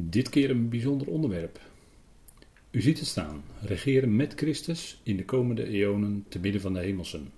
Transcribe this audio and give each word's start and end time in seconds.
Dit 0.00 0.28
keer 0.28 0.50
een 0.50 0.68
bijzonder 0.68 1.06
onderwerp. 1.06 1.60
U 2.70 2.80
ziet 2.80 2.98
het 2.98 3.08
staan: 3.08 3.44
regeren 3.60 4.16
met 4.16 4.34
Christus 4.34 5.00
in 5.02 5.16
de 5.16 5.24
komende 5.24 5.66
eonen 5.66 6.24
te 6.28 6.38
midden 6.38 6.60
van 6.60 6.72
de 6.72 6.80
hemelsen. 6.80 7.32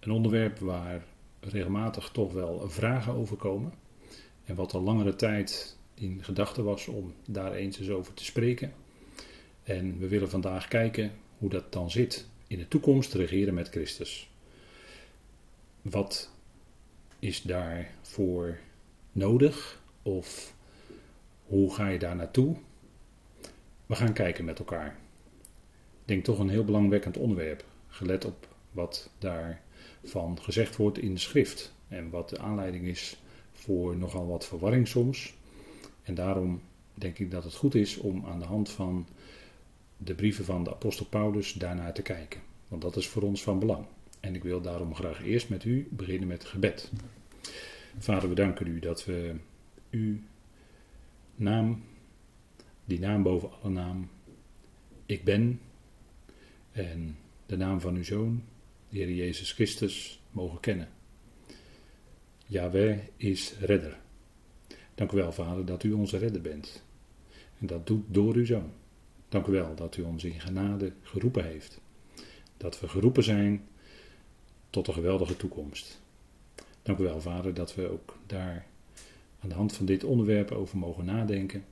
Een 0.00 0.10
onderwerp 0.10 0.58
waar 0.58 1.04
regelmatig 1.40 2.08
toch 2.08 2.32
wel 2.32 2.68
vragen 2.68 3.12
over 3.12 3.36
komen. 3.36 3.72
En 4.44 4.54
wat 4.54 4.74
al 4.74 4.82
langere 4.82 5.16
tijd 5.16 5.76
in 5.94 6.24
gedachten 6.24 6.64
was 6.64 6.86
om 6.86 7.14
daar 7.26 7.52
eens 7.52 7.78
eens 7.78 7.90
over 7.90 8.14
te 8.14 8.24
spreken. 8.24 8.72
En 9.62 9.98
we 9.98 10.08
willen 10.08 10.30
vandaag 10.30 10.68
kijken 10.68 11.12
hoe 11.38 11.50
dat 11.50 11.72
dan 11.72 11.90
zit 11.90 12.28
in 12.46 12.58
de 12.58 12.68
toekomst 12.68 13.14
regeren 13.14 13.54
met 13.54 13.68
Christus. 13.68 14.30
Wat 15.82 16.30
is 17.18 17.42
daarvoor 17.42 18.58
nodig? 19.12 19.82
Of 20.02 20.58
hoe 21.50 21.74
ga 21.74 21.88
je 21.88 21.98
daar 21.98 22.16
naartoe? 22.16 22.56
We 23.86 23.94
gaan 23.94 24.12
kijken 24.12 24.44
met 24.44 24.58
elkaar. 24.58 24.96
Ik 26.00 26.04
denk 26.04 26.24
toch 26.24 26.38
een 26.38 26.48
heel 26.48 26.64
belangwekkend 26.64 27.16
onderwerp, 27.16 27.64
gelet 27.88 28.24
op 28.24 28.48
wat 28.70 29.10
daarvan 29.18 30.38
gezegd 30.40 30.76
wordt 30.76 30.98
in 30.98 31.14
de 31.14 31.20
schrift 31.20 31.74
en 31.88 32.10
wat 32.10 32.28
de 32.28 32.38
aanleiding 32.38 32.86
is 32.86 33.20
voor 33.52 33.96
nogal 33.96 34.26
wat 34.26 34.46
verwarring 34.46 34.88
soms. 34.88 35.34
En 36.02 36.14
daarom 36.14 36.60
denk 36.94 37.18
ik 37.18 37.30
dat 37.30 37.44
het 37.44 37.54
goed 37.54 37.74
is 37.74 37.96
om 37.96 38.26
aan 38.26 38.38
de 38.38 38.44
hand 38.44 38.70
van 38.70 39.06
de 39.96 40.14
brieven 40.14 40.44
van 40.44 40.64
de 40.64 40.70
apostel 40.70 41.06
Paulus 41.06 41.52
daarnaar 41.52 41.94
te 41.94 42.02
kijken. 42.02 42.40
Want 42.68 42.82
dat 42.82 42.96
is 42.96 43.08
voor 43.08 43.22
ons 43.22 43.42
van 43.42 43.58
belang. 43.58 43.86
En 44.20 44.34
ik 44.34 44.42
wil 44.42 44.60
daarom 44.60 44.94
graag 44.94 45.24
eerst 45.24 45.48
met 45.48 45.64
u 45.64 45.88
beginnen 45.90 46.28
met 46.28 46.44
gebed. 46.44 46.90
Vader, 47.98 48.28
we 48.28 48.34
danken 48.34 48.66
u 48.66 48.78
dat 48.78 49.04
we 49.04 49.34
uw 49.90 50.18
naam, 51.40 51.82
die 52.84 52.98
naam 52.98 53.22
boven 53.22 53.50
alle 53.62 53.72
naam, 53.72 54.08
ik 55.06 55.24
ben, 55.24 55.60
en 56.72 57.16
de 57.46 57.56
naam 57.56 57.80
van 57.80 57.94
uw 57.94 58.04
Zoon, 58.04 58.42
de 58.88 58.96
Heer 58.98 59.10
Jezus 59.10 59.52
Christus, 59.52 60.20
mogen 60.30 60.60
kennen. 60.60 60.88
Yahweh 62.46 62.98
is 63.16 63.54
redder. 63.60 63.98
Dank 64.94 65.12
u 65.12 65.16
wel, 65.16 65.32
Vader, 65.32 65.64
dat 65.64 65.82
u 65.82 65.92
onze 65.92 66.18
redder 66.18 66.40
bent. 66.40 66.84
En 67.58 67.66
dat 67.66 67.86
doet 67.86 68.04
door 68.08 68.34
uw 68.34 68.44
Zoon. 68.44 68.72
Dank 69.28 69.46
u 69.46 69.52
wel 69.52 69.74
dat 69.74 69.96
u 69.96 70.02
ons 70.02 70.24
in 70.24 70.40
genade 70.40 70.92
geroepen 71.02 71.44
heeft. 71.44 71.80
Dat 72.56 72.80
we 72.80 72.88
geroepen 72.88 73.22
zijn 73.22 73.68
tot 74.70 74.88
een 74.88 74.94
geweldige 74.94 75.36
toekomst. 75.36 76.00
Dank 76.82 76.98
u 76.98 77.02
wel, 77.02 77.20
Vader, 77.20 77.54
dat 77.54 77.74
we 77.74 77.90
ook 77.90 78.18
daar 78.26 78.66
aan 79.40 79.48
de 79.48 79.54
hand 79.54 79.72
van 79.72 79.86
dit 79.86 80.04
onderwerp 80.04 80.50
over 80.50 80.78
mogen 80.78 81.04
nadenken. 81.04 81.64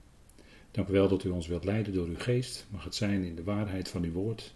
Dank 0.70 0.88
u 0.88 0.92
wel 0.92 1.08
dat 1.08 1.24
u 1.24 1.28
ons 1.28 1.47
wilt 1.47 1.64
leiden 1.64 1.92
door 1.92 2.06
uw 2.06 2.19
geest. 2.19 2.66
Mag 2.70 2.84
het 2.84 2.94
zijn 2.94 3.24
in 3.24 3.34
de 3.34 3.44
waarheid 3.44 3.88
van 3.88 4.02
uw 4.02 4.12
woord. 4.12 4.55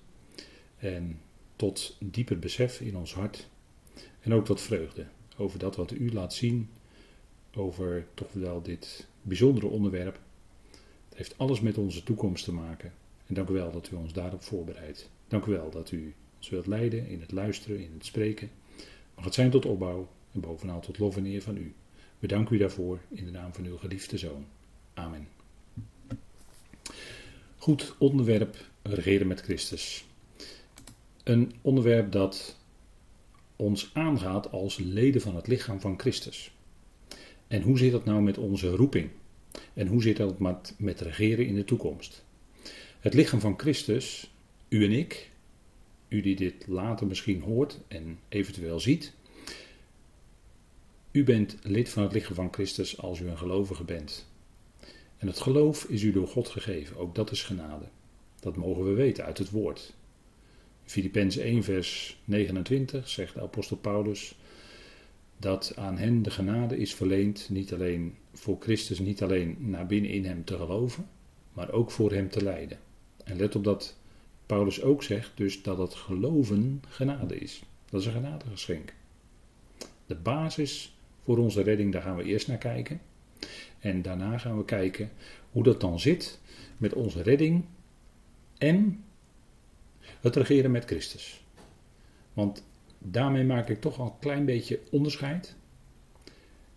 En 0.78 1.20
tot 1.56 1.96
dieper 1.98 2.38
besef 2.38 2.80
in 2.80 2.96
ons 2.96 3.14
hart. 3.14 3.48
En 4.20 4.34
ook 4.34 4.44
tot 4.44 4.60
vreugde 4.60 5.06
over 5.36 5.58
dat 5.58 5.76
wat 5.76 5.90
u 5.90 6.12
laat 6.12 6.34
zien. 6.34 6.70
Over 7.54 8.06
toch 8.14 8.32
wel 8.32 8.62
dit 8.62 9.06
bijzondere 9.22 9.66
onderwerp. 9.66 10.20
Het 11.08 11.18
heeft 11.18 11.38
alles 11.38 11.60
met 11.60 11.78
onze 11.78 12.02
toekomst 12.02 12.44
te 12.44 12.52
maken. 12.52 12.92
En 13.26 13.34
dank 13.34 13.48
u 13.48 13.52
wel 13.52 13.72
dat 13.72 13.90
u 13.92 13.96
ons 13.96 14.12
daarop 14.12 14.42
voorbereidt. 14.42 15.10
Dank 15.28 15.44
u 15.44 15.50
wel 15.50 15.70
dat 15.70 15.90
u 15.90 16.14
ons 16.36 16.48
wilt 16.48 16.66
leiden 16.66 17.08
in 17.08 17.20
het 17.20 17.32
luisteren, 17.32 17.80
in 17.80 17.90
het 17.94 18.06
spreken. 18.06 18.50
Mag 19.14 19.24
het 19.24 19.34
zijn 19.34 19.50
tot 19.50 19.66
opbouw 19.66 20.08
en 20.32 20.40
bovenal 20.40 20.80
tot 20.80 20.98
lof 20.98 21.16
en 21.16 21.26
eer 21.26 21.42
van 21.42 21.56
u. 21.56 21.74
We 22.22 22.28
danken 22.28 22.54
u 22.54 22.58
daarvoor 22.58 23.00
in 23.08 23.24
de 23.24 23.30
naam 23.30 23.54
van 23.54 23.64
uw 23.64 23.76
geliefde 23.76 24.18
zoon. 24.18 24.46
Amen. 24.94 25.28
Goed 27.56 27.94
onderwerp 27.98 28.56
regeren 28.82 29.26
met 29.26 29.40
Christus. 29.40 30.04
Een 31.24 31.52
onderwerp 31.62 32.12
dat 32.12 32.58
ons 33.56 33.90
aangaat 33.94 34.50
als 34.50 34.78
leden 34.78 35.20
van 35.20 35.36
het 35.36 35.46
lichaam 35.46 35.80
van 35.80 35.98
Christus. 35.98 36.54
En 37.48 37.62
hoe 37.62 37.78
zit 37.78 37.92
dat 37.92 38.04
nou 38.04 38.22
met 38.22 38.38
onze 38.38 38.70
roeping? 38.70 39.10
En 39.74 39.86
hoe 39.86 40.02
zit 40.02 40.16
dat 40.16 40.38
met, 40.38 40.74
met 40.78 41.00
regeren 41.00 41.46
in 41.46 41.54
de 41.54 41.64
toekomst? 41.64 42.24
Het 43.00 43.14
lichaam 43.14 43.40
van 43.40 43.58
Christus, 43.58 44.34
u 44.68 44.84
en 44.84 44.92
ik, 44.92 45.30
u 46.08 46.20
die 46.20 46.36
dit 46.36 46.66
later 46.66 47.06
misschien 47.06 47.40
hoort 47.40 47.80
en 47.88 48.18
eventueel 48.28 48.80
ziet, 48.80 49.12
u 51.12 51.24
bent 51.24 51.56
lid 51.62 51.88
van 51.88 52.02
het 52.02 52.12
lichaam 52.12 52.34
van 52.34 52.52
Christus 52.52 52.98
als 52.98 53.20
u 53.20 53.28
een 53.28 53.38
gelovige 53.38 53.84
bent. 53.84 54.26
En 55.18 55.26
het 55.26 55.40
geloof 55.40 55.84
is 55.84 56.02
u 56.02 56.12
door 56.12 56.28
God 56.28 56.48
gegeven, 56.48 56.96
ook 56.96 57.14
dat 57.14 57.30
is 57.30 57.42
genade. 57.42 57.84
Dat 58.40 58.56
mogen 58.56 58.84
we 58.84 58.92
weten 58.92 59.24
uit 59.24 59.38
het 59.38 59.50
woord. 59.50 59.92
Filippenzen 60.84 61.42
1 61.42 61.64
vers 61.64 62.18
29 62.24 63.08
zegt 63.08 63.34
de 63.34 63.40
apostel 63.40 63.76
Paulus 63.76 64.34
dat 65.36 65.72
aan 65.76 65.98
hen 65.98 66.22
de 66.22 66.30
genade 66.30 66.78
is 66.78 66.94
verleend, 66.94 67.48
niet 67.50 67.72
alleen 67.72 68.14
voor 68.32 68.56
Christus, 68.60 68.98
niet 68.98 69.22
alleen 69.22 69.56
naar 69.58 69.86
binnen 69.86 70.10
in 70.10 70.24
hem 70.24 70.44
te 70.44 70.56
geloven, 70.56 71.08
maar 71.52 71.72
ook 71.72 71.90
voor 71.90 72.12
hem 72.12 72.28
te 72.28 72.42
lijden. 72.42 72.78
En 73.24 73.36
let 73.36 73.56
op 73.56 73.64
dat 73.64 73.96
Paulus 74.46 74.82
ook 74.82 75.02
zegt 75.02 75.30
dus 75.34 75.62
dat 75.62 75.78
het 75.78 75.94
geloven 75.94 76.82
genade 76.88 77.38
is. 77.38 77.62
Dat 77.90 78.00
is 78.00 78.06
een 78.06 78.12
genadegeschenk. 78.12 78.92
De 80.06 80.14
basis 80.14 80.91
voor 81.24 81.38
onze 81.38 81.62
redding, 81.62 81.92
daar 81.92 82.02
gaan 82.02 82.16
we 82.16 82.24
eerst 82.24 82.48
naar 82.48 82.58
kijken. 82.58 83.00
En 83.78 84.02
daarna 84.02 84.38
gaan 84.38 84.56
we 84.56 84.64
kijken 84.64 85.10
hoe 85.50 85.62
dat 85.62 85.80
dan 85.80 86.00
zit 86.00 86.40
met 86.76 86.92
onze 86.92 87.22
redding 87.22 87.64
en 88.58 89.04
het 90.20 90.36
regeren 90.36 90.70
met 90.70 90.84
Christus. 90.84 91.44
Want 92.32 92.64
daarmee 92.98 93.44
maak 93.44 93.68
ik 93.68 93.80
toch 93.80 93.98
al 93.98 94.06
een 94.06 94.18
klein 94.18 94.44
beetje 94.44 94.80
onderscheid. 94.90 95.56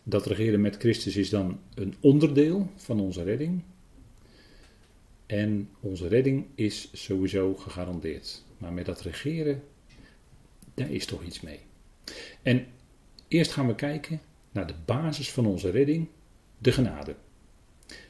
Dat 0.03 0.25
regeren 0.25 0.61
met 0.61 0.77
Christus 0.77 1.15
is 1.15 1.29
dan 1.29 1.59
een 1.73 1.95
onderdeel 1.99 2.69
van 2.75 2.99
onze 2.99 3.23
redding. 3.23 3.63
En 5.25 5.69
onze 5.79 6.07
redding 6.07 6.45
is 6.55 6.89
sowieso 6.93 7.55
gegarandeerd. 7.55 8.43
Maar 8.57 8.73
met 8.73 8.85
dat 8.85 9.01
regeren, 9.01 9.63
daar 10.73 10.91
is 10.91 11.05
toch 11.05 11.23
iets 11.23 11.41
mee. 11.41 11.59
En 12.41 12.67
eerst 13.27 13.51
gaan 13.51 13.67
we 13.67 13.75
kijken 13.75 14.21
naar 14.55 14.67
de 14.67 14.73
basis 14.85 15.31
van 15.31 15.45
onze 15.45 15.69
redding, 15.69 16.07
de 16.57 16.71
genade. 16.71 17.15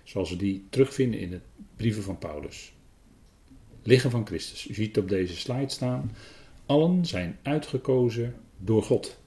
Zoals 0.04 0.30
we 0.30 0.36
die 0.36 0.66
terugvinden 0.70 1.20
in 1.20 1.30
de 1.30 1.40
brieven 1.76 2.04
van 2.04 2.18
Paulus. 2.18 2.74
Liggen 3.84 4.12
van 4.12 4.26
Christus. 4.26 4.68
U 4.68 4.74
ziet 4.74 4.98
op 4.98 5.10
deze 5.10 5.36
slide 5.36 5.70
staan. 5.70 6.12
Allen 6.66 7.06
zijn 7.06 7.38
uitgekozen 7.42 8.36
door 8.58 8.84
God. 8.84 9.18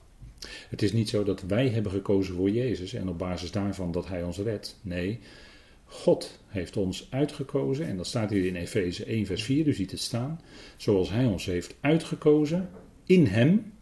Het 0.68 0.82
is 0.82 0.92
niet 0.92 1.08
zo 1.08 1.24
dat 1.24 1.42
wij 1.42 1.68
hebben 1.68 1.92
gekozen 1.92 2.34
voor 2.34 2.50
Jezus 2.50 2.92
en 2.92 3.08
op 3.08 3.18
basis 3.18 3.50
daarvan 3.50 3.92
dat 3.92 4.08
Hij 4.08 4.22
ons 4.22 4.38
redt. 4.38 4.78
Nee, 4.82 5.20
God 5.84 6.40
heeft 6.46 6.76
ons 6.76 7.06
uitgekozen, 7.10 7.86
en 7.86 7.96
dat 7.96 8.06
staat 8.06 8.30
hier 8.30 8.46
in 8.46 8.56
Efeze 8.56 9.04
1, 9.04 9.26
vers 9.26 9.42
4, 9.42 9.66
u 9.66 9.74
ziet 9.74 9.90
het 9.90 10.00
staan, 10.00 10.40
zoals 10.76 11.10
Hij 11.10 11.24
ons 11.24 11.46
heeft 11.46 11.74
uitgekozen 11.80 12.70
in 13.04 13.26
Hem 13.26 13.72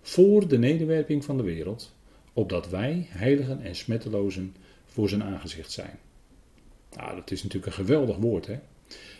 voor 0.00 0.48
de 0.48 0.58
nederwerping 0.58 1.24
van 1.24 1.36
de 1.36 1.42
wereld, 1.42 1.94
opdat 2.32 2.68
wij 2.68 3.06
heiligen 3.08 3.62
en 3.62 3.74
smettelozen 3.74 4.54
voor 4.84 5.08
zijn 5.08 5.22
aangezicht 5.22 5.72
zijn. 5.72 5.98
Nou, 6.96 7.14
dat 7.14 7.30
is 7.30 7.42
natuurlijk 7.42 7.72
een 7.72 7.84
geweldig 7.84 8.16
woord, 8.16 8.46
hè? 8.46 8.58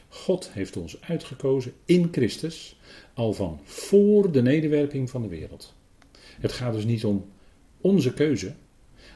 God 0.09 0.51
heeft 0.53 0.77
ons 0.77 1.01
uitgekozen 1.01 1.73
in 1.85 2.09
Christus, 2.11 2.81
al 3.15 3.33
van 3.33 3.61
voor 3.65 4.33
de 4.33 4.43
nederwerping 4.43 5.11
van 5.11 5.23
de 5.23 5.29
wereld. 5.29 5.75
Het 6.41 6.53
gaat 6.53 6.73
dus 6.73 6.85
niet 6.85 7.05
om 7.05 7.31
onze 7.81 8.15
keuze, 8.15 8.55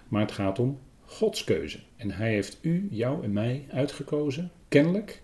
maar 0.09 0.21
het 0.21 0.33
gaat 0.33 0.59
om 0.59 0.79
Gods 1.05 1.45
keuze. 1.45 1.79
En 1.97 2.11
Hij 2.11 2.33
heeft 2.33 2.59
u, 2.61 2.89
jou 2.91 3.25
en 3.25 3.33
mij 3.33 3.67
uitgekozen, 3.71 4.51
kennelijk, 4.69 5.23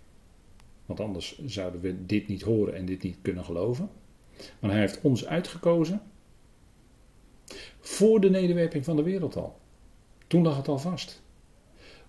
want 0.86 1.00
anders 1.00 1.40
zouden 1.46 1.80
we 1.80 2.06
dit 2.06 2.28
niet 2.28 2.42
horen 2.42 2.74
en 2.74 2.84
dit 2.84 3.02
niet 3.02 3.16
kunnen 3.22 3.44
geloven. 3.44 3.90
Maar 4.60 4.70
Hij 4.70 4.80
heeft 4.80 5.00
ons 5.00 5.26
uitgekozen 5.26 6.02
voor 7.80 8.20
de 8.20 8.30
nederwerping 8.30 8.84
van 8.84 8.96
de 8.96 9.02
wereld 9.02 9.36
al. 9.36 9.58
Toen 10.26 10.42
lag 10.42 10.56
het 10.56 10.68
al 10.68 10.78
vast. 10.78 11.22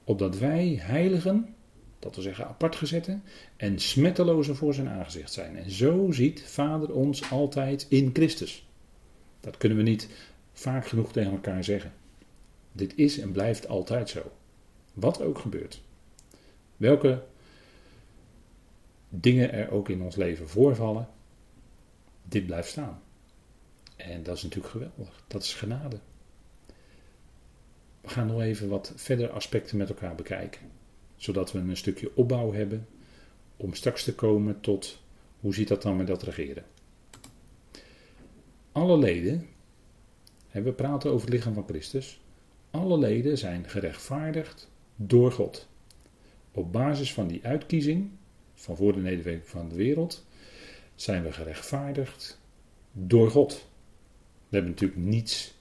Opdat 0.03 0.37
wij 0.37 0.79
heiligen, 0.81 1.55
dat 1.99 2.15
wil 2.15 2.23
zeggen 2.23 2.47
apart 2.47 2.75
gezetten, 2.75 3.23
en 3.57 3.79
smettelozen 3.79 4.55
voor 4.55 4.73
zijn 4.73 4.89
aangezicht 4.89 5.31
zijn. 5.31 5.57
En 5.57 5.71
zo 5.71 6.11
ziet 6.11 6.41
Vader 6.41 6.93
ons 6.93 7.31
altijd 7.31 7.85
in 7.89 8.09
Christus. 8.13 8.67
Dat 9.39 9.57
kunnen 9.57 9.77
we 9.77 9.83
niet 9.83 10.09
vaak 10.53 10.87
genoeg 10.87 11.11
tegen 11.11 11.31
elkaar 11.31 11.63
zeggen. 11.63 11.93
Dit 12.71 12.95
is 12.95 13.19
en 13.19 13.31
blijft 13.31 13.67
altijd 13.67 14.09
zo. 14.09 14.31
Wat 14.93 15.21
ook 15.21 15.39
gebeurt. 15.39 15.81
Welke 16.77 17.23
dingen 19.09 19.51
er 19.51 19.71
ook 19.71 19.89
in 19.89 20.01
ons 20.01 20.15
leven 20.15 20.49
voorvallen, 20.49 21.07
dit 22.23 22.45
blijft 22.45 22.69
staan. 22.69 23.01
En 24.09 24.23
dat 24.23 24.37
is 24.37 24.43
natuurlijk 24.43 24.71
geweldig. 24.71 25.23
Dat 25.27 25.43
is 25.43 25.53
genade. 25.53 25.99
We 28.01 28.09
gaan 28.09 28.27
nog 28.27 28.41
even 28.41 28.69
wat 28.69 28.93
verder 28.95 29.29
aspecten 29.29 29.77
met 29.77 29.89
elkaar 29.89 30.15
bekijken. 30.15 30.61
Zodat 31.15 31.51
we 31.51 31.59
een 31.59 31.77
stukje 31.77 32.15
opbouw 32.15 32.53
hebben 32.53 32.87
om 33.57 33.73
straks 33.73 34.03
te 34.03 34.15
komen 34.15 34.59
tot 34.59 35.01
hoe 35.39 35.53
ziet 35.53 35.67
dat 35.67 35.81
dan 35.81 35.95
met 35.95 36.07
dat 36.07 36.23
regeren. 36.23 36.63
Alle 38.71 38.97
leden, 38.97 39.47
we 40.51 40.71
praten 40.71 41.11
over 41.11 41.25
het 41.25 41.35
lichaam 41.35 41.53
van 41.53 41.67
Christus, 41.67 42.21
alle 42.71 42.97
leden 42.97 43.37
zijn 43.37 43.69
gerechtvaardigd 43.69 44.71
door 44.95 45.31
God. 45.31 45.67
Op 46.51 46.71
basis 46.71 47.13
van 47.13 47.27
die 47.27 47.45
uitkiezing, 47.45 48.09
van 48.53 48.75
voor 48.75 48.93
de 48.93 48.99
nederwerking 48.99 49.49
van 49.49 49.69
de 49.69 49.75
wereld, 49.75 50.25
zijn 50.95 51.23
we 51.23 51.31
gerechtvaardigd 51.31 52.39
door 52.91 53.31
God. 53.31 53.71
We 54.53 54.59
hebben 54.59 54.77
natuurlijk 54.77 55.09
niets, 55.09 55.53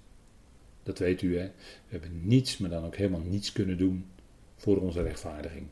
dat 0.82 0.98
weet 0.98 1.22
u 1.22 1.38
hè, 1.38 1.44
we 1.44 1.52
hebben 1.88 2.26
niets, 2.26 2.58
maar 2.58 2.70
dan 2.70 2.84
ook 2.84 2.96
helemaal 2.96 3.20
niets 3.20 3.52
kunnen 3.52 3.78
doen 3.78 4.06
voor 4.56 4.80
onze 4.80 5.02
rechtvaardiging. 5.02 5.66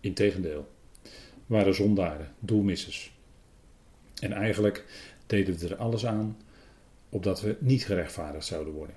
Integendeel, 0.00 0.68
we 1.02 1.10
waren 1.46 1.74
zondaren, 1.74 2.34
doelmissers. 2.38 3.16
En 4.20 4.32
eigenlijk 4.32 4.84
deden 5.26 5.58
we 5.58 5.68
er 5.68 5.76
alles 5.76 6.06
aan 6.06 6.36
opdat 7.08 7.40
we 7.40 7.56
niet 7.60 7.84
gerechtvaardigd 7.84 8.46
zouden 8.46 8.72
worden. 8.72 8.96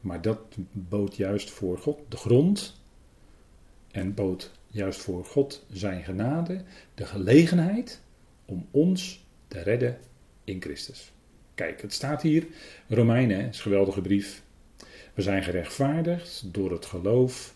Maar 0.00 0.22
dat 0.22 0.38
bood 0.72 1.16
juist 1.16 1.50
voor 1.50 1.78
God 1.78 1.98
de 2.08 2.16
grond 2.16 2.80
en 3.90 4.14
bood 4.14 4.50
juist 4.66 5.00
voor 5.00 5.24
God 5.24 5.66
zijn 5.70 6.04
genade 6.04 6.64
de 6.94 7.06
gelegenheid 7.06 8.00
om 8.44 8.66
ons 8.70 9.24
te 9.48 9.60
redden 9.60 9.98
in 10.44 10.60
Christus. 10.60 11.12
Kijk, 11.60 11.82
het 11.82 11.92
staat 11.92 12.22
hier, 12.22 12.46
Romeinen, 12.88 13.48
is 13.48 13.56
een 13.56 13.62
geweldige 13.62 14.00
brief. 14.00 14.42
We 15.14 15.22
zijn 15.22 15.42
gerechtvaardigd 15.42 16.42
door 16.54 16.70
het 16.70 16.86
geloof 16.86 17.54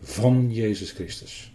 van 0.00 0.52
Jezus 0.52 0.90
Christus. 0.90 1.52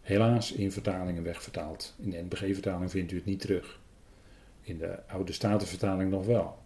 Helaas 0.00 0.52
in 0.52 0.72
vertalingen 0.72 1.22
wegvertaald. 1.22 1.94
In 1.98 2.10
de 2.10 2.22
NBG-vertaling 2.22 2.90
vindt 2.90 3.12
u 3.12 3.16
het 3.16 3.24
niet 3.24 3.40
terug. 3.40 3.80
In 4.62 4.78
de 4.78 5.06
Oude 5.08 5.32
Statenvertaling 5.32 6.10
nog 6.10 6.26
wel. 6.26 6.58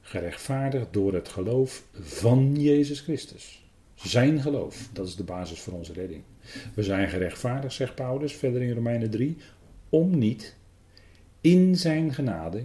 Gerechtvaardigd 0.00 0.92
door 0.92 1.14
het 1.14 1.28
geloof 1.28 1.82
van 2.00 2.60
Jezus 2.60 3.00
Christus. 3.00 3.64
Zijn 3.94 4.40
geloof, 4.40 4.88
dat 4.92 5.06
is 5.06 5.16
de 5.16 5.24
basis 5.24 5.60
voor 5.60 5.72
onze 5.72 5.92
redding. 5.92 6.22
We 6.74 6.82
zijn 6.82 7.08
gerechtvaardigd, 7.08 7.74
zegt 7.74 7.94
Paulus 7.94 8.32
verder 8.32 8.62
in 8.62 8.74
Romeinen 8.74 9.10
3, 9.10 9.36
om 9.88 10.18
niet 10.18 10.56
in 11.46 11.76
zijn 11.76 12.14
genade 12.14 12.64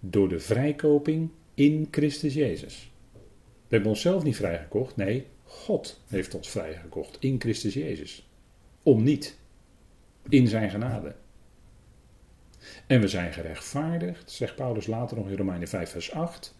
door 0.00 0.28
de 0.28 0.40
vrijkoping 0.40 1.30
in 1.54 1.88
Christus 1.90 2.34
Jezus. 2.34 2.90
We 3.12 3.74
hebben 3.74 3.90
onszelf 3.90 4.22
niet 4.22 4.36
vrijgekocht, 4.36 4.96
nee, 4.96 5.26
God 5.44 6.00
heeft 6.06 6.34
ons 6.34 6.48
vrijgekocht 6.48 7.16
in 7.20 7.40
Christus 7.40 7.74
Jezus. 7.74 8.28
Om 8.82 9.02
niet 9.02 9.38
in 10.28 10.48
zijn 10.48 10.70
genade. 10.70 11.14
En 12.86 13.00
we 13.00 13.08
zijn 13.08 13.32
gerechtvaardigd, 13.32 14.30
zegt 14.30 14.56
Paulus 14.56 14.86
later 14.86 15.16
nog 15.16 15.28
in 15.28 15.36
Romeinen 15.36 15.68
5, 15.68 15.90
vers 15.90 16.12
8, 16.12 16.54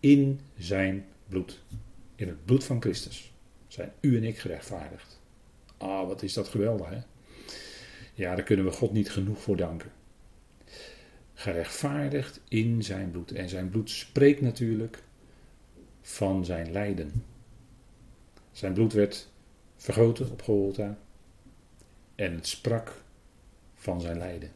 in 0.00 0.40
zijn 0.56 1.04
bloed. 1.28 1.62
In 2.14 2.28
het 2.28 2.44
bloed 2.44 2.64
van 2.64 2.80
Christus 2.80 3.32
zijn 3.68 3.92
u 4.00 4.16
en 4.16 4.24
ik 4.24 4.38
gerechtvaardigd. 4.38 5.20
Ah, 5.76 6.06
wat 6.06 6.22
is 6.22 6.32
dat 6.32 6.48
geweldig, 6.48 6.88
hè? 6.88 6.98
Ja, 8.14 8.34
daar 8.34 8.44
kunnen 8.44 8.64
we 8.64 8.70
God 8.70 8.92
niet 8.92 9.10
genoeg 9.10 9.40
voor 9.40 9.56
danken. 9.56 9.92
Gerechtvaardigd 11.34 12.40
in 12.48 12.82
zijn 12.82 13.10
bloed. 13.10 13.32
En 13.32 13.48
zijn 13.48 13.70
bloed 13.70 13.90
spreekt 13.90 14.40
natuurlijk 14.40 15.02
van 16.00 16.44
zijn 16.44 16.72
lijden. 16.72 17.24
Zijn 18.52 18.72
bloed 18.72 18.92
werd 18.92 19.28
vergoten 19.76 20.30
op 20.30 20.42
Golgotha. 20.42 20.98
En 22.14 22.34
het 22.34 22.46
sprak 22.46 23.02
van 23.74 24.00
zijn 24.00 24.18
lijden. 24.18 24.50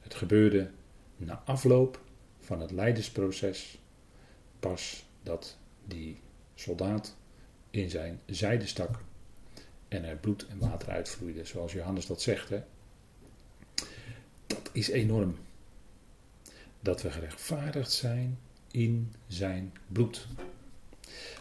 Het 0.00 0.14
gebeurde 0.14 0.70
na 1.16 1.42
afloop 1.44 2.00
van 2.38 2.60
het 2.60 2.70
lijdensproces 2.70 3.78
pas 4.60 5.06
dat 5.22 5.58
die 5.84 6.20
soldaat 6.54 7.16
in 7.70 7.90
zijn 7.90 8.20
zijde 8.26 8.66
stak 8.66 9.00
en 9.88 10.04
er 10.04 10.16
bloed 10.16 10.46
en 10.46 10.58
water 10.58 10.90
uitvloeide, 10.90 11.44
zoals 11.44 11.72
Johannes 11.72 12.06
dat 12.06 12.22
zegt. 12.22 12.50
Is 14.72 14.88
enorm. 14.88 15.36
Dat 16.80 17.02
we 17.02 17.10
gerechtvaardigd 17.10 17.92
zijn 17.92 18.38
in 18.70 19.12
zijn 19.26 19.72
bloed. 19.86 20.26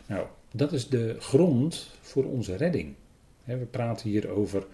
Nou, 0.08 0.28
dat 0.52 0.74
is 0.74 0.90
de 0.90 1.16
grond 1.20 1.90
voor 2.02 2.26
onze 2.26 2.56
redding. 2.56 2.96
We 3.44 3.66
praten 3.66 4.10
hier 4.10 4.30
over 4.30 4.68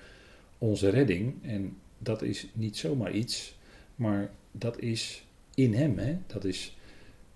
onze 0.58 0.90
redding 0.90 1.44
en 1.44 1.78
dat 1.98 2.22
is 2.22 2.48
niet 2.54 2.78
zomaar 2.78 3.12
iets, 3.12 3.58
maar 3.96 4.32
dat 4.52 4.80
is 4.80 5.26
in 5.56 5.74
Hem, 5.74 5.98
hè? 5.98 6.18
dat 6.28 6.44
is 6.44 6.78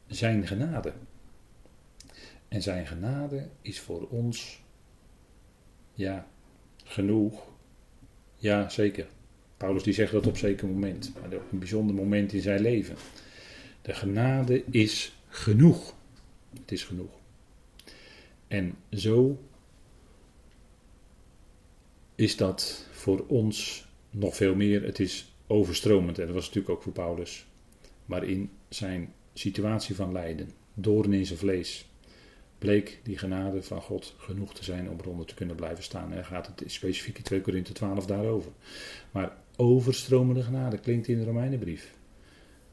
Zijn 0.07 0.47
genade. 0.47 0.93
En 2.47 2.61
Zijn 2.61 2.87
genade 2.87 3.49
is 3.61 3.79
voor 3.79 4.07
ons, 4.09 4.63
ja, 5.93 6.27
genoeg. 6.83 7.49
Ja, 8.35 8.69
zeker. 8.69 9.07
Paulus 9.61 9.83
die 9.83 9.93
zegt 9.93 10.11
dat 10.11 10.27
op 10.27 10.37
zeker 10.37 10.67
moment, 10.67 11.13
maar 11.13 11.37
op 11.37 11.51
een 11.51 11.59
bijzonder 11.59 11.95
moment 11.95 12.33
in 12.33 12.41
zijn 12.41 12.61
leven. 12.61 12.95
De 13.81 13.93
genade 13.93 14.63
is 14.71 15.15
genoeg. 15.27 15.93
Het 16.59 16.71
is 16.71 16.83
genoeg. 16.83 17.11
En 18.47 18.75
zo 18.91 19.39
is 22.15 22.37
dat 22.37 22.87
voor 22.91 23.25
ons 23.27 23.85
nog 24.09 24.35
veel 24.35 24.55
meer. 24.55 24.83
Het 24.83 24.99
is 24.99 25.33
overstromend. 25.47 26.19
En 26.19 26.25
dat 26.25 26.35
was 26.35 26.45
natuurlijk 26.45 26.73
ook 26.73 26.83
voor 26.83 26.91
Paulus. 26.91 27.45
Maar 28.05 28.23
in 28.23 28.49
zijn 28.69 29.13
situatie 29.33 29.95
van 29.95 30.11
lijden, 30.11 30.49
doorn 30.73 31.13
in 31.13 31.25
zijn 31.25 31.39
vlees, 31.39 31.85
bleek 32.57 32.99
die 33.03 33.17
genade 33.17 33.63
van 33.63 33.81
God 33.81 34.15
genoeg 34.17 34.53
te 34.53 34.63
zijn 34.63 34.89
om 34.89 34.99
eronder 34.99 35.25
te 35.25 35.33
kunnen 35.33 35.55
blijven 35.55 35.83
staan. 35.83 36.13
En 36.13 36.25
gaat 36.25 36.47
het 36.47 36.63
specifiek 36.71 37.17
in 37.17 37.23
2 37.23 37.41
Korinthe 37.41 37.73
12 37.73 38.05
daarover. 38.05 38.51
Maar 39.11 39.39
overstromende 39.61 40.43
genade 40.43 40.77
klinkt 40.77 41.07
in 41.07 41.17
de 41.17 41.25
Romeinenbrief. 41.25 41.93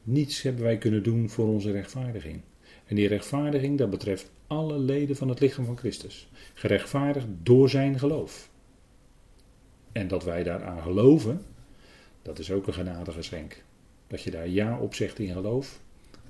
Niets 0.03 0.43
hebben 0.43 0.63
wij 0.63 0.79
kunnen 0.79 1.03
doen 1.03 1.29
voor 1.29 1.47
onze 1.47 1.71
rechtvaardiging. 1.71 2.41
En 2.87 2.97
die 2.97 3.09
rechtvaardiging, 3.09 3.79
dat 3.79 3.91
betreft 3.91 4.31
alle 4.47 4.79
leden 4.79 5.17
van 5.17 5.29
het 5.29 5.41
lichaam 5.41 5.65
van 5.65 5.79
Christus. 5.79 6.29
Gerechtvaardigd 6.55 7.27
door 7.43 7.69
zijn 7.69 7.99
geloof. 7.99 8.51
En 9.93 10.09
dat 10.09 10.25
wij 10.25 10.43
daaraan 10.43 10.83
geloven, 10.83 11.43
dat 12.23 12.39
is 12.39 12.51
ook 12.51 12.67
een 12.67 12.75
genadegeschenk. 12.75 13.63
Dat 14.07 14.23
je 14.23 14.31
daar 14.31 14.49
ja 14.49 14.79
op 14.79 14.95
zegt 14.95 15.19
in 15.19 15.33
geloof, 15.33 15.81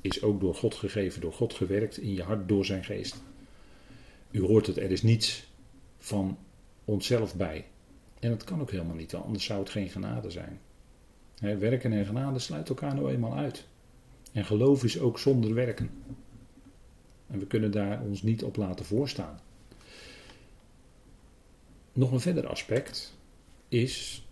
is 0.01 0.23
ook 0.23 0.41
door 0.41 0.55
God 0.55 0.75
gegeven, 0.75 1.21
door 1.21 1.33
God 1.33 1.55
gewerkt 1.55 1.99
in 1.99 2.15
je 2.15 2.23
hart 2.23 2.49
door 2.49 2.65
zijn 2.65 2.85
geest. 2.85 3.23
U 4.31 4.41
hoort 4.41 4.67
het, 4.67 4.77
er 4.77 4.91
is 4.91 5.03
niets 5.03 5.49
van 5.99 6.39
onszelf 6.85 7.35
bij. 7.35 7.65
En 8.21 8.31
dat 8.31 8.45
kan 8.45 8.61
ook 8.61 8.71
helemaal 8.71 8.95
niet, 8.95 9.15
anders 9.15 9.45
zou 9.45 9.61
het 9.61 9.71
geen 9.71 9.89
genade 9.89 10.31
zijn. 10.31 10.61
werken 11.41 11.93
en 11.93 12.07
genade 12.07 12.39
sluiten 12.39 12.77
elkaar 12.77 12.95
nou 12.95 13.11
eenmaal 13.11 13.37
uit. 13.37 13.67
En 14.33 14.45
geloof 14.45 14.85
is 14.85 14.99
ook 14.99 15.19
zonder 15.19 15.55
werken. 15.55 15.91
En 17.27 17.39
we 17.39 17.47
kunnen 17.47 17.71
daar 17.71 18.03
ons 18.03 18.23
niet 18.23 18.45
op 18.45 18.57
laten 18.57 18.85
voorstaan. 18.85 19.41
Nog 21.93 22.13
een 22.13 22.21
verder 22.21 22.47
aspect 22.47 23.17
is, 23.69 24.27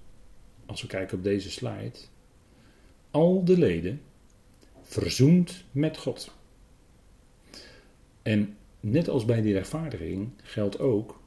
als 0.67 0.83
we 0.83 0.89
kijken 0.89 1.17
op 1.17 1.25
deze 1.25 1.51
slide, 1.51 1.99
al 3.11 3.45
de 3.45 3.59
leden 3.59 4.01
verzoend 4.83 5.65
met 5.73 5.97
God. 5.97 6.35
En 8.23 8.57
net 8.81 9.09
als 9.09 9.25
bij 9.25 9.43
die 9.43 9.53
rechtvaardiging 9.53 10.31
geldt 10.43 10.79
ook, 10.79 11.21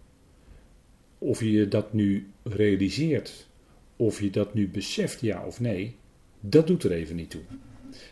of 1.18 1.42
je 1.42 1.68
dat 1.68 1.94
nu 1.94 2.32
realiseert, 2.54 3.48
of 3.96 4.22
je 4.22 4.30
dat 4.30 4.54
nu 4.54 4.68
beseft, 4.68 5.22
ja 5.22 5.46
of 5.46 5.60
nee, 5.60 5.96
dat 6.40 6.68
doet 6.68 6.84
er 6.84 6.92
even 6.92 7.16
niet 7.16 7.30
toe. 7.30 7.42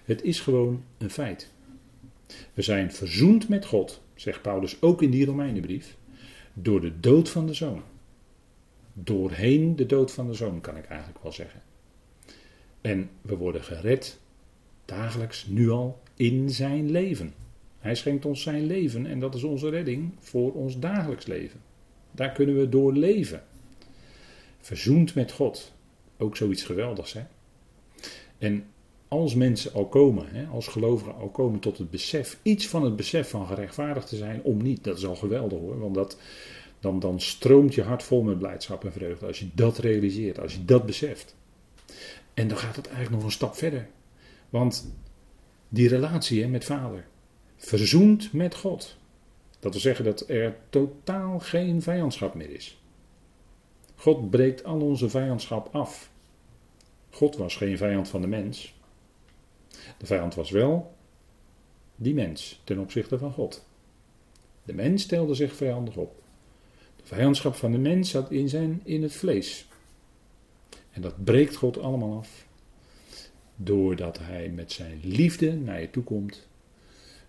Het 0.05 0.23
is 0.23 0.39
gewoon 0.39 0.83
een 0.97 1.09
feit. 1.09 1.51
We 2.53 2.61
zijn 2.61 2.91
verzoend 2.91 3.49
met 3.49 3.65
God, 3.65 4.01
zegt 4.15 4.41
Paulus 4.41 4.81
ook 4.81 5.01
in 5.01 5.11
die 5.11 5.25
Romeinenbrief, 5.25 5.97
door 6.53 6.81
de 6.81 6.99
dood 6.99 7.29
van 7.29 7.47
de 7.47 7.53
zoon. 7.53 7.81
Doorheen 8.93 9.75
de 9.75 9.85
dood 9.85 10.11
van 10.11 10.27
de 10.27 10.33
zoon, 10.33 10.61
kan 10.61 10.77
ik 10.77 10.85
eigenlijk 10.85 11.23
wel 11.23 11.31
zeggen. 11.31 11.61
En 12.81 13.09
we 13.21 13.35
worden 13.35 13.63
gered 13.63 14.19
dagelijks, 14.85 15.45
nu 15.47 15.69
al, 15.69 16.01
in 16.15 16.49
zijn 16.49 16.91
leven. 16.91 17.33
Hij 17.79 17.95
schenkt 17.95 18.25
ons 18.25 18.41
zijn 18.41 18.65
leven 18.65 19.05
en 19.05 19.19
dat 19.19 19.35
is 19.35 19.43
onze 19.43 19.69
redding 19.69 20.11
voor 20.19 20.53
ons 20.53 20.79
dagelijks 20.79 21.25
leven. 21.25 21.59
Daar 22.11 22.31
kunnen 22.31 22.57
we 22.57 22.69
door 22.69 22.93
leven. 22.93 23.43
Verzoend 24.67 25.15
met 25.15 25.31
God. 25.31 25.73
Ook 26.17 26.37
zoiets 26.37 26.63
geweldigs, 26.63 27.13
hè? 27.13 27.21
En 28.37 28.65
als 29.07 29.35
mensen 29.35 29.73
al 29.73 29.87
komen, 29.87 30.27
hè, 30.29 30.45
als 30.45 30.67
gelovigen 30.67 31.15
al 31.15 31.29
komen 31.29 31.59
tot 31.59 31.77
het 31.77 31.89
besef, 31.89 32.39
iets 32.41 32.67
van 32.67 32.83
het 32.83 32.95
besef 32.95 33.29
van 33.29 33.47
gerechtvaardigd 33.47 34.07
te 34.07 34.15
zijn, 34.15 34.41
om 34.41 34.61
niet, 34.61 34.83
dat 34.83 34.97
is 34.97 35.05
al 35.05 35.15
geweldig 35.15 35.59
hoor, 35.59 35.79
want 35.79 35.95
dat, 35.95 36.17
dan, 36.79 36.99
dan 36.99 37.21
stroomt 37.21 37.73
je 37.73 37.81
hart 37.81 38.03
vol 38.03 38.21
met 38.21 38.39
blijdschap 38.39 38.85
en 38.85 38.91
vreugde 38.91 39.25
als 39.25 39.39
je 39.39 39.49
dat 39.53 39.77
realiseert, 39.77 40.39
als 40.39 40.53
je 40.53 40.65
dat 40.65 40.85
beseft. 40.85 41.35
En 42.33 42.47
dan 42.47 42.57
gaat 42.57 42.75
het 42.75 42.87
eigenlijk 42.87 43.15
nog 43.15 43.25
een 43.25 43.31
stap 43.31 43.55
verder. 43.55 43.87
Want 44.49 44.93
die 45.69 45.87
relatie 45.87 46.41
hè, 46.41 46.47
met 46.47 46.65
vader, 46.65 47.07
verzoend 47.55 48.33
met 48.33 48.55
God. 48.55 48.97
Dat 49.59 49.71
wil 49.71 49.81
zeggen 49.81 50.05
dat 50.05 50.29
er 50.29 50.57
totaal 50.69 51.39
geen 51.39 51.81
vijandschap 51.81 52.33
meer 52.33 52.49
is. 52.49 52.76
God 53.97 54.29
breekt 54.29 54.63
al 54.63 54.81
onze 54.81 55.09
vijandschap 55.09 55.75
af. 55.75 56.11
God 57.09 57.35
was 57.35 57.55
geen 57.55 57.77
vijand 57.77 58.09
van 58.09 58.21
de 58.21 58.27
mens. 58.27 58.75
De 59.97 60.05
vijand 60.05 60.35
was 60.35 60.49
wel 60.49 60.95
die 61.95 62.13
mens 62.13 62.61
ten 62.63 62.79
opzichte 62.79 63.17
van 63.17 63.31
God. 63.31 63.65
De 64.63 64.73
mens 64.73 65.03
stelde 65.03 65.33
zich 65.33 65.55
vijandig 65.55 65.95
op. 65.95 66.21
De 66.95 67.03
vijandschap 67.03 67.55
van 67.55 67.71
de 67.71 67.77
mens 67.77 68.09
zat 68.09 68.31
in, 68.31 68.49
zijn, 68.49 68.81
in 68.83 69.03
het 69.03 69.13
vlees. 69.13 69.67
En 70.91 71.01
dat 71.01 71.23
breekt 71.23 71.55
God 71.55 71.79
allemaal 71.79 72.17
af. 72.17 72.45
Doordat 73.55 74.19
hij 74.19 74.49
met 74.49 74.71
zijn 74.71 74.99
liefde 75.03 75.53
naar 75.53 75.81
je 75.81 75.89
toe 75.89 76.03
komt. 76.03 76.47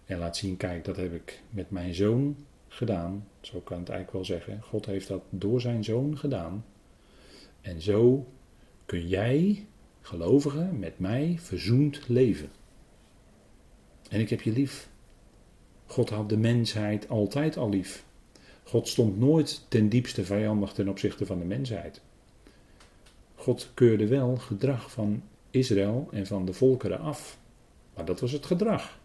En 0.04 0.18
laat 0.18 0.36
zien, 0.36 0.56
kijk, 0.56 0.84
dat 0.84 0.96
heb 0.96 1.14
ik 1.14 1.42
met 1.50 1.70
mijn 1.70 1.94
zoon 1.94 2.36
gedaan. 2.68 3.26
Zo 3.52 3.60
kan 3.60 3.78
het 3.78 3.88
eigenlijk 3.88 4.12
wel 4.12 4.38
zeggen. 4.38 4.62
God 4.62 4.86
heeft 4.86 5.08
dat 5.08 5.22
door 5.30 5.60
zijn 5.60 5.84
zoon 5.84 6.18
gedaan. 6.18 6.64
En 7.60 7.80
zo 7.80 8.26
kun 8.86 9.08
jij, 9.08 9.66
gelovige, 10.00 10.68
met 10.72 10.98
mij 10.98 11.36
verzoend 11.40 12.08
leven. 12.08 12.50
En 14.10 14.20
ik 14.20 14.30
heb 14.30 14.40
je 14.40 14.52
lief. 14.52 14.88
God 15.86 16.10
had 16.10 16.28
de 16.28 16.36
mensheid 16.36 17.08
altijd 17.08 17.56
al 17.56 17.68
lief. 17.68 18.04
God 18.62 18.88
stond 18.88 19.18
nooit 19.18 19.64
ten 19.68 19.88
diepste 19.88 20.24
vijandig 20.24 20.72
ten 20.72 20.88
opzichte 20.88 21.26
van 21.26 21.38
de 21.38 21.44
mensheid. 21.44 22.00
God 23.34 23.70
keurde 23.74 24.06
wel 24.06 24.36
gedrag 24.36 24.90
van 24.90 25.22
Israël 25.50 26.08
en 26.10 26.26
van 26.26 26.44
de 26.44 26.52
volkeren 26.52 27.00
af. 27.00 27.38
Maar 27.94 28.04
dat 28.04 28.20
was 28.20 28.32
het 28.32 28.46
gedrag. 28.46 28.98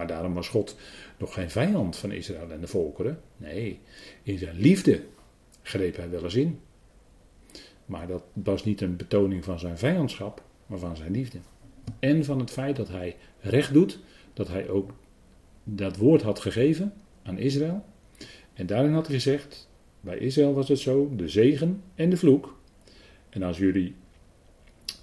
Maar 0.00 0.08
daarom 0.08 0.34
was 0.34 0.48
God 0.48 0.76
nog 1.18 1.34
geen 1.34 1.50
vijand 1.50 1.96
van 1.96 2.12
Israël 2.12 2.50
en 2.50 2.60
de 2.60 2.66
volkeren. 2.66 3.20
Nee, 3.36 3.80
in 4.22 4.38
zijn 4.38 4.56
liefde 4.56 5.02
greep 5.62 5.96
hij 5.96 6.10
wel 6.10 6.24
eens 6.24 6.34
in. 6.34 6.60
Maar 7.86 8.06
dat 8.06 8.22
was 8.32 8.64
niet 8.64 8.80
een 8.80 8.96
betoning 8.96 9.44
van 9.44 9.58
zijn 9.58 9.78
vijandschap, 9.78 10.42
maar 10.66 10.78
van 10.78 10.96
zijn 10.96 11.12
liefde. 11.12 11.38
En 11.98 12.24
van 12.24 12.38
het 12.38 12.50
feit 12.50 12.76
dat 12.76 12.88
hij 12.88 13.16
recht 13.40 13.72
doet, 13.72 13.98
dat 14.32 14.48
hij 14.48 14.68
ook 14.68 14.90
dat 15.64 15.96
woord 15.96 16.22
had 16.22 16.40
gegeven 16.40 16.92
aan 17.22 17.38
Israël. 17.38 17.84
En 18.52 18.66
daarin 18.66 18.92
had 18.92 19.06
hij 19.06 19.14
gezegd, 19.14 19.68
bij 20.00 20.18
Israël 20.18 20.54
was 20.54 20.68
het 20.68 20.78
zo, 20.78 21.12
de 21.16 21.28
zegen 21.28 21.82
en 21.94 22.10
de 22.10 22.16
vloek. 22.16 22.58
En 23.28 23.42
als 23.42 23.58
jullie 23.58 23.94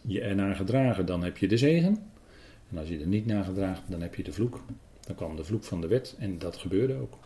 je 0.01 0.22
ernaar 0.22 0.56
gedragen, 0.56 1.06
dan 1.06 1.24
heb 1.24 1.38
je 1.38 1.48
de 1.48 1.58
zegen. 1.58 1.98
En 2.72 2.77
als 2.77 2.89
je 2.89 3.00
er 3.00 3.08
niet 3.08 3.25
naar 3.25 3.44
gedraagt, 3.44 3.82
dan 3.88 4.01
heb 4.01 4.16
je 4.16 4.24
de 4.24 4.34
vloek. 4.34 4.63
Dan 5.08 5.16
kwam 5.16 5.36
de 5.36 5.44
vloek 5.44 5.64
van 5.64 5.82
de 5.82 5.88
wet 5.88 6.16
en 6.20 6.40
dat 6.40 6.58
gebeurde 6.58 6.94
ook. 6.94 7.18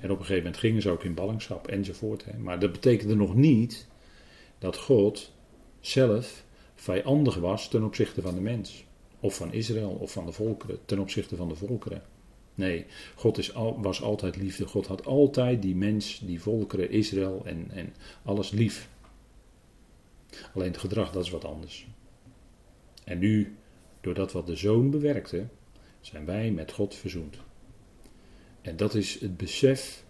En 0.00 0.10
op 0.10 0.18
een 0.18 0.24
gegeven 0.24 0.42
moment 0.42 0.56
gingen 0.56 0.82
ze 0.82 0.90
ook 0.90 1.04
in 1.04 1.14
ballingschap 1.14 1.68
enzovoort. 1.68 2.24
Hè. 2.24 2.38
Maar 2.38 2.58
dat 2.58 2.72
betekende 2.72 3.14
nog 3.14 3.34
niet 3.34 3.86
dat 4.58 4.76
God 4.76 5.32
zelf 5.80 6.44
vijandig 6.74 7.34
was 7.34 7.68
ten 7.68 7.84
opzichte 7.84 8.22
van 8.22 8.34
de 8.34 8.40
mens. 8.40 8.84
Of 9.20 9.36
van 9.36 9.52
Israël 9.52 9.90
of 9.90 10.12
van 10.12 10.26
de 10.26 10.32
volkeren, 10.32 10.78
ten 10.84 10.98
opzichte 10.98 11.36
van 11.36 11.48
de 11.48 11.54
volkeren. 11.54 12.02
Nee, 12.54 12.86
God 13.14 13.38
is 13.38 13.52
was 13.76 14.02
altijd 14.02 14.36
liefde. 14.36 14.66
God 14.66 14.86
had 14.86 15.06
altijd 15.06 15.62
die 15.62 15.76
mens, 15.76 16.20
die 16.24 16.40
volkeren, 16.40 16.90
Israël 16.90 17.42
en, 17.44 17.70
en 17.70 17.94
alles 18.22 18.50
lief. 18.50 18.88
Alleen 20.54 20.68
het 20.68 20.78
gedrag, 20.78 21.12
dat 21.12 21.24
is 21.24 21.30
wat 21.30 21.44
anders. 21.44 21.86
En 23.04 23.18
nu, 23.18 23.56
doordat 24.00 24.32
wat 24.32 24.46
de 24.46 24.56
zoon 24.56 24.90
bewerkte, 24.90 25.46
zijn 26.00 26.24
wij 26.24 26.50
met 26.50 26.72
God 26.72 26.94
verzoend. 26.94 27.36
En 28.62 28.76
dat 28.76 28.94
is 28.94 29.20
het 29.20 29.36
besef 29.36 30.04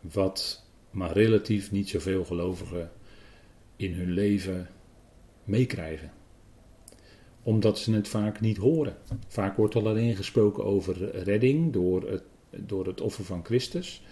wat 0.00 0.64
maar 0.90 1.12
relatief 1.12 1.70
niet 1.70 1.88
zoveel 1.88 2.24
gelovigen 2.24 2.90
in 3.76 3.92
hun 3.92 4.10
leven 4.10 4.68
meekrijgen. 5.44 6.12
Omdat 7.42 7.78
ze 7.78 7.92
het 7.92 8.08
vaak 8.08 8.40
niet 8.40 8.56
horen. 8.56 8.96
Vaak 9.28 9.56
wordt 9.56 9.74
al 9.74 9.88
alleen 9.88 10.16
gesproken 10.16 10.64
over 10.64 11.22
redding 11.22 11.72
door 11.72 12.10
het, 12.10 12.22
door 12.50 12.86
het 12.86 13.00
offer 13.00 13.24
van 13.24 13.44
Christus. 13.44 14.02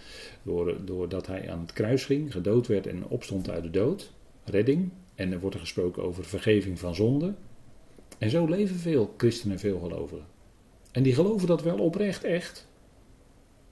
Door, 0.43 0.85
doordat 0.85 1.27
hij 1.27 1.51
aan 1.51 1.59
het 1.59 1.73
kruis 1.73 2.05
ging, 2.05 2.31
gedood 2.31 2.67
werd 2.67 2.87
en 2.87 3.07
opstond 3.07 3.49
uit 3.49 3.63
de 3.63 3.69
dood. 3.69 4.13
Redding. 4.43 4.91
En 5.15 5.31
er 5.31 5.39
wordt 5.39 5.55
er 5.55 5.61
gesproken 5.61 6.03
over 6.03 6.25
vergeving 6.25 6.79
van 6.79 6.95
zonde. 6.95 7.33
En 8.17 8.29
zo 8.29 8.45
leven 8.45 8.75
veel 8.75 9.13
christenen, 9.17 9.59
veel 9.59 9.79
gelovigen. 9.79 10.32
En 10.93 11.03
die 11.03 11.13
geloven 11.13 11.47
dat 11.47 11.61
wel 11.61 11.77
oprecht, 11.77 12.23
echt. 12.23 12.67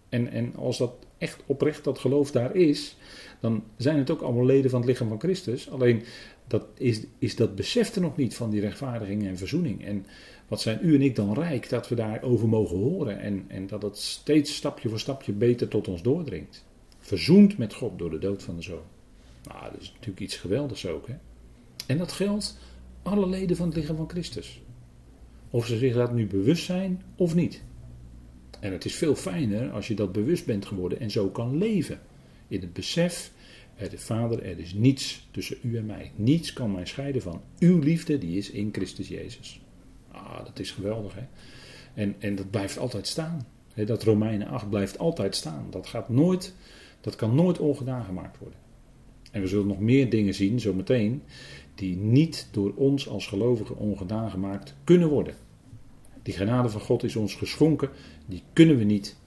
En, 0.10 0.32
en 0.32 0.56
als 0.56 0.78
dat 0.78 0.94
echt 1.18 1.40
oprecht 1.46 1.84
dat 1.84 2.00
geloof 2.00 2.32
daar 2.32 2.56
is, 2.56 2.98
dan 3.40 3.64
zijn 3.78 3.98
het 3.98 4.10
ook 4.10 4.22
allemaal 4.22 4.46
leden 4.46 4.70
van 4.70 4.80
het 4.80 4.90
lichaam 4.90 5.08
van 5.08 5.20
Christus. 5.20 5.70
Alleen 5.70 6.04
dat 6.48 6.66
is, 6.78 7.02
is 7.20 7.36
dat 7.36 7.56
besef 7.56 7.96
er 7.96 8.02
nog 8.02 8.18
niet 8.18 8.36
van 8.36 8.50
die 8.50 8.62
rechtvaardiging 8.62 9.28
en 9.28 9.38
verzoening. 9.38 9.86
En 9.86 10.06
wat 10.48 10.62
zijn 10.62 10.80
u 10.82 10.96
en 10.96 11.02
ik 11.02 11.16
dan 11.16 11.34
rijk 11.34 11.70
dat 11.70 11.88
we 11.88 11.96
daarover 11.96 12.48
mogen 12.48 12.78
horen 12.78 13.20
en, 13.20 13.46
en 13.48 13.68
dat 13.68 13.82
het 13.82 13.98
steeds 13.98 14.56
stapje 14.56 14.90
voor 14.90 15.00
stapje 15.00 15.32
beter 15.32 15.68
tot 15.68 15.88
ons 15.88 16.02
doordringt. 16.02 16.66
Verzoend 17.00 17.58
met 17.58 17.74
God 17.74 18.00
door 18.00 18.10
de 18.10 18.20
dood 18.20 18.44
van 18.44 18.56
de 18.56 18.62
zoon. 18.62 18.84
Nou, 19.44 19.72
dat 19.72 19.82
is 19.82 19.92
natuurlijk 19.92 20.20
iets 20.20 20.36
geweldigs 20.36 20.88
ook. 20.88 21.08
Hè? 21.08 21.16
En 21.86 21.98
dat 21.98 22.12
geldt 22.12 22.58
alle 23.02 23.28
leden 23.28 23.56
van 23.56 23.68
het 23.68 23.76
lichaam 23.76 23.96
van 23.96 24.10
Christus. 24.10 24.62
Of 25.52 25.66
ze 25.66 25.78
zich 25.78 25.94
dat 25.94 26.14
nu 26.14 26.28
bewust 26.28 26.64
zijn 26.64 27.02
of 27.16 27.36
niet. 27.36 27.64
En 28.60 28.72
het 28.72 28.86
is 28.86 28.96
veel 28.96 29.16
fijner 29.16 29.72
als 29.72 29.88
je 29.88 29.96
dat 29.96 30.12
bewust 30.12 30.46
bent 30.46 30.66
geworden 30.66 31.00
en 31.00 31.12
zo 31.12 31.30
kan 31.30 31.58
leven. 31.58 32.00
In 32.48 32.62
het 32.62 32.74
besef, 32.74 33.32
er 33.76 33.94
is 33.94 34.02
Vader, 34.02 34.44
er 34.44 34.60
is 34.60 34.74
niets 34.74 35.28
tussen 35.32 35.58
u 35.62 35.78
en 35.78 35.86
mij. 35.86 36.12
Niets 36.16 36.54
kan 36.54 36.72
mij 36.72 36.86
scheiden 36.86 37.22
van 37.22 37.42
uw 37.60 37.80
liefde, 37.80 38.18
die 38.18 38.38
is 38.38 38.50
in 38.50 38.70
Christus 38.72 39.08
Jezus. 39.08 39.62
Ah, 40.12 40.46
dat 40.46 40.60
is 40.60 40.72
geweldig 40.72 41.14
hè. 41.16 41.24
En, 41.94 42.16
en 42.20 42.36
dat 42.36 42.50
blijft 42.50 42.78
altijd 42.78 43.08
staan. 43.08 43.48
dat 43.86 44.04
Romeinen 44.04 44.48
8 44.48 44.70
blijft 44.70 44.98
altijd 44.98 45.36
staan. 45.36 45.68
Dat, 45.70 45.88
gaat 45.88 46.10
nooit, 46.10 46.54
dat 47.02 47.16
kan 47.16 47.36
nooit 47.36 47.60
ongedaan 47.60 48.04
gemaakt 48.04 48.38
worden. 48.38 48.60
En 49.32 49.42
we 49.42 49.48
zullen 49.48 49.68
nog 49.68 49.80
meer 49.80 50.10
dingen 50.10 50.34
zien, 50.34 50.60
zometeen, 50.60 51.24
die 51.82 51.98
niet 51.98 52.48
door 52.52 52.74
ons 52.76 53.10
als 53.10 53.28
gelovigen 53.28 53.78
ongedaan 53.78 54.30
gemaakt 54.30 54.76
kunnen 54.84 55.10
worden. 55.10 55.36
Die 56.24 56.34
genade 56.34 56.70
van 56.70 56.82
God 56.82 57.04
is 57.04 57.16
ons 57.16 57.36
geschonken, 57.36 57.90
die 58.26 58.44
kunnen 58.54 58.78
we 58.78 58.84
niet 58.84 59.18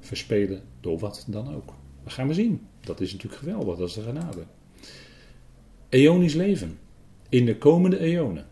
verspelen 0.00 0.62
door 0.80 0.98
wat 0.98 1.24
dan 1.28 1.54
ook. 1.54 1.72
Dat 2.04 2.12
gaan 2.12 2.28
we 2.28 2.34
zien. 2.34 2.66
Dat 2.80 3.00
is 3.00 3.12
natuurlijk 3.12 3.42
geweldig, 3.42 3.78
dat 3.78 3.88
is 3.88 3.94
de 3.94 4.02
genade. 4.02 4.44
Eonisch 5.88 6.34
leven 6.34 6.78
in 7.28 7.44
de 7.46 7.58
komende 7.58 7.98
eonen. 7.98 8.46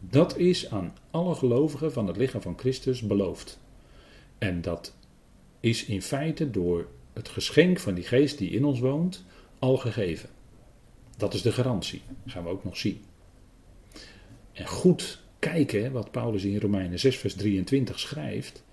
Dat 0.00 0.38
is 0.38 0.70
aan 0.70 0.92
alle 1.10 1.34
gelovigen 1.34 1.92
van 1.92 2.06
het 2.06 2.16
lichaam 2.16 2.40
van 2.40 2.58
Christus 2.58 3.02
beloofd. 3.02 3.58
En 4.38 4.60
dat 4.60 4.94
is 5.60 5.84
in 5.84 6.02
feite 6.02 6.50
door 6.50 6.86
het 7.12 7.28
geschenk 7.28 7.78
van 7.78 7.94
die 7.94 8.04
geest 8.04 8.38
die 8.38 8.50
in 8.50 8.64
ons 8.64 8.80
woont 8.80 9.24
al 9.58 9.76
gegeven. 9.76 10.28
Dat 11.16 11.34
is 11.34 11.42
de 11.42 11.52
garantie. 11.52 12.02
Dat 12.24 12.32
gaan 12.32 12.44
we 12.44 12.48
ook 12.48 12.64
nog 12.64 12.76
zien. 12.76 13.02
En 14.52 14.66
goed 14.66 15.22
kijken 15.38 15.92
wat 15.92 16.10
Paulus 16.10 16.44
in 16.44 16.60
Romeinen 16.60 16.98
6, 16.98 17.16
vers 17.16 17.34
23 17.34 17.98
schrijft. 17.98 18.64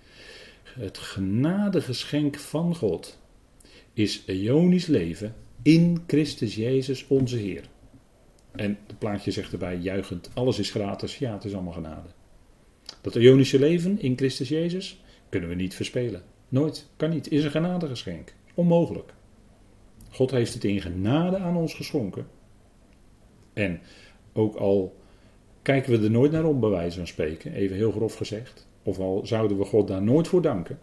Het 0.62 0.98
genadegeschenk 0.98 2.38
van 2.38 2.74
God 2.76 3.18
is 3.92 4.22
eonisch 4.26 4.86
leven 4.86 5.34
in 5.62 6.02
Christus 6.06 6.54
Jezus 6.54 7.06
onze 7.06 7.36
Heer. 7.36 7.64
En 8.52 8.78
het 8.86 8.98
plaatje 8.98 9.30
zegt 9.30 9.52
erbij 9.52 9.76
juichend, 9.76 10.30
alles 10.34 10.58
is 10.58 10.70
gratis. 10.70 11.18
Ja, 11.18 11.32
het 11.32 11.44
is 11.44 11.54
allemaal 11.54 11.72
genade. 11.72 12.08
Dat 13.00 13.16
eonische 13.16 13.58
leven 13.58 14.00
in 14.00 14.16
Christus 14.16 14.48
Jezus 14.48 15.00
kunnen 15.28 15.48
we 15.48 15.54
niet 15.54 15.74
verspelen. 15.74 16.22
Nooit, 16.48 16.88
kan 16.96 17.10
niet, 17.10 17.30
is 17.30 17.44
een 17.44 17.50
genadegeschenk. 17.50 18.34
Onmogelijk. 18.54 19.14
God 20.12 20.30
heeft 20.30 20.54
het 20.54 20.64
in 20.64 20.80
genade 20.80 21.36
aan 21.36 21.56
ons 21.56 21.74
geschonken. 21.74 22.26
En 23.52 23.80
ook 24.32 24.54
al 24.54 24.96
kijken 25.62 25.92
we 25.92 26.04
er 26.04 26.10
nooit 26.10 26.32
naar 26.32 26.44
om, 26.44 26.60
bij 26.60 26.68
wijze 26.68 26.96
van 26.96 27.06
spreken, 27.06 27.52
even 27.52 27.76
heel 27.76 27.92
grof 27.92 28.14
gezegd, 28.14 28.66
of 28.82 28.98
al 28.98 29.26
zouden 29.26 29.58
we 29.58 29.64
God 29.64 29.88
daar 29.88 30.02
nooit 30.02 30.28
voor 30.28 30.42
danken, 30.42 30.78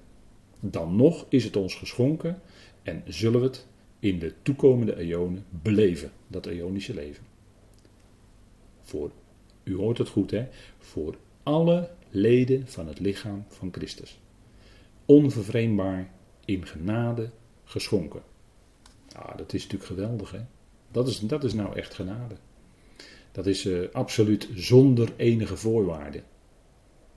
dan 0.60 0.96
nog 0.96 1.26
is 1.30 1.44
het 1.44 1.56
ons 1.56 1.76
geschonken 1.76 2.42
en 2.84 3.04
zullen 3.06 3.40
we 3.40 3.46
het 3.46 3.68
in 4.00 4.20
de 4.20 4.34
toekomende 4.42 4.98
eonen 4.98 5.46
beleven, 5.50 6.12
dat 6.28 6.46
eonische 6.46 6.94
leven. 6.94 7.24
Voor, 8.82 9.12
u 9.64 9.76
hoort 9.76 9.98
het 9.98 10.10
goed 10.10 10.32
hè, 10.32 10.48
voor 10.78 11.16
alle 11.44 11.90
leden 12.10 12.68
van 12.68 12.88
het 12.88 13.00
lichaam 13.00 13.46
van 13.48 13.70
Christus. 13.72 14.20
Onvervreemdbaar 15.06 16.10
in 16.46 16.66
genade 16.66 17.30
geschonken. 17.64 18.22
Ah, 19.16 19.38
dat 19.38 19.54
is 19.54 19.64
natuurlijk 19.64 19.92
geweldig, 19.92 20.32
hè? 20.32 20.42
Dat 20.92 21.08
is, 21.08 21.20
dat 21.20 21.44
is 21.44 21.54
nou 21.54 21.76
echt 21.76 21.94
genade. 21.94 22.36
Dat 23.32 23.46
is 23.46 23.66
uh, 23.66 23.90
absoluut 23.92 24.50
zonder 24.54 25.14
enige 25.16 25.58
voorwaarde. 25.58 26.24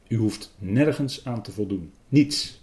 U 0.08 0.16
hoeft 0.16 0.54
nergens 0.58 1.24
aan 1.24 1.42
te 1.42 1.52
voldoen. 1.52 1.92
Niets. 2.08 2.60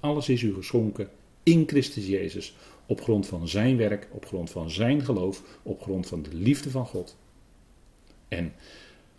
Alles 0.00 0.28
is 0.28 0.42
u 0.42 0.54
geschonken 0.54 1.10
in 1.42 1.64
Christus 1.66 2.06
Jezus. 2.06 2.56
Op 2.86 3.00
grond 3.00 3.26
van 3.26 3.48
zijn 3.48 3.76
werk, 3.76 4.08
op 4.10 4.26
grond 4.26 4.50
van 4.50 4.70
zijn 4.70 5.04
geloof, 5.04 5.42
op 5.62 5.82
grond 5.82 6.06
van 6.06 6.22
de 6.22 6.34
liefde 6.34 6.70
van 6.70 6.86
God. 6.86 7.16
En 8.28 8.52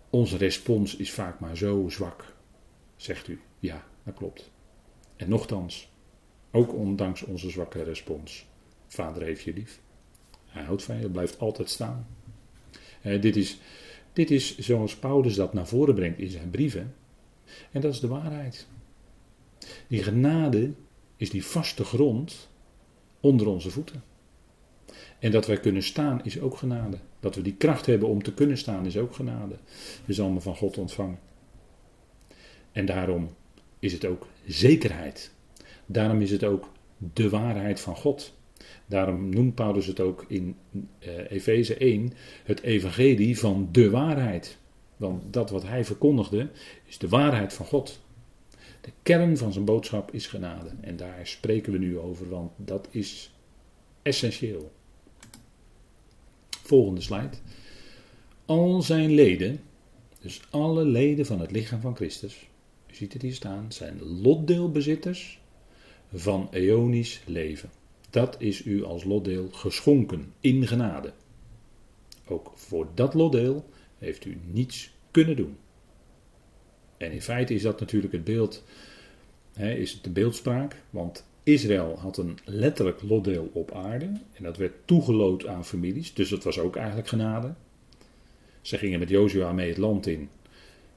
onze 0.09 0.37
respons 0.37 0.95
is 0.95 1.11
vaak 1.11 1.39
maar 1.39 1.57
zo 1.57 1.89
zwak, 1.89 2.35
zegt 2.95 3.27
u. 3.27 3.39
Ja, 3.59 3.87
dat 4.03 4.13
klopt. 4.13 4.51
En 5.15 5.29
nochtans, 5.29 5.89
ook 6.51 6.73
ondanks 6.73 7.21
onze 7.21 7.49
zwakke 7.49 7.83
respons, 7.83 8.47
Vader 8.87 9.23
heeft 9.23 9.43
je 9.43 9.53
lief. 9.53 9.79
Hij 10.45 10.63
houdt 10.63 10.83
van 10.83 10.99
je, 10.99 11.09
blijft 11.09 11.39
altijd 11.39 11.69
staan. 11.69 12.07
Eh, 13.01 13.21
dit, 13.21 13.35
is, 13.35 13.59
dit 14.13 14.31
is 14.31 14.57
zoals 14.57 14.95
Paulus 14.95 15.35
dat 15.35 15.53
naar 15.53 15.67
voren 15.67 15.95
brengt 15.95 16.19
in 16.19 16.29
zijn 16.29 16.49
brieven. 16.49 16.95
En 17.71 17.81
dat 17.81 17.93
is 17.93 17.99
de 17.99 18.07
waarheid. 18.07 18.67
Die 19.87 20.03
genade 20.03 20.71
is 21.17 21.29
die 21.29 21.45
vaste 21.45 21.83
grond 21.83 22.49
onder 23.19 23.47
onze 23.47 23.69
voeten. 23.69 24.03
En 25.19 25.31
dat 25.31 25.45
wij 25.45 25.59
kunnen 25.59 25.83
staan 25.83 26.23
is 26.23 26.39
ook 26.39 26.57
genade. 26.57 26.97
Dat 27.19 27.35
we 27.35 27.41
die 27.41 27.55
kracht 27.55 27.85
hebben 27.85 28.07
om 28.07 28.23
te 28.23 28.33
kunnen 28.33 28.57
staan 28.57 28.85
is 28.85 28.97
ook 28.97 29.15
genade. 29.15 29.55
is 30.05 30.19
allemaal 30.19 30.41
van 30.41 30.55
God 30.55 30.77
ontvangen. 30.77 31.19
En 32.71 32.85
daarom 32.85 33.29
is 33.79 33.93
het 33.93 34.05
ook 34.05 34.27
zekerheid. 34.45 35.31
Daarom 35.85 36.21
is 36.21 36.31
het 36.31 36.43
ook 36.43 36.71
de 36.97 37.29
waarheid 37.29 37.79
van 37.79 37.95
God. 37.95 38.33
Daarom 38.85 39.29
noemt 39.29 39.55
Paulus 39.55 39.85
het 39.85 39.99
ook 39.99 40.25
in 40.27 40.55
uh, 40.99 41.31
Efeze 41.31 41.77
1 41.77 42.13
het 42.43 42.61
evangelie 42.61 43.39
van 43.39 43.69
de 43.71 43.89
waarheid. 43.89 44.57
Want 44.97 45.33
dat 45.33 45.49
wat 45.49 45.63
hij 45.63 45.85
verkondigde 45.85 46.49
is 46.85 46.97
de 46.97 47.09
waarheid 47.09 47.53
van 47.53 47.65
God. 47.65 47.99
De 48.81 48.91
kern 49.03 49.37
van 49.37 49.53
zijn 49.53 49.65
boodschap 49.65 50.13
is 50.13 50.27
genade. 50.27 50.69
En 50.81 50.97
daar 50.97 51.19
spreken 51.23 51.71
we 51.71 51.77
nu 51.77 51.97
over, 51.97 52.29
want 52.29 52.51
dat 52.55 52.87
is 52.91 53.31
essentieel. 54.01 54.71
Volgende 56.63 57.01
slide. 57.01 57.37
Al 58.45 58.81
zijn 58.81 59.11
leden, 59.13 59.59
dus 60.21 60.41
alle 60.49 60.85
leden 60.85 61.25
van 61.25 61.39
het 61.39 61.51
lichaam 61.51 61.81
van 61.81 61.95
Christus, 61.95 62.47
u 62.91 62.95
ziet 62.95 63.13
het 63.13 63.21
hier 63.21 63.33
staan, 63.33 63.71
zijn 63.71 64.01
lotdeelbezitters 64.03 65.39
van 66.13 66.47
eonisch 66.51 67.21
leven. 67.25 67.69
Dat 68.17 68.35
is 68.39 68.65
u 68.65 68.83
als 68.83 69.03
lotdeel 69.03 69.49
geschonken 69.51 70.33
in 70.39 70.67
genade. 70.67 71.13
Ook 72.27 72.51
voor 72.55 72.87
dat 72.93 73.13
lotdeel 73.13 73.69
heeft 73.97 74.25
u 74.25 74.37
niets 74.51 74.93
kunnen 75.11 75.35
doen. 75.35 75.57
En 76.97 77.11
in 77.11 77.21
feite 77.21 77.53
is 77.53 77.61
dat 77.61 77.79
natuurlijk 77.79 78.13
het 78.13 78.23
beeld, 78.23 78.63
hè, 79.53 79.73
is 79.73 79.91
het 79.91 80.03
de 80.03 80.09
beeldspraak, 80.09 80.81
want 80.89 81.25
Israël 81.43 81.97
had 81.99 82.17
een 82.17 82.37
letterlijk 82.45 83.01
lotdeel 83.01 83.49
op 83.53 83.71
aarde 83.71 84.05
en 84.33 84.43
dat 84.43 84.57
werd 84.57 84.73
toegeloot 84.85 85.47
aan 85.47 85.65
families, 85.65 86.13
dus 86.13 86.29
dat 86.29 86.43
was 86.43 86.59
ook 86.59 86.75
eigenlijk 86.75 87.07
genade. 87.07 87.53
Ze 88.61 88.77
gingen 88.77 88.99
met 88.99 89.09
Jozua 89.09 89.51
mee 89.51 89.69
het 89.69 89.77
land 89.77 90.07
in. 90.07 90.29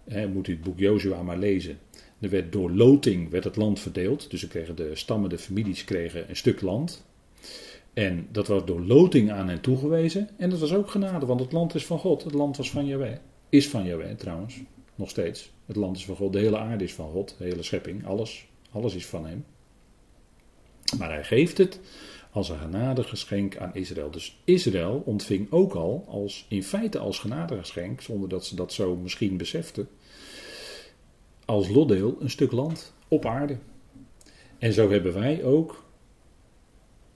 Hè, 0.04 0.28
moet 0.28 0.48
u 0.48 0.52
het 0.52 0.62
boek 0.62 0.78
Jozua 0.78 1.22
maar 1.22 1.38
lezen. 1.38 1.78
Er 2.20 2.30
werd 2.30 2.52
door 2.52 2.70
loting 2.70 3.30
werd 3.30 3.44
het 3.44 3.56
land 3.56 3.80
verdeeld, 3.80 4.30
dus 4.30 4.48
kregen 4.48 4.76
de 4.76 4.94
stammen, 4.94 5.30
de 5.30 5.38
families 5.38 5.84
kregen 5.84 6.28
een 6.28 6.36
stuk 6.36 6.60
land. 6.60 7.08
En 7.94 8.28
dat 8.32 8.46
was 8.46 8.64
door 8.64 8.80
loting 8.80 9.30
aan 9.30 9.48
hen 9.48 9.60
toegewezen. 9.60 10.28
En 10.36 10.50
dat 10.50 10.58
was 10.58 10.74
ook 10.74 10.90
genade, 10.90 11.26
want 11.26 11.40
het 11.40 11.52
land 11.52 11.74
is 11.74 11.86
van 11.86 11.98
God. 11.98 12.24
Het 12.24 12.34
land 12.34 12.56
was 12.56 12.70
van 12.70 12.86
Jahweh. 12.86 13.16
Is 13.48 13.68
van 13.68 13.84
Jahweh 13.84 14.16
trouwens, 14.16 14.60
nog 14.94 15.10
steeds. 15.10 15.50
Het 15.66 15.76
land 15.76 15.96
is 15.96 16.04
van 16.04 16.16
God, 16.16 16.32
de 16.32 16.38
hele 16.38 16.58
aarde 16.58 16.84
is 16.84 16.94
van 16.94 17.10
God, 17.10 17.34
de 17.38 17.44
hele 17.44 17.62
schepping, 17.62 18.06
alles. 18.06 18.46
Alles 18.70 18.94
is 18.94 19.06
van 19.06 19.26
hem. 19.26 19.44
Maar 20.98 21.10
hij 21.10 21.24
geeft 21.24 21.58
het 21.58 21.80
als 22.30 22.48
een 22.48 22.58
genadegeschenk 22.58 23.56
aan 23.56 23.74
Israël. 23.74 24.10
Dus 24.10 24.40
Israël 24.44 25.02
ontving 25.04 25.52
ook 25.52 25.74
al, 25.74 26.04
als, 26.08 26.46
in 26.48 26.62
feite 26.62 26.98
als 26.98 27.18
genadegeschenk, 27.18 28.00
zonder 28.00 28.28
dat 28.28 28.44
ze 28.44 28.54
dat 28.54 28.72
zo 28.72 28.96
misschien 28.96 29.36
beseften, 29.36 29.88
als 31.44 31.68
lotdeel 31.68 32.16
een 32.20 32.30
stuk 32.30 32.52
land 32.52 32.92
op 33.08 33.26
aarde. 33.26 33.56
En 34.58 34.72
zo 34.72 34.90
hebben 34.90 35.14
wij 35.14 35.44
ook 35.44 35.84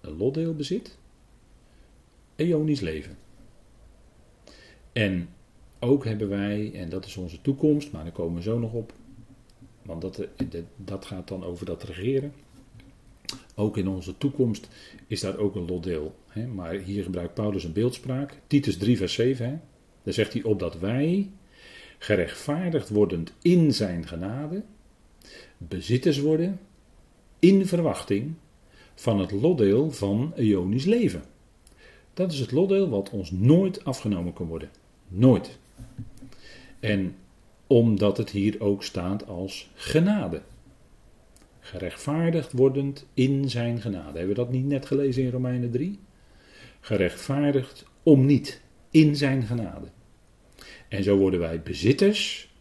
een 0.05 0.17
lotdeel 0.17 0.55
bezit, 0.55 0.99
eonisch 2.37 2.81
leven. 2.81 3.17
En 4.93 5.29
ook 5.79 6.05
hebben 6.05 6.29
wij, 6.29 6.73
en 6.75 6.89
dat 6.89 7.07
is 7.07 7.17
onze 7.17 7.41
toekomst, 7.41 7.93
maar 7.93 8.05
daar 8.05 8.13
komen 8.13 8.37
we 8.37 8.43
zo 8.43 8.59
nog 8.59 8.73
op, 8.73 8.93
want 9.83 10.01
dat, 10.03 10.27
dat 10.77 11.05
gaat 11.05 11.29
dan 11.29 11.45
over 11.45 11.67
dat 11.67 11.83
regeren. 11.83 12.33
Ook 13.55 13.77
in 13.77 13.89
onze 13.89 14.19
toekomst 14.19 14.69
is 15.07 15.21
daar 15.21 15.39
ook 15.39 15.55
een 15.55 15.67
lotdeel. 15.67 16.15
Hè? 16.29 16.47
Maar 16.47 16.73
hier 16.73 17.03
gebruikt 17.03 17.35
Paulus 17.35 17.65
een 17.65 17.73
beeldspraak. 17.73 18.41
Titus 18.47 18.77
3, 18.77 18.97
vers 18.97 19.13
7. 19.13 19.47
Hè? 19.47 19.57
Daar 20.03 20.15
zegt 20.15 20.33
hij: 20.33 20.43
Opdat 20.43 20.79
wij, 20.79 21.31
gerechtvaardigd 21.99 22.89
wordend 22.89 23.33
in 23.43 23.75
zijn 23.75 24.07
genade, 24.07 24.63
bezitters 25.59 26.19
worden 26.19 26.61
in 27.39 27.67
verwachting 27.67 28.35
van 28.95 29.21
het 29.21 29.31
lotdeel 29.31 29.91
van 29.91 30.33
Ionisch 30.37 30.85
leven. 30.85 31.23
Dat 32.15 32.33
is 32.33 32.39
het 32.39 32.53
lotdeel 32.53 32.89
wat 32.89 33.11
ons 33.11 33.31
nooit 33.31 33.85
afgenomen 33.85 34.33
kan 34.33 34.47
worden. 34.47 34.71
Nooit. 35.09 35.59
En 36.81 37.17
omdat 37.67 38.17
het 38.17 38.31
hier 38.31 38.61
ook 38.61 38.83
staat 38.83 39.27
als 39.27 39.71
genade. 39.75 40.43
Gerechtvaardigd 41.61 42.53
wordend 42.53 43.07
in 43.15 43.51
zijn 43.51 43.81
genade. 43.81 44.19
Hebben 44.19 44.37
we 44.37 44.43
dat 44.43 44.51
niet 44.51 44.67
net 44.67 44.87
gelezen 44.87 45.23
in 45.23 45.31
Romeinen 45.31 45.71
3? 45.71 45.99
Gerechtvaardigd 46.81 47.87
om 48.03 48.27
niet, 48.27 48.61
in 48.91 49.17
zijn 49.17 49.43
genade. 49.43 49.87
En 50.89 51.03
zo 51.03 51.17
worden 51.17 51.41
wij 51.41 51.63
bezitters, 51.63 52.53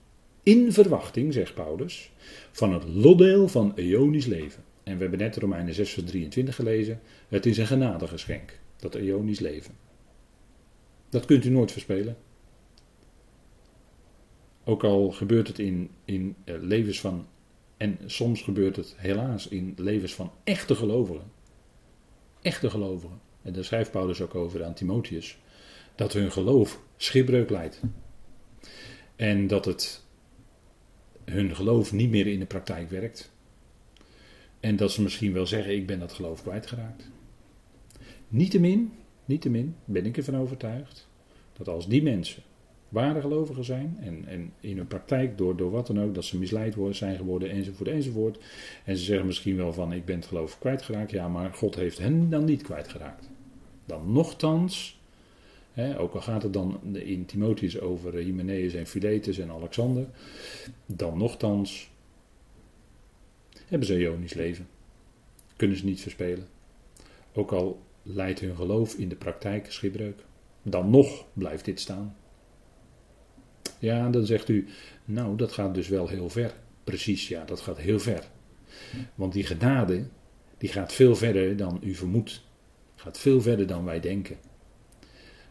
in 0.43 0.73
verwachting, 0.73 1.33
zegt 1.33 1.53
Paulus, 1.53 2.11
van 2.51 2.73
het 2.73 2.83
lotdeel 2.87 3.47
van 3.47 3.71
eonisch 3.75 4.25
leven. 4.25 4.63
En 4.83 4.95
we 4.95 5.01
hebben 5.01 5.19
net 5.19 5.35
Romeinen 5.35 5.73
6 5.73 5.93
vers 5.93 6.05
23 6.05 6.55
gelezen. 6.55 7.01
Het 7.27 7.45
is 7.45 7.57
een 7.57 7.67
genadegeschenk, 7.67 8.59
dat 8.75 8.95
eonisch 8.95 9.39
leven. 9.39 9.75
Dat 11.09 11.25
kunt 11.25 11.45
u 11.45 11.49
nooit 11.49 11.71
verspelen. 11.71 12.17
Ook 14.63 14.83
al 14.83 15.11
gebeurt 15.11 15.47
het 15.47 15.59
in, 15.59 15.89
in 16.05 16.35
eh, 16.43 16.55
levens 16.61 16.99
van, 16.99 17.27
en 17.77 17.97
soms 18.05 18.41
gebeurt 18.41 18.75
het 18.75 18.95
helaas 18.97 19.47
in 19.47 19.73
levens 19.77 20.13
van 20.13 20.31
echte 20.43 20.75
gelovigen. 20.75 21.31
Echte 22.41 22.69
gelovigen. 22.69 23.19
En 23.41 23.53
daar 23.53 23.63
schrijft 23.63 23.91
Paulus 23.91 24.21
ook 24.21 24.35
over 24.35 24.63
aan 24.63 24.73
Timotheus. 24.73 25.37
Dat 25.95 26.13
hun 26.13 26.31
geloof 26.31 26.79
schipbreuk 26.97 27.49
leidt. 27.49 27.81
En 29.15 29.47
dat 29.47 29.65
het 29.65 30.03
hun 31.25 31.55
geloof 31.55 31.91
niet 31.91 32.09
meer 32.09 32.27
in 32.27 32.39
de 32.39 32.45
praktijk 32.45 32.89
werkt. 32.89 33.32
En 34.63 34.75
dat 34.75 34.91
ze 34.91 35.01
misschien 35.01 35.33
wel 35.33 35.47
zeggen: 35.47 35.75
Ik 35.75 35.87
ben 35.87 35.99
dat 35.99 36.13
geloof 36.13 36.41
kwijtgeraakt. 36.41 37.09
Niettemin, 38.27 38.91
niettemin 39.25 39.75
ben 39.85 40.05
ik 40.05 40.17
ervan 40.17 40.37
overtuigd 40.37 41.07
dat 41.53 41.67
als 41.67 41.87
die 41.87 42.03
mensen 42.03 42.43
ware 42.89 43.21
gelovigen 43.21 43.63
zijn 43.63 43.97
en, 44.01 44.25
en 44.27 44.53
in 44.59 44.77
hun 44.77 44.87
praktijk 44.87 45.37
door, 45.37 45.57
door 45.57 45.71
wat 45.71 45.87
dan 45.87 46.01
ook, 46.01 46.15
dat 46.15 46.25
ze 46.25 46.37
misleid 46.37 46.75
worden, 46.75 46.95
zijn 46.95 47.17
geworden 47.17 47.49
enzovoort 47.49 47.89
enzovoort. 47.89 48.39
En 48.85 48.97
ze 48.97 49.03
zeggen 49.03 49.25
misschien 49.25 49.55
wel 49.55 49.73
van 49.73 49.93
ik 49.93 50.05
ben 50.05 50.15
het 50.15 50.25
geloof 50.25 50.59
kwijtgeraakt, 50.59 51.11
ja 51.11 51.27
maar 51.27 51.53
God 51.53 51.75
heeft 51.75 51.97
hen 51.97 52.29
dan 52.29 52.45
niet 52.45 52.61
kwijtgeraakt. 52.61 53.29
Dan 53.85 54.11
nochtans, 54.11 54.99
hè, 55.71 55.99
ook 55.99 56.13
al 56.13 56.21
gaat 56.21 56.43
het 56.43 56.53
dan 56.53 56.79
in 56.93 57.25
Timotheus 57.25 57.79
over 57.79 58.13
Hymenaeus 58.13 58.73
en 58.73 58.87
Philetus 58.87 59.37
en 59.37 59.51
Alexander, 59.51 60.07
dan 60.85 61.17
nochtans 61.17 61.91
hebben 63.67 63.87
ze 63.87 63.99
Ionisch 63.99 64.33
leven. 64.33 64.67
Kunnen 65.55 65.77
ze 65.77 65.85
niet 65.85 66.01
verspelen. 66.01 66.47
Ook 67.33 67.51
al 67.51 67.81
leidt 68.03 68.39
hun 68.39 68.55
geloof 68.55 68.93
in 68.93 69.09
de 69.09 69.15
praktijk 69.15 69.71
schipbreuk. 69.71 70.23
Dan 70.63 70.89
nog 70.89 71.25
blijft 71.33 71.65
dit 71.65 71.79
staan. 71.79 72.15
Ja, 73.79 74.09
dan 74.09 74.25
zegt 74.25 74.49
u, 74.49 74.65
nou 75.05 75.37
dat 75.37 75.51
gaat 75.51 75.73
dus 75.73 75.87
wel 75.87 76.07
heel 76.07 76.29
ver. 76.29 76.53
Precies, 76.83 77.27
ja, 77.27 77.45
dat 77.45 77.61
gaat 77.61 77.77
heel 77.77 77.99
ver. 77.99 78.23
Want 79.15 79.33
die 79.33 79.43
genade, 79.43 80.05
die 80.57 80.69
gaat 80.69 80.93
veel 80.93 81.15
verder 81.15 81.57
dan 81.57 81.79
u 81.83 81.93
vermoedt. 81.93 82.43
Gaat 82.95 83.19
veel 83.19 83.41
verder 83.41 83.67
dan 83.67 83.85
wij 83.85 83.99
denken. 83.99 84.37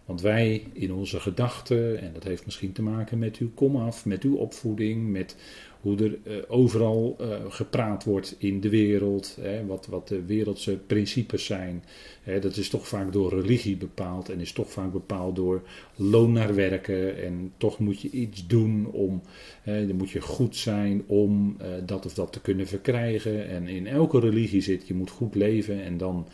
Want 0.04 0.20
wij 0.20 0.66
in 0.72 0.92
onze 0.92 1.20
gedachten, 1.20 2.00
en 2.00 2.12
dat 2.12 2.24
heeft 2.24 2.44
misschien 2.44 2.72
te 2.72 2.82
maken 2.82 3.18
met 3.18 3.36
uw 3.36 3.50
komaf, 3.54 4.04
met 4.04 4.22
uw 4.22 4.36
opvoeding, 4.36 5.10
met 5.10 5.36
hoe 5.82 5.96
er 5.96 6.18
uh, 6.24 6.42
overal 6.48 7.16
uh, 7.20 7.28
gepraat 7.48 8.04
wordt 8.04 8.34
in 8.38 8.60
de 8.60 8.68
wereld, 8.68 9.36
hè, 9.40 9.66
wat, 9.66 9.86
wat 9.86 10.08
de 10.08 10.24
wereldse 10.24 10.78
principes 10.86 11.44
zijn. 11.44 11.84
Hè, 12.22 12.38
dat 12.38 12.56
is 12.56 12.68
toch 12.68 12.88
vaak 12.88 13.12
door 13.12 13.30
religie 13.30 13.76
bepaald 13.76 14.28
en 14.28 14.40
is 14.40 14.52
toch 14.52 14.70
vaak 14.70 14.92
bepaald 14.92 15.36
door 15.36 15.62
loon 15.96 16.32
naar 16.32 16.54
werken. 16.54 17.22
En 17.22 17.52
toch 17.56 17.78
moet 17.78 18.00
je 18.00 18.10
iets 18.10 18.46
doen 18.46 18.86
om, 18.86 19.22
hè, 19.62 19.86
dan 19.86 19.96
moet 19.96 20.10
je 20.10 20.20
goed 20.20 20.56
zijn 20.56 21.02
om 21.06 21.56
uh, 21.60 21.66
dat 21.86 22.06
of 22.06 22.14
dat 22.14 22.32
te 22.32 22.40
kunnen 22.40 22.66
verkrijgen. 22.66 23.48
En 23.48 23.66
in 23.68 23.86
elke 23.86 24.20
religie 24.20 24.60
zit, 24.60 24.86
je 24.86 24.94
moet 24.94 25.10
goed 25.10 25.34
leven 25.34 25.82
en 25.82 25.96
dan 25.96 26.26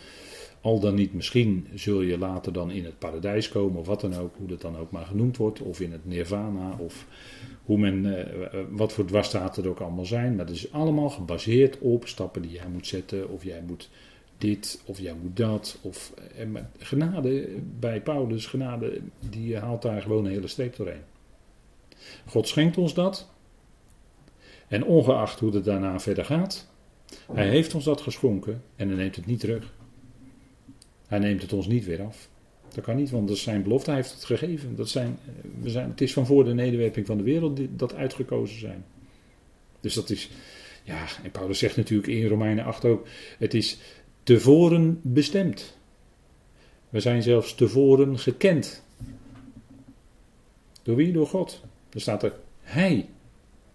al 0.60 0.80
dan 0.80 0.94
niet, 0.94 1.14
misschien 1.14 1.66
zul 1.74 2.00
je 2.00 2.18
later 2.18 2.52
dan 2.52 2.70
in 2.70 2.84
het 2.84 2.98
paradijs 2.98 3.48
komen, 3.48 3.80
of 3.80 3.86
wat 3.86 4.00
dan 4.00 4.14
ook, 4.14 4.34
hoe 4.36 4.48
dat 4.48 4.60
dan 4.60 4.76
ook 4.76 4.90
maar 4.90 5.06
genoemd 5.06 5.36
wordt, 5.36 5.60
of 5.60 5.80
in 5.80 5.92
het 5.92 6.06
nirvana, 6.06 6.76
of 6.78 7.06
men, 7.76 8.04
uh, 8.04 8.60
wat 8.70 8.92
voor 8.92 9.04
dwarsstaten 9.04 9.62
er 9.62 9.68
ook 9.68 9.80
allemaal 9.80 10.04
zijn. 10.04 10.36
Maar 10.36 10.46
het 10.46 10.54
is 10.54 10.72
allemaal 10.72 11.10
gebaseerd 11.10 11.78
op 11.78 12.06
stappen 12.06 12.42
die 12.42 12.50
jij 12.50 12.68
moet 12.72 12.86
zetten, 12.86 13.28
of 13.28 13.44
jij 13.44 13.62
moet 13.66 13.90
dit, 14.38 14.82
of 14.84 14.98
jij 14.98 15.14
moet 15.22 15.36
dat. 15.36 15.78
Of, 15.82 16.12
en 16.36 16.56
eh, 16.56 16.62
genade 16.78 17.48
bij 17.78 18.00
Paulus, 18.00 18.46
genade, 18.46 19.00
die 19.30 19.56
haalt 19.56 19.82
daar 19.82 20.02
gewoon 20.02 20.24
een 20.24 20.30
hele 20.30 20.46
streep 20.46 20.76
doorheen. 20.76 21.02
God 22.26 22.48
schenkt 22.48 22.78
ons 22.78 22.94
dat. 22.94 23.30
En 24.68 24.84
ongeacht 24.84 25.40
hoe 25.40 25.54
het 25.54 25.64
daarna 25.64 26.00
verder 26.00 26.24
gaat, 26.24 26.68
hij 27.32 27.48
heeft 27.48 27.74
ons 27.74 27.84
dat 27.84 28.00
geschonken 28.00 28.62
en 28.76 28.88
hij 28.88 28.96
neemt 28.96 29.16
het 29.16 29.26
niet 29.26 29.40
terug. 29.40 29.72
Hij 31.06 31.18
neemt 31.18 31.42
het 31.42 31.52
ons 31.52 31.66
niet 31.66 31.84
weer 31.84 32.02
af. 32.02 32.28
Dat 32.74 32.84
kan 32.84 32.96
niet, 32.96 33.10
want 33.10 33.28
dat 33.28 33.36
is 33.36 33.42
zijn 33.42 33.62
belofte. 33.62 33.90
Hij 33.90 34.00
heeft 34.00 34.12
het 34.12 34.24
gegeven. 34.24 34.76
Dat 34.76 34.88
zijn, 34.88 35.18
we 35.60 35.70
zijn, 35.70 35.90
het 35.90 36.00
is 36.00 36.12
van 36.12 36.26
voor 36.26 36.44
de 36.44 36.54
nederwerping 36.54 37.06
van 37.06 37.16
de 37.16 37.22
wereld 37.22 37.60
dat 37.70 37.94
uitgekozen 37.94 38.58
zijn. 38.58 38.84
Dus 39.80 39.94
dat 39.94 40.10
is, 40.10 40.30
ja, 40.84 41.06
en 41.22 41.30
Paulus 41.30 41.58
zegt 41.58 41.76
natuurlijk 41.76 42.08
in 42.08 42.26
Romeinen 42.26 42.64
8 42.64 42.84
ook, 42.84 43.06
het 43.38 43.54
is 43.54 43.78
tevoren 44.22 45.00
bestemd. 45.02 45.76
We 46.88 47.00
zijn 47.00 47.22
zelfs 47.22 47.54
tevoren 47.54 48.18
gekend. 48.18 48.82
Door 50.82 50.96
wie? 50.96 51.12
Door 51.12 51.26
God. 51.26 51.62
Er 51.92 52.00
staat 52.00 52.22
er, 52.22 52.32
Hij 52.60 53.08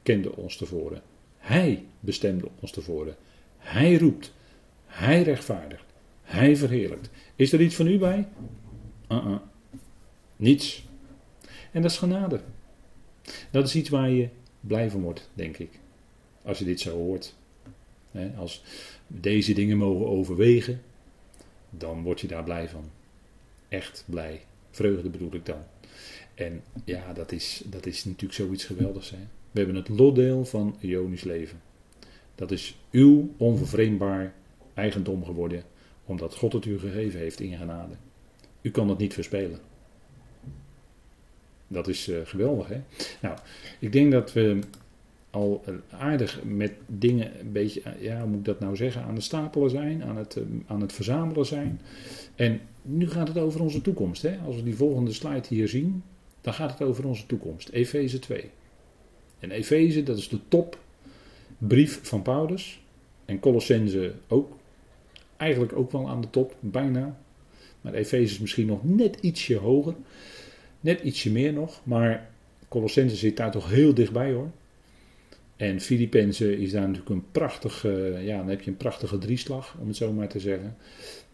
kende 0.03 0.35
ons 0.35 0.57
tevoren. 0.57 1.01
Hij 1.37 1.83
bestemde 1.99 2.47
ons 2.59 2.71
tevoren. 2.71 3.15
Hij 3.57 3.97
roept. 3.97 4.33
Hij 4.85 5.23
rechtvaardigt. 5.23 5.83
Hij 6.21 6.55
verheerlijkt. 6.55 7.09
Is 7.35 7.53
er 7.53 7.61
iets 7.61 7.75
van 7.75 7.87
u 7.87 7.97
bij? 7.97 8.27
Uh-uh. 9.13 9.35
Niets. 10.35 10.85
En 11.71 11.81
dat 11.81 11.91
is 11.91 11.97
genade. 11.97 12.39
Dat 13.51 13.67
is 13.67 13.75
iets 13.75 13.89
waar 13.89 14.09
je 14.09 14.29
blij 14.59 14.89
van 14.89 15.01
wordt, 15.01 15.29
denk 15.33 15.57
ik. 15.57 15.79
Als 16.41 16.59
je 16.59 16.65
dit 16.65 16.79
zo 16.79 16.91
hoort. 16.91 17.35
als 18.37 18.63
deze 19.07 19.53
dingen 19.53 19.77
mogen 19.77 20.07
overwegen, 20.07 20.81
dan 21.69 22.03
word 22.03 22.21
je 22.21 22.27
daar 22.27 22.43
blij 22.43 22.69
van. 22.69 22.83
Echt 23.67 24.03
blij. 24.07 24.41
Vreugde 24.71 25.09
bedoel 25.09 25.33
ik 25.33 25.45
dan. 25.45 25.63
En 26.33 26.63
ja, 26.85 27.13
dat 27.13 27.31
is, 27.31 27.63
dat 27.65 27.85
is 27.85 28.05
natuurlijk 28.05 28.33
zoiets 28.33 28.65
geweldigs. 28.65 29.09
Hè? 29.09 29.17
We 29.51 29.59
hebben 29.59 29.75
het 29.75 29.89
lotdeel 29.89 30.45
van 30.45 30.75
Ionisch 30.79 31.23
leven. 31.23 31.61
Dat 32.35 32.51
is 32.51 32.77
uw 32.91 33.33
onvervreemdbaar 33.37 34.33
eigendom 34.73 35.25
geworden 35.25 35.63
omdat 36.05 36.35
God 36.35 36.53
het 36.53 36.65
u 36.65 36.79
gegeven 36.79 37.19
heeft 37.19 37.39
in 37.39 37.57
genade. 37.57 37.93
U 38.63 38.71
kan 38.71 38.89
het 38.89 38.97
niet 38.97 39.13
verspelen. 39.13 39.59
Dat 41.67 41.87
is 41.87 42.09
uh, 42.09 42.17
geweldig, 42.23 42.67
hè? 42.67 42.81
Nou, 43.21 43.37
ik 43.79 43.91
denk 43.91 44.11
dat 44.11 44.33
we 44.33 44.59
al 45.29 45.63
aardig 45.89 46.43
met 46.43 46.73
dingen 46.87 47.39
een 47.39 47.51
beetje, 47.51 47.81
ja, 47.99 48.19
hoe 48.19 48.27
moet 48.27 48.39
ik 48.39 48.45
dat 48.45 48.59
nou 48.59 48.75
zeggen, 48.75 49.03
aan 49.03 49.15
het 49.15 49.23
stapelen 49.23 49.69
zijn, 49.69 50.03
aan 50.03 50.17
het, 50.17 50.37
aan 50.67 50.81
het 50.81 50.93
verzamelen 50.93 51.45
zijn. 51.45 51.81
En 52.35 52.61
nu 52.81 53.09
gaat 53.09 53.27
het 53.27 53.37
over 53.37 53.61
onze 53.61 53.81
toekomst, 53.81 54.21
hè? 54.21 54.37
Als 54.45 54.55
we 54.55 54.63
die 54.63 54.75
volgende 54.75 55.13
slide 55.13 55.47
hier 55.47 55.67
zien, 55.67 56.03
dan 56.41 56.53
gaat 56.53 56.71
het 56.71 56.81
over 56.81 57.07
onze 57.07 57.25
toekomst. 57.25 57.69
Efeze 57.69 58.19
2. 58.19 58.49
En 59.39 59.51
Efeze, 59.51 60.03
dat 60.03 60.17
is 60.17 60.29
de 60.29 60.39
topbrief 60.47 61.99
van 62.03 62.21
Paulus. 62.21 62.81
En 63.25 63.39
Colossense 63.39 64.13
ook 64.27 64.57
eigenlijk 65.37 65.73
ook 65.73 65.91
wel 65.91 66.09
aan 66.09 66.21
de 66.21 66.29
top, 66.29 66.55
bijna. 66.59 67.17
Maar 67.83 67.93
Efeze 67.93 68.33
is 68.33 68.39
misschien 68.39 68.67
nog 68.67 68.79
net 68.83 69.17
ietsje 69.21 69.55
hoger. 69.55 69.95
Net 70.79 71.01
ietsje 71.01 71.31
meer 71.31 71.53
nog. 71.53 71.81
Maar 71.83 72.29
Colossense 72.67 73.15
zit 73.15 73.37
daar 73.37 73.51
toch 73.51 73.69
heel 73.69 73.93
dichtbij 73.93 74.31
hoor. 74.31 74.51
En 75.55 75.81
Filippenzen 75.81 76.57
is 76.57 76.71
daar 76.71 76.81
natuurlijk 76.81 77.09
een 77.09 77.25
prachtige, 77.31 78.19
ja, 78.21 78.37
dan 78.37 78.47
heb 78.47 78.61
je 78.61 78.71
een 78.71 78.77
prachtige 78.77 79.17
drieslag, 79.17 79.77
om 79.79 79.87
het 79.87 79.95
zo 79.95 80.13
maar 80.13 80.27
te 80.27 80.39
zeggen. 80.39 80.77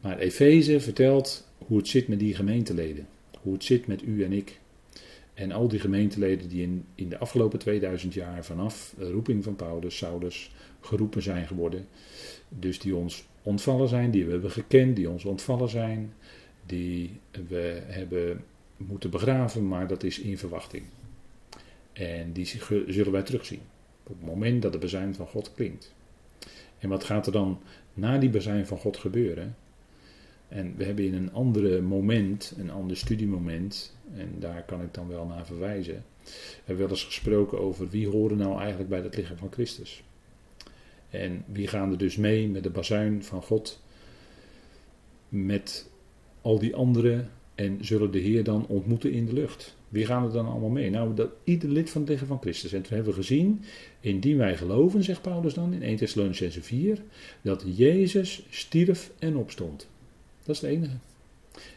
Maar 0.01 0.17
Efeze 0.17 0.79
vertelt 0.79 1.47
hoe 1.57 1.77
het 1.77 1.87
zit 1.87 2.07
met 2.07 2.19
die 2.19 2.35
gemeenteleden. 2.35 3.07
Hoe 3.41 3.53
het 3.53 3.63
zit 3.63 3.87
met 3.87 4.01
u 4.01 4.23
en 4.23 4.33
ik. 4.33 4.59
En 5.33 5.51
al 5.51 5.67
die 5.67 5.79
gemeenteleden 5.79 6.49
die 6.49 6.61
in, 6.61 6.85
in 6.95 7.09
de 7.09 7.17
afgelopen 7.17 7.59
2000 7.59 8.13
jaar 8.13 8.45
vanaf 8.45 8.93
de 8.97 9.11
roeping 9.11 9.43
van 9.43 9.55
Paulus, 9.55 9.97
Saulus, 9.97 10.51
geroepen 10.79 11.21
zijn 11.21 11.47
geworden. 11.47 11.87
Dus 12.49 12.79
die 12.79 12.95
ons 12.95 13.25
ontvallen 13.43 13.87
zijn, 13.87 14.11
die 14.11 14.25
we 14.25 14.31
hebben 14.31 14.51
gekend, 14.51 14.95
die 14.95 15.09
ons 15.09 15.25
ontvallen 15.25 15.69
zijn, 15.69 16.13
die 16.69 17.19
we 17.47 17.81
hebben 17.85 18.43
moeten 18.77 19.09
begraven, 19.09 19.67
maar 19.67 19.87
dat 19.87 20.03
is 20.03 20.19
in 20.19 20.37
verwachting. 20.37 20.83
En 21.93 22.31
die 22.31 22.45
zullen 22.87 23.11
wij 23.11 23.21
terugzien. 23.21 23.61
Op 24.03 24.15
het 24.17 24.25
moment 24.25 24.61
dat 24.61 24.71
de 24.71 24.77
bezuin 24.77 25.15
van 25.15 25.27
God 25.27 25.53
klinkt. 25.53 25.93
En 26.79 26.89
wat 26.89 27.03
gaat 27.03 27.25
er 27.25 27.31
dan 27.31 27.59
na 27.93 28.17
die 28.17 28.29
bezuin 28.29 28.65
van 28.65 28.77
God 28.77 28.97
gebeuren? 28.97 29.55
En 30.47 30.75
we 30.77 30.83
hebben 30.83 31.05
in 31.05 31.13
een 31.13 31.33
ander 31.33 31.83
moment, 31.83 32.53
een 32.57 32.71
ander 32.71 32.97
studiemoment, 32.97 33.95
en 34.13 34.35
daar 34.39 34.63
kan 34.63 34.81
ik 34.81 34.93
dan 34.93 35.07
wel 35.07 35.25
naar 35.25 35.45
verwijzen, 35.45 36.05
we 36.65 36.75
wel 36.75 36.89
eens 36.89 37.03
gesproken 37.03 37.59
over 37.59 37.89
wie 37.89 38.07
horen 38.07 38.37
nou 38.37 38.59
eigenlijk 38.59 38.89
bij 38.89 39.01
het 39.01 39.15
lichaam 39.15 39.37
van 39.37 39.51
Christus. 39.51 40.03
En 41.09 41.43
wie 41.47 41.67
gaan 41.67 41.91
er 41.91 41.97
dus 41.97 42.15
mee 42.15 42.47
met 42.47 42.63
de 42.63 42.69
bazuin 42.69 43.23
van 43.23 43.41
God? 43.41 43.81
Met 45.29 45.89
al 46.41 46.59
die 46.59 46.75
anderen 46.75 47.29
en 47.55 47.77
zullen 47.81 48.11
de 48.11 48.19
Heer 48.19 48.43
dan 48.43 48.65
ontmoeten 48.67 49.11
in 49.11 49.25
de 49.25 49.33
lucht? 49.33 49.75
Wie 49.89 50.05
gaan 50.05 50.23
er 50.23 50.31
dan 50.31 50.47
allemaal 50.47 50.69
mee? 50.69 50.89
Nou, 50.89 51.13
dat, 51.15 51.29
ieder 51.43 51.69
lid 51.69 51.89
van 51.89 52.03
lichaam 52.03 52.27
van 52.27 52.41
Christus. 52.41 52.73
En 52.73 52.83
we 52.89 52.95
hebben 52.95 53.13
gezien, 53.13 53.61
indien 53.99 54.37
wij 54.37 54.57
geloven, 54.57 55.03
zegt 55.03 55.21
Paulus 55.21 55.53
dan 55.53 55.73
in 55.73 55.83
1 55.83 55.95
Thessalonicense 55.95 56.61
4, 56.61 57.01
dat 57.41 57.63
Jezus 57.75 58.45
stierf 58.49 59.11
en 59.19 59.35
opstond. 59.35 59.87
Dat 60.43 60.55
is 60.55 60.61
het 60.61 60.69
enige. 60.69 60.95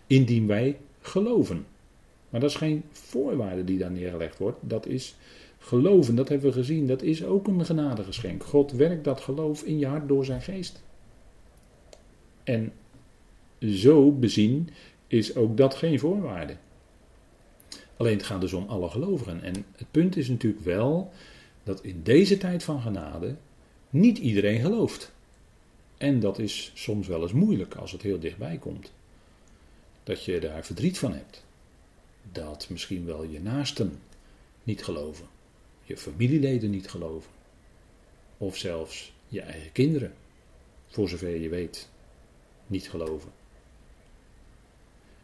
Indien 0.07 0.47
wij 0.47 0.79
geloven. 1.01 1.65
Maar 2.31 2.41
dat 2.41 2.51
is 2.51 2.57
geen 2.57 2.83
voorwaarde 2.91 3.65
die 3.65 3.79
daar 3.79 3.91
neergelegd 3.91 4.39
wordt. 4.39 4.59
Dat 4.61 4.87
is 4.87 5.15
Geloven, 5.65 6.15
dat 6.15 6.29
hebben 6.29 6.47
we 6.47 6.53
gezien, 6.53 6.87
dat 6.87 7.03
is 7.03 7.25
ook 7.25 7.47
een 7.47 7.65
genadegeschenk. 7.65 8.45
God 8.45 8.73
werkt 8.73 9.05
dat 9.05 9.21
geloof 9.21 9.63
in 9.63 9.79
je 9.79 9.87
hart 9.87 10.09
door 10.09 10.25
zijn 10.25 10.43
geest. 10.43 10.83
En 12.45 12.73
zo 13.67 14.13
bezien 14.13 14.69
is 15.07 15.37
ook 15.37 15.57
dat 15.57 15.75
geen 15.75 15.99
voorwaarde. 15.99 16.57
Alleen 17.97 18.17
het 18.17 18.27
gaat 18.27 18.41
dus 18.41 18.53
om 18.53 18.67
alle 18.69 18.89
gelovigen. 18.89 19.43
En 19.43 19.65
het 19.77 19.91
punt 19.91 20.17
is 20.17 20.29
natuurlijk 20.29 20.65
wel 20.65 21.13
dat 21.63 21.83
in 21.85 22.03
deze 22.03 22.39
tijd 22.39 22.63
van 22.63 22.81
genade 22.81 23.37
niet 23.91 24.19
iedereen 24.19 24.61
gelooft. 24.61 25.13
En 25.97 26.21
dat 26.21 26.39
is 26.39 26.71
soms 26.75 27.07
wel 27.07 27.23
eens 27.23 27.33
moeilijk 27.33 27.75
als 27.75 27.93
het 27.93 28.03
heel 28.03 28.19
dichtbij 28.19 28.59
komt. 28.59 28.93
Dat 30.03 30.25
je 30.25 30.41
daar 30.41 30.65
verdriet 30.65 30.99
van 30.99 31.13
hebt. 31.13 31.45
Dat 32.33 32.67
misschien 32.71 33.05
wel 33.05 33.25
je 33.25 33.41
naasten 33.41 33.99
niet 34.65 34.85
geloven 34.85 35.27
je 35.93 35.97
familieleden 35.97 36.71
niet 36.71 36.89
geloven. 36.89 37.31
Of 38.39 38.57
zelfs 38.57 39.13
je 39.29 39.41
eigen 39.41 39.73
kinderen, 39.73 40.15
voor 40.87 41.09
zover 41.09 41.37
je 41.37 41.49
weet, 41.49 41.89
niet 42.67 42.91
geloven. 42.91 43.33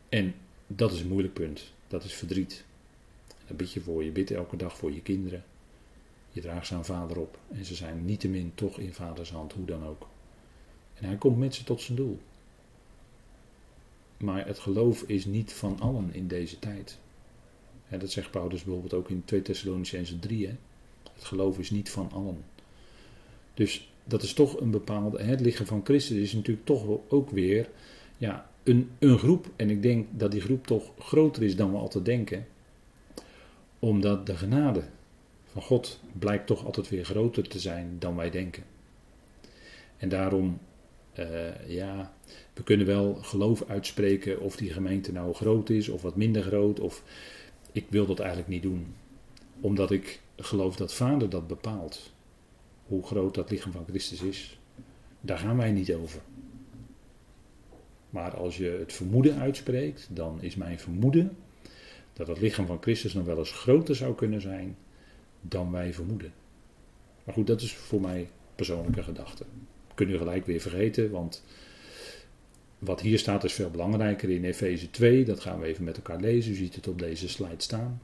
En 0.09 0.35
dat 0.67 0.93
is 0.93 1.01
een 1.01 1.09
moeilijk 1.09 1.35
punt. 1.35 1.73
Dat 1.89 2.05
is 2.05 2.15
verdriet. 2.15 2.65
Dan 3.47 3.57
bid 3.57 3.73
je 3.73 3.81
voor. 3.81 4.05
Je 4.05 4.11
bidt 4.11 4.31
elke 4.31 4.57
dag 4.57 4.77
voor 4.77 4.93
je 4.93 5.03
kinderen. 5.03 5.45
Je 6.31 6.41
draagt 6.41 6.67
ze 6.67 6.75
aan 6.75 6.85
vader 6.85 7.19
op. 7.19 7.39
En 7.53 7.65
ze 7.65 7.75
zijn 7.75 8.05
niettemin 8.05 8.53
toch 8.55 8.79
in 8.79 8.93
vaders 8.93 9.31
hand, 9.31 9.53
hoe 9.53 9.65
dan 9.65 9.85
ook. 9.85 10.09
En 10.95 11.05
hij 11.05 11.17
komt 11.17 11.39
met 11.39 11.55
ze 11.55 11.65
tot 11.65 11.81
zijn 11.81 11.97
doel. 11.97 12.19
Maar 14.17 14.47
het 14.47 14.59
geloof 14.59 15.03
is 15.03 15.25
niet 15.25 15.53
van 15.53 15.81
allen 15.81 16.15
in 16.15 16.29
deze 16.29 16.59
tijd 16.59 16.99
dat 17.97 18.11
zegt 18.11 18.31
Paulus 18.31 18.63
bijvoorbeeld 18.63 18.95
ook 18.95 19.11
in 19.11 19.23
2 19.25 19.43
Thessalonicense 19.43 20.19
3. 20.19 20.47
Hè? 20.47 20.55
Het 21.13 21.25
geloof 21.25 21.59
is 21.59 21.71
niet 21.71 21.91
van 21.91 22.11
allen. 22.13 22.45
Dus 23.55 23.93
dat 24.05 24.23
is 24.23 24.33
toch 24.33 24.61
een 24.61 24.71
bepaalde. 24.71 25.23
Het 25.23 25.41
lichaam 25.41 25.67
van 25.67 25.81
Christus 25.85 26.17
is 26.17 26.33
natuurlijk 26.33 26.67
toch 26.67 26.85
ook 27.09 27.31
weer 27.31 27.69
ja, 28.17 28.51
een, 28.69 28.91
een 28.99 29.19
groep, 29.19 29.47
en 29.57 29.71
ik 29.71 29.83
denk 29.83 30.07
dat 30.11 30.31
die 30.31 30.41
groep 30.41 30.67
toch 30.67 30.93
groter 30.99 31.43
is 31.43 31.57
dan 31.57 31.73
we 31.73 31.79
altijd 31.79 32.05
denken, 32.05 32.47
omdat 33.79 34.27
de 34.27 34.37
genade 34.37 34.83
van 35.45 35.63
God 35.63 36.01
blijkt 36.19 36.47
toch 36.47 36.65
altijd 36.65 36.89
weer 36.89 37.05
groter 37.05 37.49
te 37.49 37.59
zijn 37.59 37.97
dan 37.99 38.17
wij 38.17 38.31
denken. 38.31 38.63
En 39.97 40.09
daarom, 40.09 40.59
uh, 41.19 41.69
ja, 41.69 42.13
we 42.55 42.63
kunnen 42.63 42.87
wel 42.87 43.15
geloof 43.15 43.65
uitspreken 43.69 44.41
of 44.41 44.57
die 44.57 44.73
gemeente 44.73 45.13
nou 45.13 45.35
groot 45.35 45.71
is 45.71 45.89
of 45.89 46.03
wat 46.03 46.17
minder 46.17 46.43
groot. 46.43 46.81
Of 46.81 47.03
ik 47.73 47.87
wil 47.89 48.07
dat 48.07 48.19
eigenlijk 48.19 48.49
niet 48.49 48.63
doen. 48.63 48.95
Omdat 49.61 49.91
ik 49.91 50.21
geloof 50.37 50.77
dat 50.77 50.95
Vader 50.95 51.31
dat 51.31 51.47
bepaalt. 51.47 52.13
Hoe 52.87 53.07
groot 53.07 53.35
dat 53.35 53.51
lichaam 53.51 53.73
van 53.73 53.85
Christus 53.89 54.23
is. 54.23 54.59
Daar 55.21 55.39
gaan 55.39 55.57
wij 55.57 55.73
niet 55.73 55.95
over. 55.95 56.21
Maar 58.11 58.37
als 58.37 58.57
je 58.57 58.77
het 58.79 58.93
vermoeden 58.93 59.39
uitspreekt, 59.39 60.09
dan 60.11 60.43
is 60.43 60.57
mijn 60.57 60.79
vermoeden 60.79 61.37
dat 62.13 62.29
het 62.29 62.41
lichaam 62.41 62.67
van 62.67 62.83
Christus 62.83 63.15
nog 63.15 63.25
wel 63.25 63.39
eens 63.39 63.53
groter 63.53 63.97
zou 63.97 64.15
kunnen 64.15 64.41
zijn 64.41 64.77
dan 65.41 65.71
wij 65.71 65.93
vermoeden. 65.93 66.33
Maar 67.25 67.35
goed, 67.35 67.47
dat 67.47 67.61
is 67.61 67.75
voor 67.75 68.01
mij 68.01 68.29
persoonlijke 68.55 69.03
gedachte. 69.03 69.45
Kunnen 69.95 70.15
we 70.15 70.21
gelijk 70.21 70.47
weer 70.47 70.61
vergeten, 70.61 71.11
want 71.11 71.43
wat 72.79 73.01
hier 73.01 73.19
staat 73.19 73.45
is 73.45 73.53
veel 73.53 73.71
belangrijker 73.71 74.31
in 74.31 74.45
Efeze 74.45 74.91
2. 74.91 75.25
Dat 75.25 75.41
gaan 75.41 75.61
we 75.61 75.67
even 75.67 75.85
met 75.85 75.97
elkaar 75.97 76.21
lezen. 76.21 76.53
U 76.53 76.55
ziet 76.55 76.75
het 76.75 76.89
op 76.89 76.99
deze 76.99 77.29
slide 77.29 77.63
staan. 77.63 78.01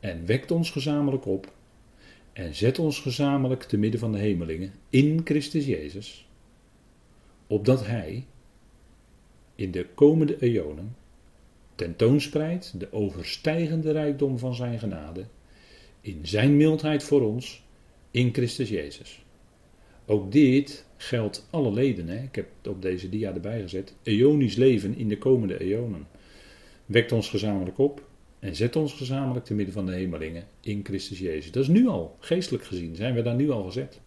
En 0.00 0.26
wekt 0.26 0.50
ons 0.50 0.70
gezamenlijk 0.70 1.26
op. 1.26 1.52
En 2.32 2.54
zet 2.54 2.78
ons 2.78 3.00
gezamenlijk 3.00 3.62
te 3.62 3.76
midden 3.76 4.00
van 4.00 4.12
de 4.12 4.18
hemelingen 4.18 4.72
in 4.90 5.20
Christus 5.24 5.66
Jezus. 5.66 6.28
Opdat 7.46 7.86
Hij 7.86 8.26
in 9.56 9.70
de 9.70 9.86
komende 9.94 10.38
eonen 10.40 10.96
tentoonspreidt 11.74 12.80
de 12.80 12.92
overstijgende 12.92 13.90
rijkdom 13.90 14.38
van 14.38 14.54
Zijn 14.54 14.78
genade. 14.78 15.24
In 16.00 16.20
Zijn 16.22 16.56
mildheid 16.56 17.02
voor 17.02 17.22
ons 17.22 17.64
in 18.10 18.32
Christus 18.32 18.68
Jezus. 18.68 19.24
Ook 20.06 20.32
dit 20.32 20.86
geldt 20.96 21.46
alle 21.50 21.72
leden. 21.72 22.08
Hè? 22.08 22.22
Ik 22.22 22.34
heb 22.34 22.48
het 22.58 22.72
op 22.72 22.82
deze 22.82 23.08
dia 23.08 23.34
erbij 23.34 23.60
gezet. 23.60 23.94
Eonisch 24.02 24.56
leven 24.56 24.96
in 24.96 25.08
de 25.08 25.18
komende 25.18 25.60
eonen. 25.60 26.06
Wekt 26.86 27.12
ons 27.12 27.28
gezamenlijk 27.28 27.78
op 27.78 28.08
en 28.38 28.56
zet 28.56 28.76
ons 28.76 28.92
gezamenlijk 28.92 29.44
te 29.44 29.54
midden 29.54 29.74
van 29.74 29.86
de 29.86 29.92
hemelingen 29.92 30.44
in 30.60 30.80
Christus 30.84 31.18
Jezus. 31.18 31.50
Dat 31.50 31.62
is 31.62 31.68
nu 31.68 31.86
al, 31.86 32.16
geestelijk 32.20 32.64
gezien, 32.64 32.96
zijn 32.96 33.14
we 33.14 33.22
daar 33.22 33.34
nu 33.34 33.50
al 33.50 33.64
gezet. 33.64 34.00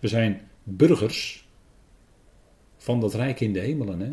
We 0.00 0.08
zijn 0.08 0.48
burgers 0.62 1.48
van 2.80 3.00
dat 3.00 3.14
rijk 3.14 3.40
in 3.40 3.52
de 3.52 3.60
hemelen. 3.60 4.00
Hè? 4.00 4.12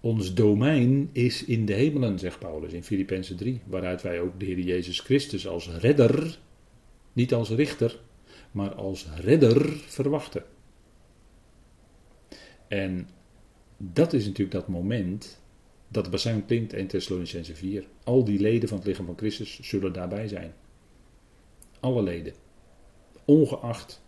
Ons 0.00 0.34
domein 0.34 1.10
is 1.12 1.44
in 1.44 1.66
de 1.66 1.72
hemelen, 1.72 2.18
zegt 2.18 2.38
Paulus 2.38 2.72
in 2.72 2.84
Filippenzen 2.84 3.36
3, 3.36 3.60
waaruit 3.66 4.02
wij 4.02 4.20
ook 4.20 4.40
de 4.40 4.44
Heer 4.44 4.58
Jezus 4.58 5.00
Christus 5.00 5.46
als 5.46 5.68
redder, 5.68 6.38
niet 7.12 7.34
als 7.34 7.50
richter, 7.50 8.00
maar 8.50 8.74
als 8.74 9.06
redder 9.20 9.66
verwachten. 9.86 10.44
En 12.68 13.08
dat 13.76 14.12
is 14.12 14.24
natuurlijk 14.24 14.52
dat 14.52 14.68
moment 14.68 15.40
dat 15.88 16.04
de 16.04 16.10
bassin 16.10 16.44
klinkt 16.44 16.72
in 16.72 16.86
Thessalonicense 16.86 17.54
4. 17.54 17.86
Al 18.04 18.24
die 18.24 18.40
leden 18.40 18.68
van 18.68 18.78
het 18.78 18.86
lichaam 18.86 19.06
van 19.06 19.16
Christus 19.16 19.60
zullen 19.60 19.92
daarbij 19.92 20.28
zijn. 20.28 20.54
Alle 21.80 22.02
leden. 22.02 22.34
Ongeacht 23.24 24.02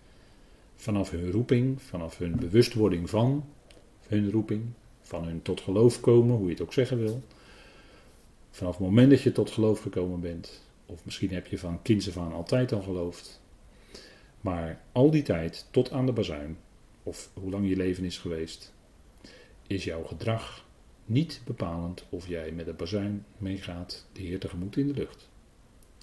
vanaf 0.78 1.10
hun 1.10 1.30
roeping, 1.30 1.82
vanaf 1.82 2.18
hun 2.18 2.36
bewustwording 2.36 3.10
van 3.10 3.44
hun 4.06 4.30
roeping, 4.30 4.64
van 5.00 5.24
hun 5.24 5.42
tot 5.42 5.60
geloof 5.60 6.00
komen, 6.00 6.36
hoe 6.36 6.44
je 6.44 6.52
het 6.52 6.62
ook 6.62 6.72
zeggen 6.72 6.98
wil. 6.98 7.22
Vanaf 8.50 8.76
het 8.76 8.86
moment 8.86 9.10
dat 9.10 9.22
je 9.22 9.32
tot 9.32 9.50
geloof 9.50 9.80
gekomen 9.80 10.20
bent, 10.20 10.62
of 10.86 11.04
misschien 11.04 11.30
heb 11.30 11.46
je 11.46 11.58
van 11.58 11.82
kinds 11.82 12.08
af 12.08 12.18
aan 12.18 12.32
altijd 12.32 12.72
al 12.72 12.82
geloofd, 12.82 13.40
maar 14.40 14.80
al 14.92 15.10
die 15.10 15.22
tijd, 15.22 15.66
tot 15.70 15.90
aan 15.90 16.06
de 16.06 16.12
bazuin, 16.12 16.58
of 17.02 17.30
hoe 17.34 17.50
lang 17.50 17.68
je 17.68 17.76
leven 17.76 18.04
is 18.04 18.18
geweest, 18.18 18.72
is 19.66 19.84
jouw 19.84 20.04
gedrag 20.04 20.66
niet 21.04 21.40
bepalend 21.44 22.04
of 22.08 22.28
jij 22.28 22.52
met 22.52 22.66
de 22.66 22.72
bazuin 22.72 23.24
meegaat 23.38 24.06
de 24.12 24.22
Heer 24.22 24.38
tegemoet 24.38 24.76
in 24.76 24.86
de 24.86 24.94
lucht. 24.94 25.28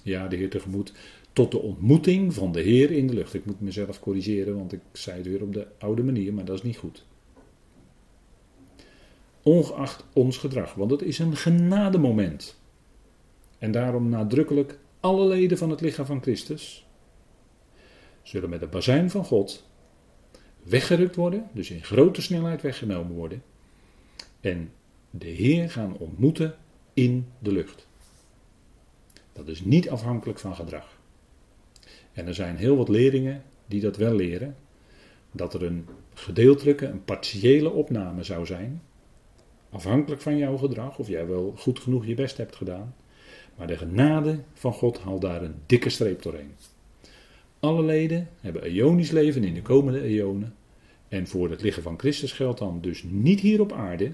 Ja, 0.04 0.28
de 0.28 0.36
Heer 0.36 0.50
tegemoet 0.50 0.94
tot 1.36 1.52
de 1.52 1.60
ontmoeting 1.60 2.34
van 2.34 2.52
de 2.52 2.62
Heer 2.62 2.91
in 2.91 3.08
de 3.08 3.13
lucht. 3.13 3.34
Ik 3.34 3.45
moet 3.45 3.62
mezelf 3.62 4.00
corrigeren, 4.00 4.56
want 4.56 4.74
ik 4.74 4.80
zei 4.91 5.17
het 5.17 5.28
weer 5.28 5.41
op 5.41 5.54
de 5.54 5.67
oude 5.78 6.04
manier, 6.04 6.34
maar 6.34 6.45
dat 6.45 6.58
is 6.58 6.63
niet 6.63 6.78
goed. 6.78 7.06
Ongeacht 9.43 10.06
ons 10.13 10.38
gedrag, 10.38 10.74
want 10.74 10.91
het 10.91 11.02
is 11.02 11.19
een 11.19 11.36
genademoment. 11.36 12.60
En 13.58 13.71
daarom 13.71 14.10
nadrukkelijk 14.10 14.80
alle 15.00 15.28
leden 15.28 15.58
van 15.58 15.69
het 15.69 15.82
lichaam 15.82 16.06
van 16.06 16.21
Christus, 16.21 16.86
zullen 18.21 18.50
met 18.50 18.60
de 18.60 18.67
bazijn 18.67 19.10
van 19.10 19.26
God 19.26 19.67
weggerukt 20.63 21.15
worden, 21.15 21.50
dus 21.52 21.69
in 21.69 21.84
grote 21.84 22.21
snelheid 22.21 22.62
weggenomen 22.62 23.15
worden, 23.15 23.43
en 24.41 24.71
de 25.10 25.30
Heer 25.30 25.69
gaan 25.69 25.98
ontmoeten 25.98 26.56
in 26.93 27.28
de 27.39 27.52
lucht. 27.52 27.88
Dat 29.34 29.48
is 29.48 29.62
niet 29.62 29.89
afhankelijk 29.89 30.39
van 30.39 30.56
gedrag. 30.56 30.94
En 32.15 32.28
er 32.28 32.34
zijn 32.34 32.56
heel 32.56 32.78
wat 32.78 32.89
leerlingen 32.89 33.43
die 33.65 33.82
dat 33.82 33.97
wel 33.97 34.15
leren, 34.15 34.56
dat 35.32 35.54
er 35.54 35.63
een 35.63 35.86
gedeeltelijke, 36.13 36.86
een 36.86 37.04
partiële 37.04 37.69
opname 37.69 38.23
zou 38.23 38.45
zijn, 38.45 38.82
afhankelijk 39.69 40.21
van 40.21 40.38
jouw 40.38 40.58
gedrag, 40.58 40.99
of 40.99 41.08
jij 41.08 41.28
wel 41.28 41.54
goed 41.58 41.80
genoeg 41.80 42.06
je 42.06 42.13
best 42.13 42.38
hebt 42.38 42.56
gedaan. 42.56 42.95
Maar 43.56 43.67
de 43.67 43.78
genade 43.78 44.39
van 44.54 44.73
God 44.73 44.99
haalt 44.99 45.21
daar 45.21 45.43
een 45.43 45.56
dikke 45.65 45.89
streep 45.89 46.21
doorheen. 46.21 46.51
Alle 47.60 47.84
leden 47.84 48.30
hebben 48.41 48.63
eonisch 48.63 49.12
leven 49.12 49.43
in 49.43 49.54
de 49.54 49.62
komende 49.62 50.01
eonen. 50.01 50.56
En 51.08 51.28
voor 51.28 51.49
het 51.49 51.62
liggen 51.62 51.84
van 51.84 51.99
Christus 51.99 52.32
geldt 52.32 52.60
dan 52.60 52.82
dus 52.82 53.04
niet 53.04 53.39
hier 53.39 53.62
op 53.62 53.71
aarde, 53.71 54.12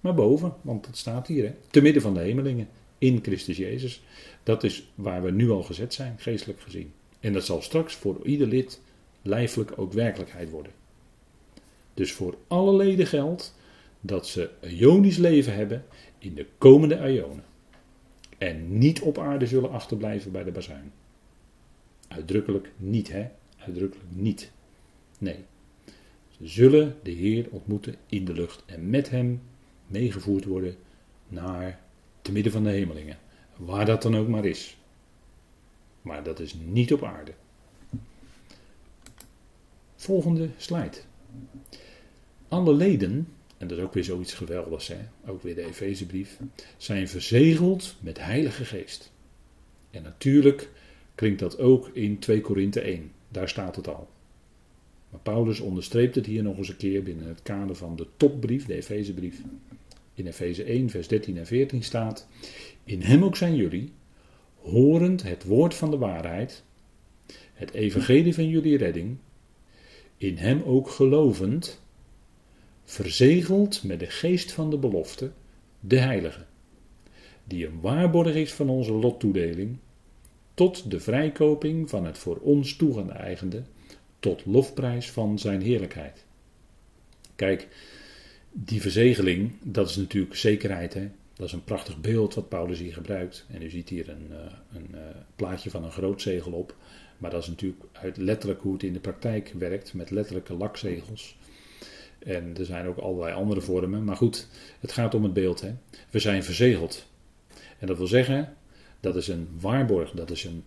maar 0.00 0.14
boven, 0.14 0.54
want 0.62 0.86
het 0.86 0.96
staat 0.96 1.26
hier, 1.26 1.44
hè, 1.44 1.52
te 1.70 1.80
midden 1.80 2.02
van 2.02 2.14
de 2.14 2.20
hemelingen, 2.20 2.68
in 2.98 3.18
Christus 3.22 3.56
Jezus. 3.56 4.02
Dat 4.42 4.64
is 4.64 4.92
waar 4.94 5.22
we 5.22 5.30
nu 5.30 5.50
al 5.50 5.62
gezet 5.62 5.94
zijn, 5.94 6.14
geestelijk 6.18 6.60
gezien. 6.60 6.92
En 7.20 7.32
dat 7.32 7.44
zal 7.44 7.62
straks 7.62 7.94
voor 7.94 8.26
ieder 8.26 8.46
lid 8.46 8.80
lijfelijk 9.22 9.72
ook 9.76 9.92
werkelijkheid 9.92 10.50
worden. 10.50 10.72
Dus 11.94 12.12
voor 12.12 12.36
alle 12.46 12.76
leden 12.76 13.06
geldt 13.06 13.54
dat 14.00 14.26
ze 14.26 14.50
eonisch 14.60 15.16
leven 15.16 15.54
hebben 15.54 15.84
in 16.18 16.34
de 16.34 16.46
komende 16.58 16.98
eonen. 16.98 17.44
En 18.38 18.78
niet 18.78 19.00
op 19.00 19.18
aarde 19.18 19.46
zullen 19.46 19.70
achterblijven 19.70 20.32
bij 20.32 20.44
de 20.44 20.50
bazuin. 20.50 20.92
Uitdrukkelijk 22.08 22.70
niet, 22.76 23.12
hè? 23.12 23.28
Uitdrukkelijk 23.58 24.08
niet. 24.10 24.50
Nee. 25.18 25.44
Ze 26.28 26.46
zullen 26.46 26.96
de 27.02 27.10
Heer 27.10 27.46
ontmoeten 27.50 27.94
in 28.06 28.24
de 28.24 28.32
lucht 28.32 28.62
en 28.66 28.90
met 28.90 29.10
hem 29.10 29.42
meegevoerd 29.86 30.44
worden 30.44 30.76
naar 31.28 31.80
te 32.22 32.32
midden 32.32 32.52
van 32.52 32.64
de 32.64 32.70
hemelingen. 32.70 33.18
Waar 33.56 33.86
dat 33.86 34.02
dan 34.02 34.16
ook 34.16 34.28
maar 34.28 34.44
is. 34.44 34.76
Maar 36.02 36.22
dat 36.22 36.40
is 36.40 36.54
niet 36.54 36.92
op 36.92 37.04
aarde. 37.04 37.32
Volgende 39.96 40.48
slide. 40.56 40.96
Alle 42.48 42.74
leden, 42.74 43.28
en 43.56 43.68
dat 43.68 43.78
is 43.78 43.84
ook 43.84 43.94
weer 43.94 44.04
zoiets 44.04 44.34
geweldigs, 44.34 44.88
hè? 44.88 44.98
ook 45.26 45.42
weer 45.42 45.54
de 45.54 45.64
Efezebrief, 45.64 46.38
zijn 46.76 47.08
verzegeld 47.08 47.96
met 48.00 48.18
Heilige 48.18 48.64
Geest. 48.64 49.12
En 49.90 50.02
natuurlijk 50.02 50.70
klinkt 51.14 51.40
dat 51.40 51.58
ook 51.58 51.88
in 51.88 52.18
2 52.18 52.40
Korinthe 52.40 52.80
1. 52.80 53.12
Daar 53.28 53.48
staat 53.48 53.76
het 53.76 53.88
al. 53.88 54.08
Maar 55.10 55.20
Paulus 55.20 55.60
onderstreept 55.60 56.14
het 56.14 56.26
hier 56.26 56.42
nog 56.42 56.56
eens 56.56 56.68
een 56.68 56.76
keer 56.76 57.02
binnen 57.02 57.28
het 57.28 57.42
kader 57.42 57.76
van 57.76 57.96
de 57.96 58.06
topbrief, 58.16 58.66
de 58.66 58.74
Efezebrief. 58.74 59.40
In 60.14 60.26
Efeze 60.26 60.64
1, 60.64 60.90
vers 60.90 61.08
13 61.08 61.36
en 61.36 61.46
14 61.46 61.82
staat: 61.82 62.28
In 62.84 63.02
hem 63.02 63.24
ook 63.24 63.36
zijn 63.36 63.56
jullie, 63.56 63.92
horend 64.70 65.22
het 65.22 65.44
woord 65.44 65.74
van 65.74 65.90
de 65.90 65.98
waarheid, 65.98 66.62
het 67.52 67.72
evangelie 67.72 68.34
van 68.34 68.48
jullie 68.48 68.76
redding, 68.76 69.16
in 70.16 70.36
hem 70.36 70.62
ook 70.62 70.90
gelovend, 70.90 71.82
verzegeld 72.84 73.82
met 73.82 74.00
de 74.00 74.06
geest 74.06 74.52
van 74.52 74.70
de 74.70 74.78
belofte, 74.78 75.30
de 75.80 75.98
heilige, 75.98 76.44
die 77.44 77.66
een 77.66 77.80
waarborg 77.80 78.34
is 78.34 78.52
van 78.52 78.68
onze 78.68 78.92
lottoedeling 78.92 79.76
tot 80.54 80.90
de 80.90 81.00
vrijkoping 81.00 81.90
van 81.90 82.04
het 82.04 82.18
voor 82.18 82.36
ons 82.36 82.76
toegeëigende, 82.76 83.62
tot 84.18 84.46
lofprijs 84.46 85.10
van 85.10 85.38
zijn 85.38 85.62
heerlijkheid. 85.62 86.24
Kijk, 87.36 87.68
die 88.52 88.80
verzegeling, 88.80 89.52
dat 89.62 89.88
is 89.88 89.96
natuurlijk 89.96 90.36
zekerheid. 90.36 90.94
Hè? 90.94 91.08
Dat 91.38 91.46
is 91.46 91.52
een 91.52 91.64
prachtig 91.64 92.00
beeld 92.00 92.34
wat 92.34 92.48
Paulus 92.48 92.78
hier 92.78 92.92
gebruikt. 92.92 93.46
En 93.48 93.62
u 93.62 93.70
ziet 93.70 93.88
hier 93.88 94.08
een, 94.08 94.26
eh, 94.30 94.38
een, 94.72 94.94
eh, 94.94 95.00
plaatje 95.36 95.70
van 95.70 95.84
een 95.84 95.90
groot 95.90 96.22
zegel 96.22 96.52
op. 96.52 96.76
Maar 97.18 97.30
dat 97.30 97.42
is 97.42 97.48
natuurlijk 97.48 97.84
uit 97.92 98.16
letterlijk 98.16 98.60
hoe 98.60 98.72
het 98.72 98.82
in 98.82 98.92
de 98.92 99.00
praktijk 99.00 99.52
werkt, 99.58 99.94
met 99.94 100.10
letterlijke 100.10 100.54
lakzegels. 100.54 101.36
En 102.18 102.56
er 102.56 102.64
zijn 102.64 102.86
ook 102.86 102.98
allerlei 102.98 103.34
andere 103.34 103.60
vormen. 103.60 104.04
Maar 104.04 104.16
goed, 104.16 104.48
het 104.80 104.92
gaat 104.92 105.14
om 105.14 105.22
het 105.22 105.32
beeld. 105.32 105.60
Hè. 105.60 105.74
We 106.10 106.18
zijn 106.18 106.44
verzegeld. 106.44 107.06
En 107.78 107.86
dat 107.86 107.96
wil 107.96 108.06
zeggen, 108.06 108.56
dat 109.00 109.16
is 109.16 109.28
een 109.28 109.48
waarborg. 109.60 110.10
Dat, 110.10 110.30
is 110.30 110.44
een, 110.44 110.64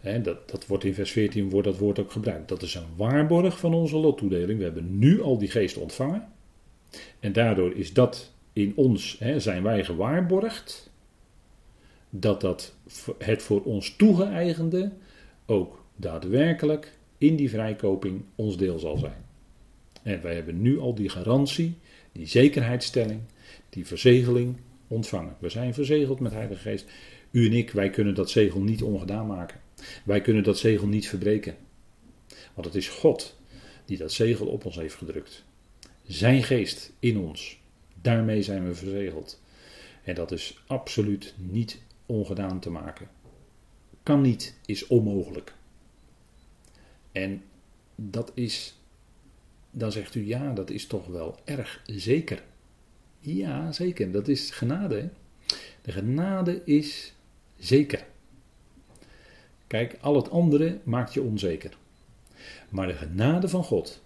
hè, 0.00 0.20
dat, 0.20 0.50
dat 0.50 0.66
wordt 0.66 0.84
in 0.84 0.94
vers 0.94 1.10
14 1.10 1.50
wordt 1.50 1.66
dat 1.66 1.78
woord 1.78 1.98
ook 1.98 2.12
gebruikt. 2.12 2.48
Dat 2.48 2.62
is 2.62 2.74
een 2.74 2.96
waarborg 2.96 3.58
van 3.58 3.74
onze 3.74 3.96
lottoedeling. 3.96 4.58
We 4.58 4.64
hebben 4.64 4.98
nu 4.98 5.22
al 5.22 5.38
die 5.38 5.50
geest 5.50 5.76
ontvangen. 5.76 6.28
En 7.20 7.32
daardoor 7.32 7.76
is 7.76 7.92
dat 7.92 8.32
in 8.52 8.72
ons, 8.76 9.16
hè, 9.18 9.40
zijn 9.40 9.62
wij 9.62 9.84
gewaarborgd. 9.84 10.90
Dat 12.10 12.40
dat 12.40 12.74
het 13.18 13.42
voor 13.42 13.62
ons 13.62 13.96
toegeëigende 13.96 14.92
ook 15.46 15.84
daadwerkelijk 15.96 16.98
in 17.18 17.36
die 17.36 17.50
vrijkoping 17.50 18.22
ons 18.34 18.56
deel 18.56 18.78
zal 18.78 18.96
zijn. 18.96 19.24
En 20.02 20.22
wij 20.22 20.34
hebben 20.34 20.62
nu 20.62 20.78
al 20.78 20.94
die 20.94 21.08
garantie, 21.08 21.74
die 22.12 22.26
zekerheidsstelling, 22.26 23.20
die 23.68 23.86
verzegeling 23.86 24.56
ontvangen. 24.88 25.36
We 25.38 25.48
zijn 25.48 25.74
verzegeld 25.74 26.20
met 26.20 26.32
Heilige 26.32 26.60
Geest. 26.60 26.90
U 27.30 27.46
en 27.46 27.52
ik, 27.52 27.70
wij 27.70 27.90
kunnen 27.90 28.14
dat 28.14 28.30
zegel 28.30 28.60
niet 28.60 28.82
ongedaan 28.82 29.26
maken. 29.26 29.60
Wij 30.04 30.20
kunnen 30.20 30.42
dat 30.42 30.58
zegel 30.58 30.86
niet 30.86 31.08
verbreken. 31.08 31.56
Want 32.54 32.66
het 32.66 32.74
is 32.74 32.88
God 32.88 33.36
die 33.84 33.98
dat 33.98 34.12
zegel 34.12 34.46
op 34.46 34.64
ons 34.64 34.76
heeft 34.76 34.94
gedrukt. 34.94 35.44
Zijn 36.02 36.42
geest 36.42 36.92
in 36.98 37.18
ons. 37.18 37.60
Daarmee 38.02 38.42
zijn 38.42 38.66
we 38.66 38.74
verzegeld. 38.74 39.40
En 40.04 40.14
dat 40.14 40.32
is 40.32 40.62
absoluut 40.66 41.34
niet 41.36 41.78
ongedaan 42.06 42.60
te 42.60 42.70
maken. 42.70 43.08
Kan 44.02 44.20
niet, 44.20 44.54
is 44.66 44.86
onmogelijk. 44.86 45.54
En 47.12 47.42
dat 47.94 48.32
is, 48.34 48.78
dan 49.70 49.92
zegt 49.92 50.14
u 50.14 50.26
ja, 50.26 50.52
dat 50.52 50.70
is 50.70 50.86
toch 50.86 51.06
wel 51.06 51.38
erg 51.44 51.82
zeker. 51.86 52.42
Ja, 53.20 53.72
zeker. 53.72 54.10
Dat 54.10 54.28
is 54.28 54.50
genade. 54.50 55.10
De 55.82 55.92
genade 55.92 56.62
is 56.64 57.14
zeker. 57.58 58.04
Kijk, 59.66 59.96
al 60.00 60.16
het 60.16 60.30
andere 60.30 60.80
maakt 60.84 61.14
je 61.14 61.22
onzeker. 61.22 61.76
Maar 62.68 62.86
de 62.86 62.94
genade 62.94 63.48
van 63.48 63.64
God 63.64 64.02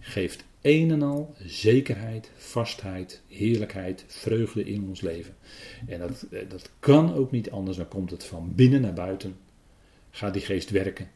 geeft 0.00 0.44
een 0.60 0.90
en 0.90 1.02
al 1.02 1.34
zekerheid, 1.38 2.30
vastheid, 2.36 3.22
heerlijkheid, 3.26 4.04
vreugde 4.06 4.64
in 4.64 4.88
ons 4.88 5.00
leven. 5.00 5.36
En 5.86 5.98
dat, 5.98 6.26
eh, 6.30 6.48
dat 6.48 6.70
kan 6.78 7.14
ook 7.14 7.30
niet 7.30 7.50
anders, 7.50 7.76
dan 7.76 7.88
komt 7.88 8.10
het 8.10 8.24
van 8.24 8.54
binnen 8.54 8.80
naar 8.80 8.92
buiten. 8.92 9.36
Gaat 10.10 10.32
die 10.32 10.42
geest 10.42 10.70
werken 10.70 11.10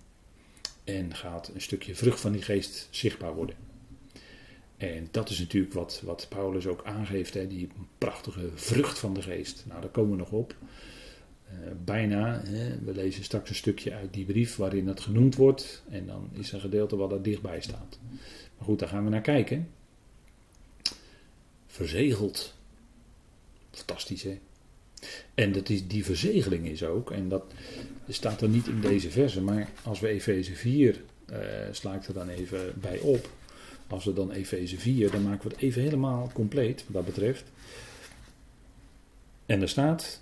en 0.85 1.14
gaat 1.14 1.50
een 1.55 1.61
stukje 1.61 1.94
vrucht 1.94 2.20
van 2.20 2.33
die 2.33 2.42
geest 2.42 2.88
zichtbaar 2.90 3.35
worden. 3.35 3.57
En 4.76 5.09
dat 5.11 5.31
is 5.31 5.38
natuurlijk 5.38 5.72
wat, 5.72 6.02
wat 6.05 6.26
Paulus 6.28 6.66
ook 6.66 6.85
aangeeft, 6.85 7.35
hè, 7.35 7.46
die 7.46 7.68
prachtige 7.98 8.50
vrucht 8.55 8.98
van 8.98 9.14
de 9.14 9.22
geest. 9.22 9.64
Nou, 9.68 9.81
daar 9.81 9.90
komen 9.90 10.11
we 10.11 10.16
nog 10.16 10.31
op. 10.33 10.55
Uh, 11.52 11.59
bijna, 11.85 12.42
hè, 12.44 12.78
we 12.85 12.94
lezen 12.94 13.24
straks 13.24 13.48
een 13.48 13.55
stukje 13.55 13.94
uit 13.94 14.12
die 14.12 14.24
brief 14.24 14.57
waarin 14.57 14.85
dat 14.85 15.00
genoemd 15.00 15.37
wordt. 15.37 15.83
En 15.88 16.07
dan 16.07 16.28
is 16.33 16.52
een 16.52 16.61
gedeelte 16.61 16.96
wat 16.96 17.12
er 17.12 17.22
dichtbij 17.22 17.61
staat. 17.61 17.98
Goed, 18.62 18.79
daar 18.79 18.88
gaan 18.88 19.05
we 19.05 19.11
naar 19.11 19.20
kijken. 19.20 19.68
Verzegeld. 21.66 22.55
Fantastisch, 23.70 24.22
hè? 24.22 24.38
En 25.35 25.53
dat 25.53 25.68
is, 25.68 25.87
die 25.87 26.05
verzegeling 26.05 26.66
is 26.66 26.85
ook, 26.85 27.11
en 27.11 27.29
dat 27.29 27.44
staat 28.09 28.40
er 28.40 28.48
niet 28.48 28.66
in 28.66 28.81
deze 28.81 29.11
verse, 29.11 29.40
maar 29.40 29.68
als 29.83 30.01
we 30.01 30.09
Efeze 30.09 30.55
4, 30.55 31.03
uh, 31.31 31.37
sla 31.70 31.94
ik 31.94 32.07
er 32.07 32.14
dan 32.14 32.29
even 32.29 32.72
bij 32.81 32.98
op. 32.98 33.31
Als 33.87 34.05
we 34.05 34.12
dan 34.12 34.31
Efeze 34.31 34.79
4, 34.79 35.11
dan 35.11 35.22
maken 35.22 35.48
we 35.48 35.55
het 35.55 35.62
even 35.62 35.83
helemaal 35.83 36.31
compleet 36.35 36.85
wat 36.87 36.94
dat 36.94 37.05
betreft. 37.05 37.44
En 39.46 39.62
er 39.62 39.68
staat. 39.68 40.20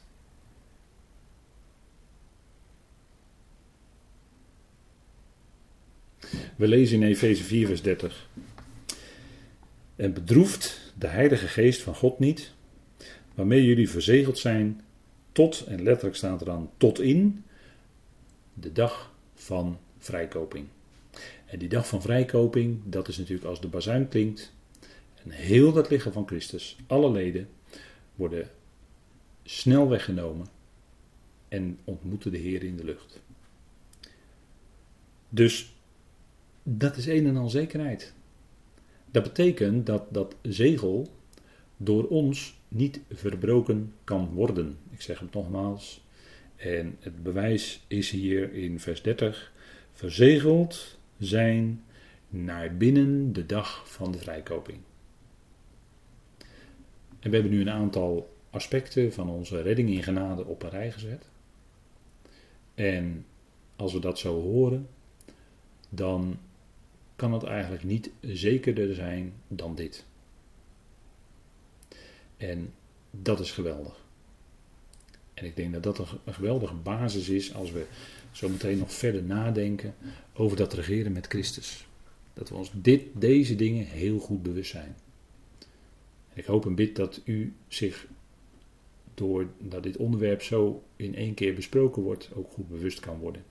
We 6.61 6.69
lezen 6.69 7.03
in 7.03 7.09
Efeze 7.09 7.45
4, 7.45 7.67
vers 7.67 7.83
30. 7.83 8.29
En 9.97 10.13
bedroeft 10.13 10.93
de 10.99 11.07
Heilige 11.07 11.49
Geest 11.49 11.83
van 11.83 11.95
God 11.95 12.19
niet, 12.19 12.53
waarmee 13.35 13.65
jullie 13.65 13.91
verzegeld 13.91 14.39
zijn 14.39 14.81
tot, 15.33 15.65
en 15.67 15.83
letterlijk 15.83 16.17
staat 16.17 16.41
er 16.41 16.47
dan 16.47 16.71
tot 16.77 17.01
in, 17.01 17.45
de 18.55 18.73
dag 18.73 19.15
van 19.35 19.79
vrijkoping. 19.99 20.67
En 21.47 21.59
die 21.59 21.69
dag 21.69 21.89
van 21.89 22.03
vrijkoping, 22.03 22.81
dat 22.85 23.09
is 23.09 23.19
natuurlijk 23.19 23.47
als 23.47 23.61
de 23.61 23.69
bazuin 23.69 24.09
klinkt. 24.09 24.53
En 25.25 25.31
heel 25.31 25.73
dat 25.73 25.91
lichaam 25.91 26.13
van 26.13 26.27
Christus, 26.27 26.77
alle 26.87 27.11
leden, 27.11 27.49
worden 28.15 28.51
snel 29.45 29.89
weggenomen 29.89 30.47
en 31.49 31.79
ontmoeten 31.85 32.31
de 32.31 32.39
Heer 32.39 32.65
in 32.65 32.77
de 32.77 32.85
lucht. 32.85 33.21
Dus 35.29 35.73
dat 36.63 36.97
is 36.97 37.07
een 37.07 37.27
en 37.27 37.37
al 37.37 37.49
zekerheid. 37.49 38.15
Dat 39.11 39.23
betekent 39.23 39.87
dat 39.87 40.05
dat 40.11 40.37
zegel 40.43 41.09
door 41.77 42.09
ons 42.09 42.59
niet 42.69 43.01
verbroken 43.11 43.93
kan 44.05 44.29
worden. 44.33 44.79
Ik 44.91 45.01
zeg 45.01 45.19
het 45.19 45.33
nogmaals. 45.33 46.05
En 46.57 46.97
het 47.01 47.23
bewijs 47.23 47.85
is 47.87 48.11
hier 48.11 48.53
in 48.53 48.81
vers 48.81 49.03
30. 49.03 49.53
Verzegeld 49.93 50.99
zijn 51.19 51.85
naar 52.29 52.77
binnen 52.77 53.33
de 53.33 53.47
dag 53.47 53.91
van 53.91 54.13
de 54.13 54.19
vrijkoping. 54.19 54.79
En 57.21 57.31
we 57.31 57.37
hebben 57.37 57.53
nu 57.53 57.61
een 57.61 57.71
aantal 57.71 58.37
aspecten 58.51 59.13
van 59.13 59.29
onze 59.29 59.63
redding 59.63 59.91
in 59.91 60.03
genade 60.03 60.45
op 60.45 60.63
een 60.63 60.71
rij 60.71 60.93
gezet. 60.93 61.29
En 62.75 63.27
als 63.77 63.93
we 63.93 63.99
dat 63.99 64.19
zo 64.19 64.43
horen, 64.43 64.89
dan 65.89 66.39
kan 67.21 67.33
het 67.33 67.43
eigenlijk 67.43 67.85
niet 67.85 68.11
zekerder 68.21 68.95
zijn 68.95 69.33
dan 69.49 69.75
dit. 69.75 70.05
En 72.37 72.73
dat 73.11 73.41
is 73.41 73.51
geweldig. 73.51 74.05
En 75.35 75.45
ik 75.45 75.57
denk 75.57 75.73
dat 75.73 75.83
dat 75.83 75.99
een 76.25 76.35
geweldige 76.35 76.75
basis 76.75 77.29
is 77.29 77.55
als 77.55 77.71
we 77.71 77.87
zo 78.31 78.49
meteen 78.49 78.79
nog 78.79 78.93
verder 78.93 79.23
nadenken 79.23 79.95
over 80.33 80.57
dat 80.57 80.73
regeren 80.73 81.13
met 81.13 81.27
Christus. 81.27 81.87
Dat 82.35 82.49
we 82.49 82.55
ons 82.55 82.71
dit, 82.75 83.03
deze 83.15 83.57
dingen 83.57 83.87
heel 83.87 84.19
goed 84.19 84.43
bewust 84.43 84.71
zijn. 84.71 84.97
Ik 86.35 86.45
hoop 86.45 86.67
en 86.67 86.75
bid 86.75 86.97
dat 86.97 87.21
u 87.25 87.55
zich, 87.69 88.07
doordat 89.15 89.83
dit 89.83 89.97
onderwerp 89.97 90.43
zo 90.43 90.83
in 90.97 91.15
één 91.15 91.35
keer 91.35 91.55
besproken 91.55 92.03
wordt, 92.03 92.31
ook 92.35 92.51
goed 92.53 92.69
bewust 92.69 93.01
kan 93.01 93.19
worden. 93.19 93.45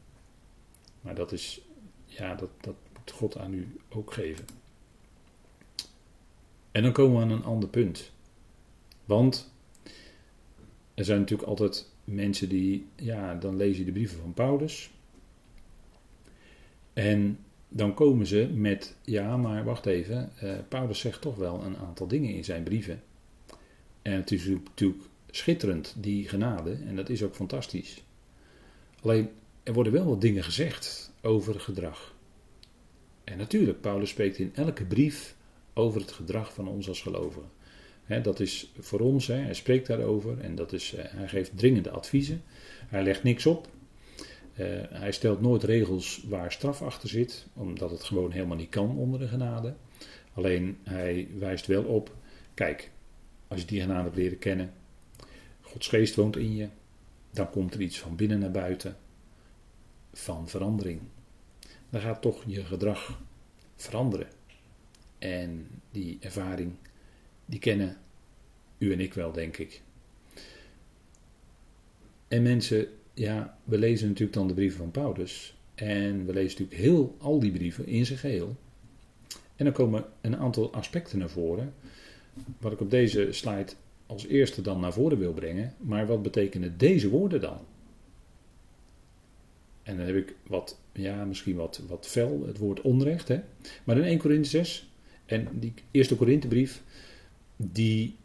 Maar 1.01 1.15
dat 1.15 1.32
is, 1.32 1.62
ja, 2.05 2.36
dat, 2.36 2.49
dat 2.62 2.75
God 3.12 3.38
aan 3.38 3.54
u 3.54 3.67
ook 3.89 4.13
geven. 4.13 4.45
En 6.72 6.84
dan 6.84 6.91
komen 6.91 7.17
we 7.17 7.24
aan 7.24 7.32
een 7.32 7.43
ander 7.43 7.69
punt. 7.69 8.12
Want 9.06 9.52
er 10.93 11.06
zijn 11.06 11.19
natuurlijk 11.19 11.50
altijd 11.50 11.89
mensen 12.04 12.50
die, 12.50 12.86
ja, 12.95 13.36
dan 13.36 13.58
lees 13.58 13.78
je 13.78 13.86
de 13.86 13.91
brieven 13.91 14.19
van 14.19 14.34
Paulus. 14.34 14.89
En 16.93 17.39
dan 17.67 17.93
komen 17.93 18.28
ze 18.28 18.50
met, 18.54 18.95
ja, 19.02 19.38
maar 19.38 19.63
wacht 19.63 19.86
even, 19.86 20.32
uh, 20.43 20.52
Paulus 20.67 21.00
zegt 21.00 21.22
toch 21.22 21.36
wel 21.36 21.63
een 21.63 21.78
aantal 21.78 22.08
dingen 22.08 22.34
in 22.34 22.43
zijn 22.43 22.63
brieven. 22.63 23.02
En 24.02 24.13
het 24.13 24.32
is 24.32 24.45
natuurlijk 24.45 25.04
schitterend, 25.30 25.95
die 25.98 26.28
genade, 26.28 26.78
en 26.88 26.95
dat 26.95 27.10
is 27.10 27.24
ook 27.24 27.36
fantastisch. 27.36 28.04
Alleen, 29.02 29.30
er 29.63 29.74
worden 29.74 29.93
wel 29.93 30.06
wat 30.06 30.22
dingen 30.22 30.43
gezegd 30.43 31.12
over 31.22 31.60
gedrag. 31.60 32.13
En 33.29 33.37
natuurlijk, 33.37 33.81
Paulus 33.81 34.09
spreekt 34.09 34.37
in 34.37 34.51
elke 34.55 34.85
brief 34.85 35.35
over 35.73 36.01
het 36.01 36.11
gedrag 36.11 36.53
van 36.53 36.67
ons 36.67 36.87
als 36.87 37.01
gelovigen 37.01 37.57
dat 38.17 38.39
is 38.39 38.71
voor 38.79 38.99
ons, 38.99 39.27
hij 39.27 39.53
spreekt 39.53 39.87
daarover 39.87 40.39
en 40.39 40.55
dat 40.55 40.73
is, 40.73 40.93
eh, 40.93 41.05
hij 41.07 41.27
geeft 41.27 41.57
dringende 41.57 41.89
adviezen. 41.89 42.43
Hij 42.87 43.03
legt 43.03 43.23
niks 43.23 43.45
op. 43.45 43.67
Uh, 44.59 44.65
hij 44.89 45.11
stelt 45.11 45.41
nooit 45.41 45.63
regels 45.63 46.23
waar 46.27 46.51
straf 46.51 46.81
achter 46.81 47.09
zit, 47.09 47.47
omdat 47.53 47.91
het 47.91 48.03
gewoon 48.03 48.32
helemaal 48.32 48.57
niet 48.57 48.69
kan 48.69 48.97
onder 48.97 49.19
de 49.19 49.27
genade. 49.27 49.73
Alleen 50.34 50.77
hij 50.84 51.27
wijst 51.38 51.67
wel 51.67 51.84
op, 51.84 52.15
kijk, 52.53 52.91
als 53.47 53.59
je 53.59 53.67
die 53.67 53.82
genade 53.82 54.03
hebt 54.03 54.15
leren 54.15 54.39
kennen, 54.39 54.73
Gods 55.61 55.88
geest 55.88 56.15
woont 56.15 56.38
in 56.38 56.55
je, 56.55 56.67
dan 57.32 57.49
komt 57.49 57.73
er 57.73 57.82
iets 57.82 57.99
van 57.99 58.15
binnen 58.15 58.39
naar 58.39 58.51
buiten, 58.51 58.97
van 60.13 60.49
verandering. 60.49 61.01
Dan 61.89 62.01
gaat 62.01 62.21
toch 62.21 62.43
je 62.47 62.65
gedrag 62.65 63.21
veranderen. 63.75 64.27
En 65.17 65.67
die 65.91 66.17
ervaring 66.19 66.73
die 67.45 67.59
kennen 67.59 67.97
u 68.77 68.91
en 68.91 68.99
ik 68.99 69.13
wel, 69.13 69.31
denk 69.31 69.57
ik. 69.57 69.81
En 72.27 72.41
mensen, 72.41 72.87
ja, 73.13 73.57
we 73.63 73.77
lezen 73.77 74.07
natuurlijk 74.07 74.37
dan 74.37 74.47
de 74.47 74.53
brieven 74.53 74.77
van 74.77 74.91
Paulus. 74.91 75.57
En 75.75 76.25
we 76.25 76.33
lezen 76.33 76.59
natuurlijk 76.59 76.89
heel 76.89 77.15
al 77.19 77.39
die 77.39 77.51
brieven 77.51 77.85
in 77.85 78.05
zijn 78.05 78.19
geheel. 78.19 78.55
En 79.55 79.65
dan 79.65 79.73
komen 79.73 80.05
een 80.21 80.37
aantal 80.37 80.73
aspecten 80.73 81.19
naar 81.19 81.29
voren, 81.29 81.73
wat 82.57 82.71
ik 82.71 82.81
op 82.81 82.89
deze 82.89 83.27
slide 83.31 83.71
als 84.05 84.27
eerste 84.27 84.61
dan 84.61 84.79
naar 84.79 84.93
voren 84.93 85.17
wil 85.17 85.33
brengen. 85.33 85.73
Maar 85.77 86.07
wat 86.07 86.21
betekenen 86.21 86.77
deze 86.77 87.09
woorden 87.09 87.41
dan? 87.41 87.59
En 89.89 89.97
dan 89.97 90.05
heb 90.05 90.15
ik 90.15 90.35
wat, 90.47 90.79
ja, 90.91 91.25
misschien 91.25 91.55
wat, 91.55 91.81
wat 91.87 92.07
fel, 92.07 92.43
het 92.47 92.57
woord 92.57 92.81
onrecht. 92.81 93.27
Hè? 93.27 93.39
Maar 93.83 93.97
in 93.97 94.03
1 94.03 94.17
Korinthe 94.17 94.49
6, 94.49 94.89
en 95.25 95.47
die 95.51 95.73
eerste 95.91 96.15
Korinthebrief, 96.15 96.81
die 97.55 98.15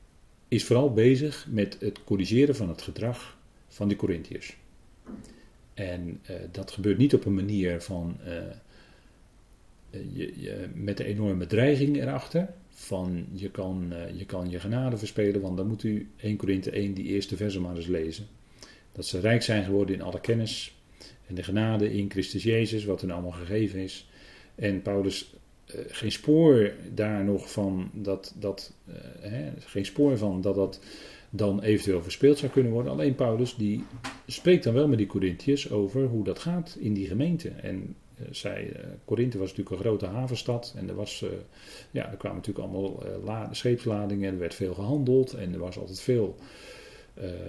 is 0.48 0.64
vooral 0.64 0.92
bezig 0.92 1.46
met 1.50 1.76
het 1.80 2.04
corrigeren 2.04 2.56
van 2.56 2.68
het 2.68 2.82
gedrag 2.82 3.38
van 3.68 3.88
die 3.88 3.96
Corinthiërs. 3.96 4.56
En 5.74 6.20
uh, 6.30 6.36
dat 6.50 6.70
gebeurt 6.70 6.98
niet 6.98 7.14
op 7.14 7.24
een 7.24 7.34
manier 7.34 7.80
van 7.80 8.16
uh, 8.26 8.32
je, 9.90 10.40
je, 10.40 10.68
met 10.74 10.96
de 10.96 11.04
enorme 11.04 11.46
dreiging 11.46 11.96
erachter. 11.96 12.48
Van 12.68 13.26
je 13.32 13.50
kan, 13.50 13.92
je 14.14 14.24
kan 14.24 14.50
je 14.50 14.60
genade 14.60 14.96
verspelen, 14.96 15.40
want 15.40 15.56
dan 15.56 15.66
moet 15.66 15.82
u 15.82 16.10
1 16.16 16.36
Korinthe 16.36 16.70
1 16.70 16.94
die 16.94 17.04
eerste 17.04 17.36
verse 17.36 17.60
maar 17.60 17.76
eens 17.76 17.86
lezen. 17.86 18.26
Dat 18.92 19.06
ze 19.06 19.20
rijk 19.20 19.42
zijn 19.42 19.64
geworden 19.64 19.94
in 19.94 20.02
alle 20.02 20.20
kennis 20.20 20.74
en 21.26 21.34
de 21.34 21.42
genade 21.42 21.94
in 21.94 22.10
Christus 22.10 22.42
Jezus, 22.42 22.84
wat 22.84 23.00
hun 23.00 23.10
allemaal 23.10 23.30
gegeven 23.30 23.78
is. 23.78 24.08
En 24.54 24.82
Paulus 24.82 25.34
geen 25.66 26.12
spoor 26.12 26.72
daar 26.94 27.24
nog 27.24 27.52
van 27.52 27.90
dat, 27.92 28.34
dat 28.38 28.72
hè, 29.20 29.52
geen 29.58 29.84
spoor 29.84 30.18
van 30.18 30.40
dat 30.40 30.54
dat 30.54 30.80
dan 31.30 31.62
eventueel 31.62 32.02
verspeeld 32.02 32.38
zou 32.38 32.52
kunnen 32.52 32.72
worden. 32.72 32.92
Alleen 32.92 33.14
Paulus 33.14 33.56
die 33.56 33.84
spreekt 34.26 34.64
dan 34.64 34.74
wel 34.74 34.88
met 34.88 34.98
die 34.98 35.06
Corinthiërs 35.06 35.70
over 35.70 36.04
hoe 36.04 36.24
dat 36.24 36.38
gaat 36.38 36.76
in 36.78 36.92
die 36.92 37.06
gemeente. 37.06 37.48
En 37.48 37.94
uh, 38.20 38.26
zij, 38.30 38.76
Korinthe 39.04 39.38
was 39.38 39.48
natuurlijk 39.48 39.76
een 39.76 39.82
grote 39.82 40.06
havenstad 40.06 40.74
en 40.76 40.88
er, 40.88 40.94
was, 40.94 41.24
ja, 41.90 42.10
er 42.10 42.16
kwamen 42.16 42.38
natuurlijk 42.38 42.66
allemaal 42.66 43.02
scheepsladingen 43.50 44.28
en 44.28 44.34
er 44.34 44.40
werd 44.40 44.54
veel 44.54 44.74
gehandeld 44.74 45.32
en 45.32 45.52
er 45.52 45.58
was 45.58 45.78
altijd 45.78 46.00
veel, 46.00 46.36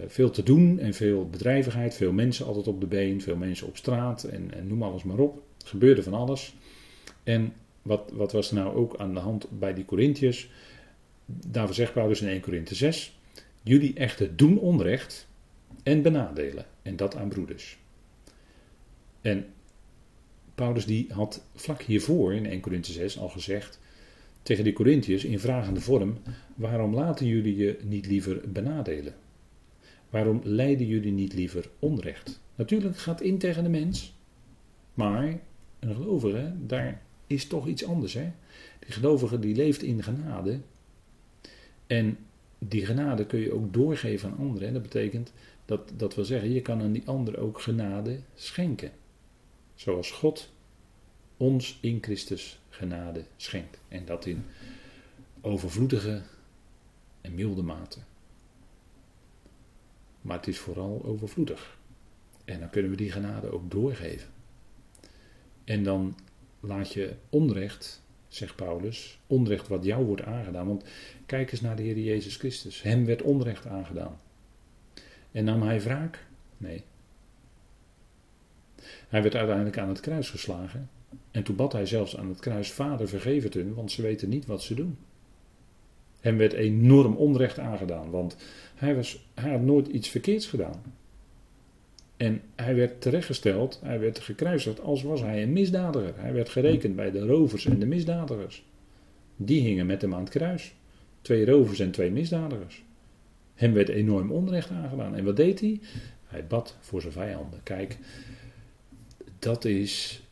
veel 0.08 0.30
te 0.30 0.44
doen 0.44 0.80
en 0.80 0.94
veel 0.94 1.30
bedrijvigheid, 1.30 1.96
veel 1.96 2.12
mensen 2.12 2.46
altijd 2.46 2.68
op 2.68 2.80
de 2.80 2.88
been, 2.88 3.22
veel 3.22 3.36
mensen 3.36 3.68
op 3.68 3.78
straat 3.78 4.24
en, 4.24 4.52
noem 4.68 4.84
alles 4.84 5.04
maar 5.04 5.18
op. 5.18 5.42
Er 5.62 5.68
gebeurde 5.68 6.04
van 6.04 6.14
alles. 6.14 6.56
En 7.24 7.54
wat, 7.82 8.12
wat 8.14 8.32
was 8.32 8.50
er 8.50 8.56
nou 8.56 8.76
ook 8.76 8.98
aan 8.98 9.14
de 9.14 9.20
hand 9.20 9.60
bij 9.60 9.74
die 9.74 9.86
Corinthiërs? 9.86 10.50
Daarvoor 11.26 11.76
zegt 11.76 11.94
Paulus 11.94 12.22
in 12.22 12.28
1 12.28 12.42
Korinthe 12.42 12.76
6 12.76 13.16
Jullie 13.66 13.94
echter 13.94 14.36
doen 14.36 14.60
onrecht 14.60 15.28
en 15.84 16.02
benadelen. 16.02 16.66
En 16.82 16.96
dat 16.96 17.16
aan 17.16 17.30
broeders. 17.30 17.78
En 19.22 19.46
Paulus 20.56 20.86
die 20.86 21.14
had 21.14 21.46
vlak 21.56 21.82
hiervoor 21.82 22.34
in 22.34 22.46
1 22.46 22.60
Corinthië 22.62 22.92
6 22.92 23.20
al 23.20 23.30
gezegd 23.30 23.80
tegen 24.42 24.64
de 24.64 24.74
Corinthiërs 24.74 25.24
in 25.24 25.40
vragende 25.40 25.82
vorm: 25.82 26.18
waarom 26.56 26.94
laten 26.94 27.26
jullie 27.26 27.56
je 27.56 27.80
niet 27.84 28.08
liever 28.08 28.42
benadelen? 28.52 29.14
Waarom 30.10 30.42
leiden 30.44 30.88
jullie 30.88 31.12
niet 31.12 31.34
liever 31.34 31.70
onrecht? 31.80 32.40
Natuurlijk 32.56 32.98
gaat 32.98 33.22
in 33.22 33.38
tegen 33.38 33.64
de 33.64 33.70
mens, 33.70 34.16
maar 34.94 35.40
een 35.80 35.96
gelovige, 35.96 36.54
daar 36.60 37.02
is 37.28 37.48
toch 37.48 37.68
iets 37.68 37.86
anders. 37.86 38.14
Hè? 38.14 38.32
Die 38.80 38.92
gelovige 38.92 39.40
die 39.40 39.56
leeft 39.56 39.82
in 39.84 40.04
genade. 40.04 40.60
En 41.88 42.18
die 42.58 42.86
genade 42.86 43.26
kun 43.26 43.40
je 43.40 43.54
ook 43.54 43.74
doorgeven 43.74 44.32
aan 44.32 44.38
anderen. 44.38 44.68
En 44.68 44.74
dat 44.74 44.82
betekent, 44.82 45.34
dat, 45.66 45.92
dat 45.98 46.16
wil 46.16 46.26
zeggen, 46.26 46.52
je 46.52 46.62
kan 46.62 46.82
aan 46.82 46.92
die 46.92 47.08
ander 47.08 47.40
ook 47.40 47.62
genade 47.62 48.20
schenken. 48.36 48.92
Zoals 49.76 50.12
God 50.12 50.52
ons 51.38 51.78
in 51.82 51.98
Christus 52.02 52.60
genade 52.70 53.24
schenkt. 53.36 53.80
En 53.88 54.06
dat 54.06 54.26
in 54.26 54.46
overvloedige 55.42 56.22
en 57.22 57.36
milde 57.36 57.62
mate. 57.62 58.00
Maar 60.26 60.38
het 60.38 60.48
is 60.48 60.58
vooral 60.58 61.02
overvloedig. 61.04 61.78
En 62.46 62.60
dan 62.60 62.70
kunnen 62.70 62.92
we 62.92 62.98
die 62.98 63.12
genade 63.12 63.52
ook 63.52 63.72
doorgeven. 63.72 64.30
En 65.64 65.84
dan 65.84 66.16
laat 66.60 66.94
je 66.94 67.14
onrecht 67.30 68.04
zegt 68.28 68.56
Paulus, 68.56 69.20
onrecht 69.28 69.68
wat 69.68 69.84
jou 69.84 70.06
wordt 70.06 70.22
aangedaan. 70.22 70.68
Want 70.68 70.84
kijk 71.26 71.52
eens 71.52 71.62
naar 71.62 71.76
de 71.76 71.82
Heer 71.82 71.98
Jezus 71.98 72.36
Christus. 72.36 72.82
Hem 72.82 73.06
werd 73.06 73.22
onrecht 73.22 73.68
aangedaan. 73.68 74.20
En 75.32 75.44
nam 75.44 75.62
hij 75.62 75.82
wraak? 75.82 76.26
Nee. 76.58 76.84
Hij 78.86 79.22
werd 79.22 79.36
uiteindelijk 79.36 79.78
aan 79.78 79.90
het 79.90 80.00
kruis 80.00 80.30
geslagen. 80.30 80.90
En 81.32 81.44
toen 81.44 81.56
bad 81.56 81.72
hij 81.72 81.86
zelfs 81.86 82.18
aan 82.18 82.30
het 82.30 82.40
kruis: 82.40 82.72
Vader, 82.72 83.08
vergeef 83.08 83.44
het 83.44 83.54
hun, 83.54 83.74
want 83.74 83.92
ze 83.92 84.02
weten 84.02 84.30
niet 84.30 84.46
wat 84.46 84.64
ze 84.64 84.74
doen. 84.74 84.98
Hem 86.26 86.38
werd 86.38 86.54
enorm 86.54 87.16
onrecht 87.16 87.60
aangedaan, 87.60 88.10
want 88.10 88.36
hij, 88.76 88.96
was, 88.96 89.30
hij 89.34 89.52
had 89.52 89.62
nooit 89.62 89.88
iets 89.88 90.10
verkeerds 90.10 90.48
gedaan. 90.48 90.82
En 92.18 92.42
hij 92.56 92.76
werd 92.76 93.02
terechtgesteld, 93.02 93.80
hij 93.84 94.00
werd 94.00 94.20
gekruisigd 94.20 94.82
als 94.82 95.04
was 95.04 95.22
hij 95.22 95.44
een 95.44 95.54
misdadiger. 95.54 96.14
Hij 96.16 96.34
werd 96.34 96.50
gerekend 96.50 96.96
bij 96.96 97.12
de 97.12 97.26
rovers 97.26 97.66
en 97.66 97.80
de 97.80 97.86
misdadigers. 97.86 98.66
Die 99.36 99.62
hingen 99.62 99.86
met 99.86 100.02
hem 100.02 100.14
aan 100.14 100.20
het 100.20 100.30
kruis. 100.30 100.76
Twee 101.22 101.46
rovers 101.46 101.80
en 101.80 101.92
twee 101.92 102.12
misdadigers. 102.12 102.84
Hem 103.54 103.74
werd 103.74 103.90
enorm 103.90 104.32
onrecht 104.32 104.70
aangedaan. 104.70 105.16
En 105.16 105.24
wat 105.24 105.36
deed 105.36 105.60
hij? 105.60 105.80
Hij 106.26 106.48
bad 106.48 106.78
voor 106.80 107.02
zijn 107.02 107.14
vijanden. 107.14 107.60
Kijk, 107.64 107.98
dat 109.40 109.66
is 109.66 110.24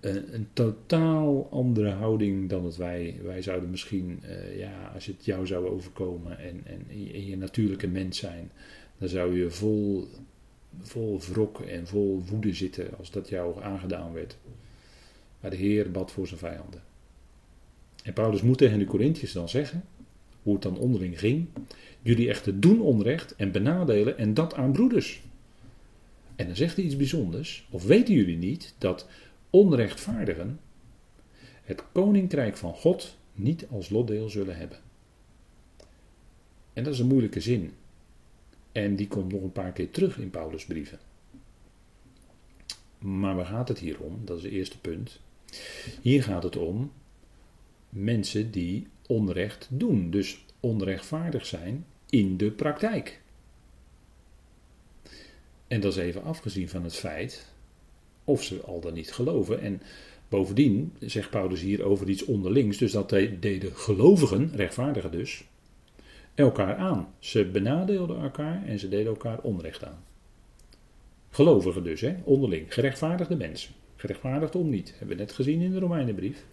een, 0.00 0.34
een 0.34 0.48
totaal 0.52 1.48
andere 1.50 1.90
houding 1.90 2.48
dan 2.48 2.64
het 2.64 2.76
wij. 2.76 3.20
Wij 3.22 3.42
zouden 3.42 3.70
misschien, 3.70 4.22
uh, 4.24 4.58
ja, 4.58 4.90
als 4.94 5.06
het 5.06 5.24
jou 5.24 5.46
zou 5.46 5.68
overkomen 5.68 6.38
en, 6.38 6.60
en 6.64 6.90
in 6.90 7.26
je 7.26 7.36
natuurlijke 7.36 7.88
mens 7.88 8.18
zijn, 8.18 8.50
dan 8.98 9.08
zou 9.08 9.38
je 9.38 9.50
vol 9.50 10.08
vol 10.80 11.20
wrok 11.20 11.60
en 11.60 11.86
vol 11.86 12.22
woede 12.30 12.54
zitten 12.54 12.88
als 12.98 13.10
dat 13.10 13.28
jou 13.28 13.62
aangedaan 13.62 14.12
werd. 14.12 14.36
Maar 15.40 15.50
de 15.50 15.56
Heer 15.56 15.90
bad 15.90 16.10
voor 16.12 16.26
zijn 16.26 16.40
vijanden. 16.40 16.82
En 18.02 18.12
Paulus 18.12 18.42
moet 18.42 18.58
tegen 18.58 18.78
de 18.78 18.84
Corinthiërs 18.84 19.32
dan 19.32 19.48
zeggen, 19.48 19.84
hoe 20.42 20.52
het 20.52 20.62
dan 20.62 20.78
onderling 20.78 21.18
ging. 21.18 21.46
Jullie 22.02 22.28
echter 22.28 22.60
doen 22.60 22.80
onrecht 22.80 23.36
en 23.36 23.52
benadelen 23.52 24.18
en 24.18 24.34
dat 24.34 24.54
aan 24.54 24.72
broeders. 24.72 25.22
En 26.36 26.46
dan 26.46 26.56
zegt 26.56 26.76
hij 26.76 26.84
iets 26.84 26.96
bijzonders. 26.96 27.66
Of 27.70 27.84
weten 27.84 28.14
jullie 28.14 28.36
niet 28.36 28.74
dat 28.78 29.06
onrechtvaardigen 29.50 30.60
het 31.62 31.82
koninkrijk 31.92 32.56
van 32.56 32.74
God 32.74 33.16
niet 33.32 33.66
als 33.70 33.88
lotdeel 33.88 34.28
zullen 34.28 34.56
hebben? 34.56 34.78
En 36.72 36.84
dat 36.84 36.92
is 36.92 36.98
een 36.98 37.06
moeilijke 37.06 37.40
zin. 37.40 37.72
En 38.72 38.96
die 38.96 39.08
komt 39.08 39.32
nog 39.32 39.42
een 39.42 39.52
paar 39.52 39.72
keer 39.72 39.90
terug 39.90 40.18
in 40.18 40.30
Paulus' 40.30 40.64
brieven. 40.64 40.98
Maar 42.98 43.36
waar 43.36 43.46
gaat 43.46 43.68
het 43.68 43.78
hier 43.78 44.00
om? 44.00 44.20
Dat 44.24 44.36
is 44.36 44.42
het 44.42 44.52
eerste 44.52 44.80
punt. 44.80 45.20
Hier 46.02 46.22
gaat 46.22 46.42
het 46.42 46.56
om 46.56 46.92
mensen 47.88 48.50
die 48.50 48.86
onrecht 49.06 49.68
doen, 49.70 50.10
dus 50.10 50.44
onrechtvaardig 50.60 51.46
zijn 51.46 51.86
in 52.10 52.36
de 52.36 52.50
praktijk. 52.50 53.20
En 55.66 55.80
dat 55.80 55.92
is 55.92 55.98
even 55.98 56.22
afgezien 56.22 56.68
van 56.68 56.84
het 56.84 56.94
feit 56.94 57.52
of 58.28 58.42
ze 58.42 58.60
al 58.60 58.80
dan 58.80 58.92
niet 58.92 59.12
geloven. 59.12 59.60
En 59.60 59.82
bovendien 60.28 60.92
zegt 61.00 61.30
Paulus 61.30 61.60
hier 61.60 61.82
over 61.84 62.08
iets 62.08 62.24
onderlings, 62.24 62.78
dus 62.78 62.92
dat 62.92 63.08
deden 63.40 63.72
gelovigen, 63.72 64.50
rechtvaardigen 64.54 65.10
dus, 65.10 65.44
elkaar 66.34 66.76
aan. 66.76 67.08
Ze 67.18 67.44
benadeelden 67.44 68.20
elkaar 68.20 68.66
en 68.66 68.78
ze 68.78 68.88
deden 68.88 69.06
elkaar 69.06 69.38
onrecht 69.40 69.84
aan. 69.84 70.04
Gelovigen 71.30 71.84
dus, 71.84 72.00
hè, 72.00 72.14
onderling. 72.24 72.74
Gerechtvaardigde 72.74 73.36
mensen. 73.36 73.74
Gerechtvaardigd 73.96 74.54
om 74.54 74.68
niet. 74.68 74.94
Hebben 74.98 75.16
we 75.16 75.22
net 75.22 75.32
gezien 75.32 75.60
in 75.60 75.72
de 75.72 75.78
Romeinenbrief. 75.78 76.44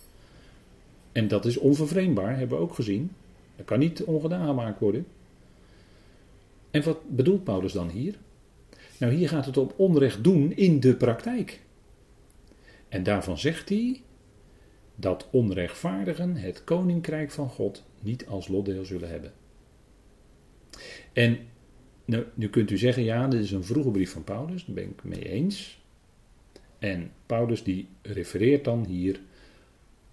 En 1.11 1.27
dat 1.27 1.45
is 1.45 1.57
onvervreemdbaar, 1.57 2.37
hebben 2.37 2.57
we 2.57 2.63
ook 2.63 2.73
gezien. 2.73 3.11
Dat 3.55 3.65
kan 3.65 3.79
niet 3.79 4.03
ongedaan 4.03 4.47
gemaakt 4.47 4.79
worden. 4.79 5.05
En 6.71 6.83
wat 6.83 6.99
bedoelt 7.07 7.43
Paulus 7.43 7.71
dan 7.71 7.89
hier? 7.89 8.15
Nou, 8.99 9.13
hier 9.13 9.29
gaat 9.29 9.45
het 9.45 9.57
om 9.57 9.71
onrecht 9.75 10.23
doen 10.23 10.51
in 10.55 10.79
de 10.79 10.95
praktijk. 10.95 11.59
En 12.95 13.03
daarvan 13.03 13.37
zegt 13.37 13.69
hij 13.69 14.01
dat 14.95 15.27
onrechtvaardigen 15.31 16.35
het 16.35 16.63
koninkrijk 16.63 17.31
van 17.31 17.49
God 17.49 17.83
niet 17.99 18.25
als 18.25 18.47
lotdeel 18.47 18.85
zullen 18.85 19.09
hebben. 19.09 19.33
En 21.13 21.39
nou, 22.05 22.23
nu 22.33 22.49
kunt 22.49 22.71
u 22.71 22.77
zeggen, 22.77 23.03
ja, 23.03 23.27
dit 23.27 23.41
is 23.41 23.51
een 23.51 23.63
vroege 23.63 23.91
brief 23.91 24.11
van 24.11 24.23
Paulus, 24.23 24.65
daar 24.65 24.75
ben 24.75 24.89
ik 24.89 25.03
mee 25.03 25.29
eens. 25.29 25.81
En 26.79 27.11
Paulus 27.25 27.63
die 27.63 27.87
refereert 28.01 28.63
dan 28.63 28.85
hier 28.85 29.21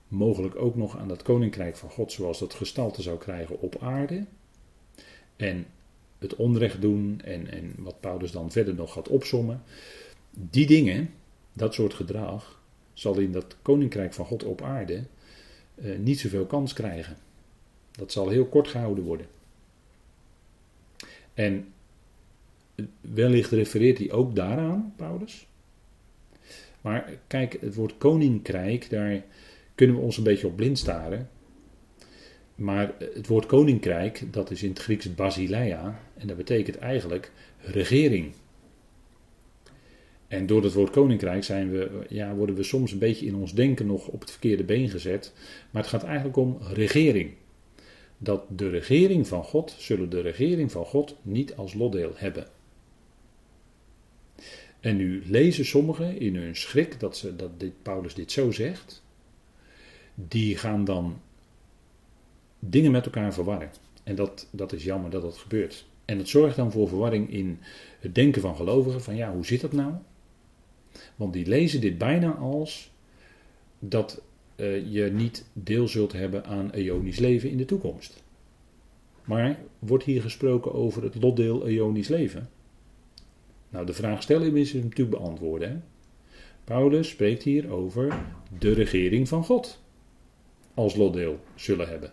mogelijk 0.09 0.57
ook 0.57 0.77
nog 0.77 0.99
aan 0.99 1.09
dat 1.09 1.23
koninkrijk 1.23 1.77
van 1.77 1.91
God 1.91 2.13
zoals 2.13 2.39
dat 2.39 2.55
gestalte 2.55 3.03
zou 3.03 3.19
krijgen 3.19 3.61
op 3.61 3.77
aarde. 3.81 4.25
En 5.37 5.67
het 6.19 6.37
onrecht 6.37 6.81
doen 6.81 7.21
en, 7.25 7.51
en 7.51 7.75
wat 7.77 8.01
Paulus 8.01 8.33
dan 8.33 8.51
verder 8.51 8.75
nog 8.75 8.93
gaat 8.93 9.09
opsommen. 9.09 9.63
Die 10.31 10.67
dingen, 10.67 11.11
dat 11.53 11.75
soort 11.75 11.95
gedrag, 11.95 12.61
zal 12.93 13.19
in 13.19 13.33
dat 13.33 13.57
koninkrijk 13.63 14.13
van 14.13 14.25
God 14.25 14.45
op 14.45 14.63
aarde 14.63 15.05
eh, 15.75 15.99
niet 15.99 16.21
zoveel 16.21 16.47
kans 16.47 16.73
krijgen. 16.73 17.17
Dat 17.91 18.13
zal 18.13 18.29
heel 18.29 18.47
kort 18.47 18.69
gehouden 18.69 19.05
worden. 19.05 19.27
En 21.35 21.73
wellicht 23.01 23.51
refereert 23.51 23.99
hij 23.99 24.13
ook 24.13 24.35
daaraan, 24.35 24.93
Paulus. 24.97 25.47
Maar 26.81 27.13
kijk, 27.27 27.57
het 27.61 27.75
woord 27.75 27.99
koninkrijk, 27.99 28.91
daar 28.91 29.23
kunnen 29.75 29.97
we 29.97 30.03
ons 30.03 30.17
een 30.17 30.25
beetje 30.25 30.47
op 30.47 30.57
blind 30.57 30.79
staren. 30.79 31.29
Maar 32.55 32.93
het 32.99 33.27
woord 33.27 33.47
koninkrijk, 33.47 34.23
dat 34.31 34.51
is 34.51 34.63
in 34.63 34.69
het 34.69 34.79
Grieks 34.79 35.15
basileia. 35.15 36.01
En 36.19 36.27
dat 36.27 36.37
betekent 36.37 36.79
eigenlijk 36.79 37.33
regering. 37.59 38.33
En 40.33 40.47
door 40.47 40.63
het 40.63 40.73
woord 40.73 40.91
koninkrijk 40.91 41.45
zijn 41.45 41.71
we, 41.71 42.05
ja, 42.09 42.35
worden 42.35 42.55
we 42.55 42.63
soms 42.63 42.93
een 42.93 42.99
beetje 42.99 43.27
in 43.27 43.35
ons 43.35 43.55
denken 43.55 43.87
nog 43.87 44.07
op 44.07 44.21
het 44.21 44.31
verkeerde 44.31 44.65
been 44.65 44.89
gezet. 44.89 45.33
Maar 45.71 45.83
het 45.83 45.91
gaat 45.91 46.03
eigenlijk 46.03 46.37
om 46.37 46.59
regering. 46.73 47.31
Dat 48.19 48.45
de 48.49 48.69
regering 48.69 49.27
van 49.27 49.45
God, 49.45 49.75
zullen 49.79 50.11
de 50.11 50.21
regering 50.21 50.73
van 50.73 50.85
God 50.85 51.17
niet 51.23 51.57
als 51.57 51.75
lotdeel 51.75 52.13
hebben. 52.15 52.47
En 54.81 54.97
nu 54.97 55.23
lezen 55.27 55.65
sommigen 55.65 56.21
in 56.21 56.37
hun 56.37 56.57
schrik 56.57 57.01
dat, 57.01 57.17
ze, 57.17 57.37
dat 57.37 57.61
dit, 57.61 57.83
Paulus 57.83 58.15
dit 58.15 58.33
zo 58.33 58.51
zegt. 58.51 59.03
Die 60.15 60.57
gaan 60.57 60.85
dan 60.85 61.21
dingen 62.59 62.91
met 62.91 63.05
elkaar 63.05 63.35
verwarren. 63.35 63.71
En 64.03 64.15
dat, 64.15 64.49
dat 64.51 64.73
is 64.73 64.85
jammer 64.85 65.11
dat 65.11 65.23
dat 65.23 65.37
gebeurt. 65.37 65.87
En 66.05 66.19
het 66.19 66.29
zorgt 66.29 66.57
dan 66.57 66.73
voor 66.73 66.89
verwarring 66.89 67.31
in 67.31 67.59
het 68.01 68.15
denken 68.15 68.41
van 68.41 68.57
gelovigen: 68.57 69.03
van 69.03 69.17
ja, 69.17 69.33
hoe 69.33 69.47
zit 69.47 69.61
dat 69.61 69.73
nou? 69.73 69.93
Want 71.17 71.33
die 71.33 71.47
lezen 71.47 71.81
dit 71.81 71.99
bijna 71.99 72.31
als 72.31 72.91
dat 73.79 74.23
uh, 74.57 74.93
je 74.93 75.11
niet 75.13 75.45
deel 75.53 75.89
zult 75.89 76.13
hebben 76.13 76.45
aan 76.45 76.75
Ionisch 76.75 77.19
leven 77.19 77.51
in 77.51 77.57
de 77.57 77.65
toekomst. 77.65 78.23
Maar 79.25 79.59
wordt 79.79 80.05
hier 80.05 80.23
gesproken 80.23 80.75
over 80.75 81.03
het 81.03 81.15
lotdeel 81.15 81.69
Ionisch 81.69 82.09
leven? 82.09 82.51
Nou, 83.69 83.87
de 83.87 83.93
vraag 83.93 84.23
stellen 84.23 84.57
is 84.57 84.73
natuurlijk 84.73 85.11
beantwoorden. 85.11 85.85
Paulus 86.65 87.09
spreekt 87.09 87.43
hier 87.43 87.71
over 87.71 88.19
de 88.59 88.73
regering 88.73 89.29
van 89.29 89.45
God 89.45 89.81
als 90.75 90.95
lotdeel 90.95 91.41
zullen 91.55 91.89
hebben. 91.89 92.13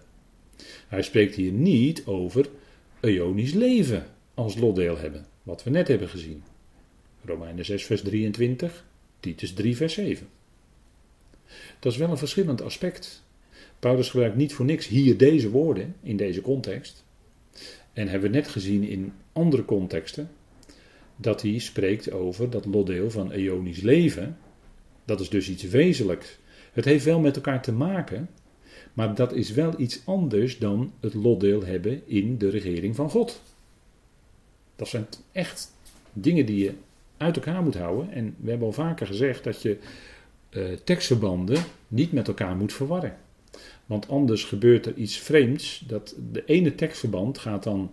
Hij 0.87 1.01
spreekt 1.01 1.35
hier 1.35 1.51
niet 1.51 2.05
over 2.05 2.49
Ionisch 3.01 3.53
leven 3.53 4.05
als 4.33 4.57
lotdeel 4.57 4.97
hebben, 4.97 5.25
wat 5.43 5.63
we 5.63 5.69
net 5.69 5.87
hebben 5.87 6.09
gezien. 6.09 6.43
Romeinen 7.25 7.65
6, 7.65 7.85
vers 7.85 8.01
23, 8.01 8.85
Titus 9.19 9.53
3, 9.53 9.75
vers 9.75 9.93
7. 9.93 10.27
Dat 11.79 11.91
is 11.91 11.97
wel 11.97 12.09
een 12.09 12.17
verschillend 12.17 12.61
aspect. 12.61 13.23
Paulus 13.79 14.09
gebruikt 14.09 14.35
niet 14.35 14.53
voor 14.53 14.65
niks 14.65 14.87
hier 14.87 15.17
deze 15.17 15.49
woorden 15.49 15.95
in 16.03 16.17
deze 16.17 16.41
context. 16.41 17.03
En 17.93 18.07
hebben 18.07 18.31
we 18.31 18.37
net 18.37 18.47
gezien 18.47 18.83
in 18.83 19.13
andere 19.33 19.65
contexten 19.65 20.29
dat 21.15 21.41
hij 21.41 21.59
spreekt 21.59 22.11
over 22.11 22.49
dat 22.49 22.65
lotdeel 22.65 23.11
van 23.11 23.31
eonisch 23.31 23.81
leven. 23.81 24.37
Dat 25.05 25.19
is 25.19 25.29
dus 25.29 25.49
iets 25.49 25.63
wezenlijks. 25.63 26.37
Het 26.73 26.85
heeft 26.85 27.05
wel 27.05 27.19
met 27.19 27.35
elkaar 27.35 27.61
te 27.61 27.71
maken, 27.71 28.29
maar 28.93 29.15
dat 29.15 29.33
is 29.33 29.51
wel 29.51 29.79
iets 29.79 30.01
anders 30.05 30.57
dan 30.57 30.93
het 30.99 31.13
lotdeel 31.13 31.65
hebben 31.65 32.01
in 32.07 32.37
de 32.37 32.49
regering 32.49 32.95
van 32.95 33.09
God. 33.09 33.41
Dat 34.75 34.87
zijn 34.87 35.07
echt 35.31 35.71
dingen 36.13 36.45
die 36.45 36.63
je 36.63 36.73
uit 37.19 37.35
elkaar 37.35 37.63
moet 37.63 37.77
houden. 37.77 38.11
En 38.11 38.35
we 38.37 38.49
hebben 38.49 38.67
al 38.67 38.73
vaker 38.73 39.07
gezegd 39.07 39.43
dat 39.43 39.61
je 39.61 39.77
uh, 40.49 40.73
tekstverbanden 40.83 41.63
niet 41.87 42.11
met 42.11 42.27
elkaar 42.27 42.55
moet 42.55 42.73
verwarren. 42.73 43.17
Want 43.85 44.07
anders 44.07 44.43
gebeurt 44.43 44.85
er 44.85 44.93
iets 44.95 45.17
vreemds. 45.17 45.83
Dat 45.87 46.15
de 46.31 46.45
ene 46.45 46.75
tekstverband 46.75 47.37
gaat 47.37 47.63
dan, 47.63 47.91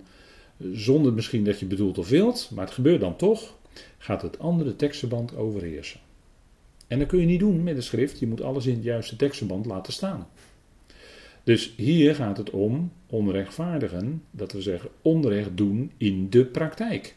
zonder 0.73 1.13
misschien 1.13 1.45
dat 1.45 1.61
je 1.61 1.67
bedoelt 1.67 1.99
of 1.99 2.09
wilt, 2.09 2.51
maar 2.55 2.65
het 2.65 2.75
gebeurt 2.75 3.01
dan 3.01 3.17
toch, 3.17 3.55
gaat 3.99 4.23
het 4.23 4.39
andere 4.39 4.77
tekstverband 4.77 5.37
overheersen. 5.37 6.01
En 6.87 6.99
dat 6.99 7.09
kun 7.09 7.21
je 7.21 7.27
niet 7.27 7.41
doen 7.41 7.63
met 7.63 7.77
de 7.77 7.83
schrift. 7.83 8.19
Je 8.19 8.27
moet 8.27 8.43
alles 8.43 8.67
in 8.67 8.75
het 8.75 8.85
juiste 8.85 9.17
tekstverband 9.17 9.67
laten 9.67 9.93
staan. 9.93 10.29
Dus 11.45 11.75
hier 11.77 12.15
gaat 12.15 12.37
het 12.37 12.51
om 12.51 12.93
onrechtvaardigen, 13.07 14.23
dat 14.31 14.53
we 14.53 14.63
zeggen 14.63 14.91
onrecht 15.03 15.57
doen 15.57 15.93
in 15.97 16.31
de 16.31 16.45
praktijk. 16.45 17.16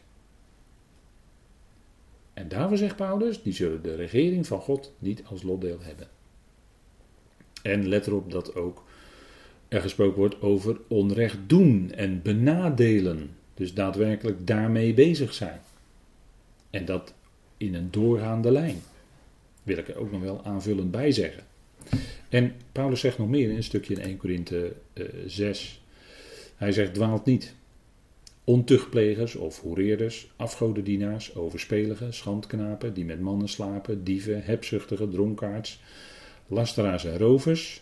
En 2.39 2.47
daarvoor 2.47 2.77
zegt 2.77 2.95
Paulus, 2.95 3.41
die 3.43 3.53
zullen 3.53 3.81
de 3.81 3.95
regering 3.95 4.47
van 4.47 4.59
God 4.59 4.93
niet 4.99 5.23
als 5.25 5.43
lotdeel 5.43 5.77
hebben. 5.81 6.07
En 7.61 7.87
let 7.87 8.07
erop 8.07 8.31
dat 8.31 8.55
ook 8.55 8.83
er 9.67 9.81
gesproken 9.81 10.17
wordt 10.17 10.41
over 10.41 10.79
onrecht 10.87 11.37
doen 11.47 11.91
en 11.91 12.21
benadelen. 12.21 13.29
Dus 13.53 13.73
daadwerkelijk 13.73 14.47
daarmee 14.47 14.93
bezig 14.93 15.33
zijn. 15.33 15.59
En 16.69 16.85
dat 16.85 17.13
in 17.57 17.75
een 17.75 17.91
doorgaande 17.91 18.51
lijn. 18.51 18.81
Wil 19.63 19.77
ik 19.77 19.87
er 19.87 19.97
ook 19.97 20.11
nog 20.11 20.21
wel 20.21 20.43
aanvullend 20.43 20.91
bij 20.91 21.11
zeggen. 21.11 21.43
En 22.29 22.53
Paulus 22.71 22.99
zegt 22.99 23.17
nog 23.17 23.27
meer 23.27 23.49
in 23.49 23.55
een 23.55 23.63
stukje 23.63 23.93
in 23.93 24.01
1 24.01 24.17
Korinthe 24.17 24.73
uh, 24.93 25.05
6. 25.25 25.81
Hij 26.55 26.71
zegt: 26.71 26.93
dwaalt 26.93 27.25
niet 27.25 27.53
ontuchtplegers 28.49 29.35
of 29.35 29.61
hoereerders, 29.61 30.31
afgodendienaars, 30.35 31.35
overspeligen, 31.35 32.13
schandknapen, 32.13 32.93
die 32.93 33.05
met 33.05 33.21
mannen 33.21 33.49
slapen, 33.49 34.03
dieven, 34.03 34.43
hebzuchtigen, 34.43 35.09
dronkaards, 35.09 35.81
lasteraars 36.47 37.05
en 37.05 37.17
rovers. 37.17 37.81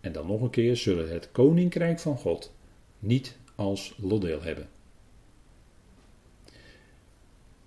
En 0.00 0.12
dan 0.12 0.26
nog 0.26 0.40
een 0.40 0.50
keer 0.50 0.76
zullen 0.76 1.12
het 1.12 1.28
koninkrijk 1.32 1.98
van 1.98 2.16
God 2.16 2.52
niet 2.98 3.36
als 3.54 3.94
lotdeel 3.98 4.42
hebben. 4.42 4.68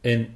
En 0.02 0.28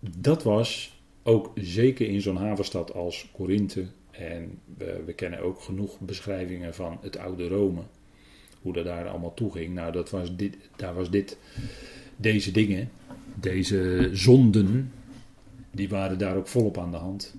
dat 0.00 0.42
was 0.42 1.00
ook 1.22 1.52
zeker 1.54 2.08
in 2.08 2.20
zo'n 2.20 2.36
havenstad 2.36 2.92
als 2.92 3.28
Korinthe. 3.32 3.86
En 4.10 4.60
we, 4.76 5.02
we 5.06 5.12
kennen 5.12 5.40
ook 5.40 5.60
genoeg 5.60 6.00
beschrijvingen 6.00 6.74
van 6.74 6.98
het 7.02 7.16
oude 7.16 7.48
Rome 7.48 7.82
hoe 8.62 8.72
dat 8.72 8.84
daar 8.84 9.08
allemaal 9.08 9.34
toe 9.34 9.52
ging. 9.52 9.74
Nou, 9.74 9.92
dat 9.92 10.10
was 10.10 10.36
dit, 10.36 10.56
daar 10.76 10.94
was 10.94 11.10
dit, 11.10 11.38
deze 12.16 12.50
dingen, 12.50 12.90
deze 13.34 14.10
zonden, 14.12 14.92
die 15.70 15.88
waren 15.88 16.18
daar 16.18 16.36
ook 16.36 16.48
volop 16.48 16.78
aan 16.78 16.90
de 16.90 16.96
hand. 16.96 17.34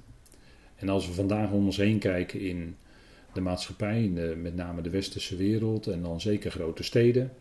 En 0.76 0.90
als 0.90 1.08
we 1.08 1.14
vandaag 1.14 1.52
om 1.52 1.66
ons 1.66 1.78
heen 1.78 2.00
kijken 2.00 2.40
in 2.40 2.76
de 3.34 3.42
maatschappij, 3.42 4.04
in 4.04 4.42
met 4.42 4.56
name 4.56 4.82
de 4.82 4.90
westerse 4.90 5.36
wereld 5.36 5.88
en 5.88 6.02
dan 6.02 6.22
zeker 6.22 6.52
grote 6.52 6.84
steden, 6.84 7.32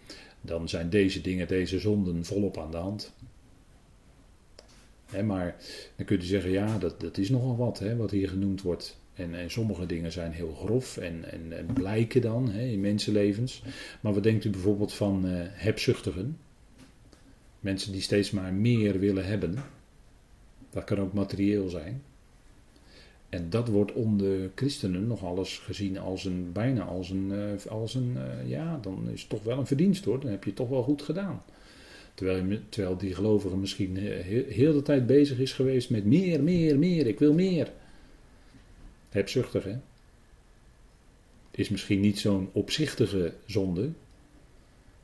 dan 0.41 0.68
zijn 0.68 0.91
deze 0.91 1.20
dingen, 1.20 1.49
deze 1.49 1.79
zonden 1.79 2.24
volop 2.24 2.59
aan 2.59 2.70
de 2.70 2.76
hand. 2.76 3.12
maar 5.24 5.57
dan 5.97 6.07
kunt 6.07 6.22
u 6.22 6.26
zeggen, 6.26 6.51
ja, 6.51 6.79
dat, 6.79 7.01
dat 7.01 7.18
is 7.18 7.31
nogal 7.31 7.57
wat, 7.57 7.83
wat 7.97 8.11
hier 8.11 8.29
genoemd 8.29 8.62
wordt. 8.62 8.97
En, 9.19 9.35
en, 9.35 9.51
sommige 9.51 9.87
dingen 9.87 10.12
zijn 10.12 10.33
heel 10.33 10.55
grof 10.55 10.97
en, 10.97 11.33
en, 11.33 11.59
en 11.59 11.66
blijken 11.73 12.21
dan 12.21 12.51
hè, 12.51 12.62
in 12.62 12.81
mensenlevens. 12.81 13.62
Maar 14.01 14.14
wat 14.14 14.23
denkt 14.23 14.45
u 14.45 14.51
bijvoorbeeld 14.51 14.93
van 14.93 15.27
uh, 15.27 15.33
hebzuchtigen? 15.43 16.39
Mensen 17.61 17.93
die 17.93 18.01
steeds 18.01 18.31
maar 18.31 18.53
meer 18.53 18.99
willen 18.99 19.27
hebben. 19.27 19.55
Dat 20.71 20.85
kan 20.85 20.99
ook 20.99 21.12
materieel 21.12 21.69
zijn. 21.69 22.03
En 23.29 23.51
dat 23.51 23.69
wordt 23.69 23.93
onder 23.93 24.51
christenen 24.55 25.07
nog 25.07 25.25
alles 25.25 25.59
gezien 25.59 25.99
als 25.99 26.25
een, 26.25 26.53
bijna 26.53 26.83
als 26.83 27.11
een, 27.11 27.31
uh, 27.33 27.71
als 27.71 27.95
een 27.95 28.16
uh, 28.16 28.49
ja, 28.49 28.79
dan 28.83 29.09
is 29.12 29.21
het 29.21 29.31
toch 29.31 29.43
wel 29.43 29.59
een 29.59 29.66
verdienst 29.66 30.05
hoor. 30.05 30.21
Dan 30.21 30.31
heb 30.31 30.43
je 30.43 30.51
het 30.51 30.59
toch 30.59 30.69
wel 30.69 30.83
goed 30.83 31.03
gedaan. 31.03 31.43
Terwijl, 32.14 32.59
terwijl 32.69 32.97
die 32.97 33.14
gelovige 33.14 33.57
misschien 33.57 33.97
heel 34.49 34.73
de 34.73 34.83
tijd 34.83 35.07
bezig 35.07 35.39
is 35.39 35.53
geweest 35.53 35.91
met 35.91 36.05
meer, 36.05 36.43
meer, 36.43 36.79
meer, 36.79 37.07
ik 37.07 37.19
wil 37.19 37.33
meer. 37.33 37.73
Hebzuchtig, 39.09 39.64
hè? 39.64 39.76
Is 41.50 41.68
misschien 41.68 42.00
niet 42.00 42.18
zo'n 42.18 42.50
opzichtige 42.52 43.34
zonde, 43.46 43.90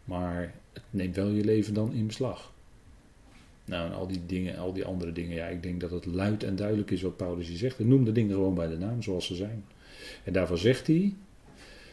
maar 0.04 0.54
het 0.72 0.82
neemt 0.90 1.16
wel 1.16 1.28
je 1.28 1.44
leven 1.44 1.74
dan 1.74 1.92
in 1.92 2.06
beslag. 2.06 2.52
Nou, 3.64 3.90
en 3.90 3.96
al 3.96 4.06
die 4.06 4.26
dingen, 4.26 4.56
al 4.56 4.72
die 4.72 4.84
andere 4.84 5.12
dingen, 5.12 5.34
ja, 5.34 5.46
ik 5.46 5.62
denk 5.62 5.80
dat 5.80 5.90
het 5.90 6.06
luid 6.06 6.42
en 6.42 6.56
duidelijk 6.56 6.90
is 6.90 7.02
wat 7.02 7.16
Paulus 7.16 7.48
hier 7.48 7.56
zegt. 7.56 7.76
Hij 7.76 7.86
noemt 7.86 8.06
de 8.06 8.12
dingen 8.12 8.34
gewoon 8.34 8.54
bij 8.54 8.68
de 8.68 8.78
naam 8.78 9.02
zoals 9.02 9.26
ze 9.26 9.34
zijn. 9.34 9.64
En 10.24 10.32
daarvan 10.32 10.58
zegt 10.58 10.86
hij, 10.86 11.14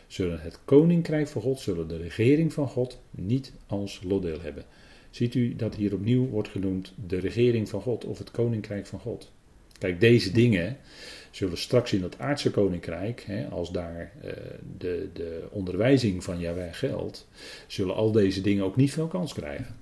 zullen 0.07 0.41
het 0.41 0.59
koninkrijk 0.66 1.28
van 1.28 1.41
God, 1.41 1.59
zullen 1.59 1.88
de 1.88 1.97
regering 1.97 2.53
van 2.53 2.68
God 2.68 2.99
niet 3.12 3.53
als 3.68 4.01
lotdeel 4.03 4.41
hebben. 4.41 4.66
Ziet 5.09 5.36
u 5.36 5.55
dat 5.55 5.76
hier 5.76 5.93
opnieuw 5.93 6.28
wordt 6.28 6.49
genoemd 6.49 6.93
de 7.07 7.20
regering 7.20 7.70
van 7.70 7.82
God 7.82 8.05
of 8.05 8.18
het 8.18 8.32
koninkrijk 8.32 8.88
van 8.88 8.99
God. 8.99 9.32
Kijk, 9.82 10.00
deze 10.00 10.32
dingen, 10.32 10.78
zullen 11.32 11.58
straks 11.58 11.94
in 11.94 12.04
het 12.04 12.20
aardse 12.20 12.52
koninkrijk, 12.52 13.24
hè, 13.28 13.48
als 13.48 13.72
daar 13.72 14.12
uh, 14.26 14.32
de, 14.78 15.10
de 15.14 15.48
onderwijzing 15.50 16.24
van 16.24 16.40
Jaweh 16.40 16.74
geldt, 16.74 17.28
zullen 17.68 17.96
al 17.96 18.12
deze 18.12 18.42
dingen 18.42 18.64
ook 18.64 18.76
niet 18.76 18.92
veel 18.92 19.08
kans 19.08 19.34
krijgen. 19.34 19.76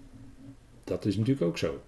Dat 0.84 1.06
is 1.06 1.18
natuurlijk 1.18 1.46
ook 1.46 1.58
zo. 1.58 1.82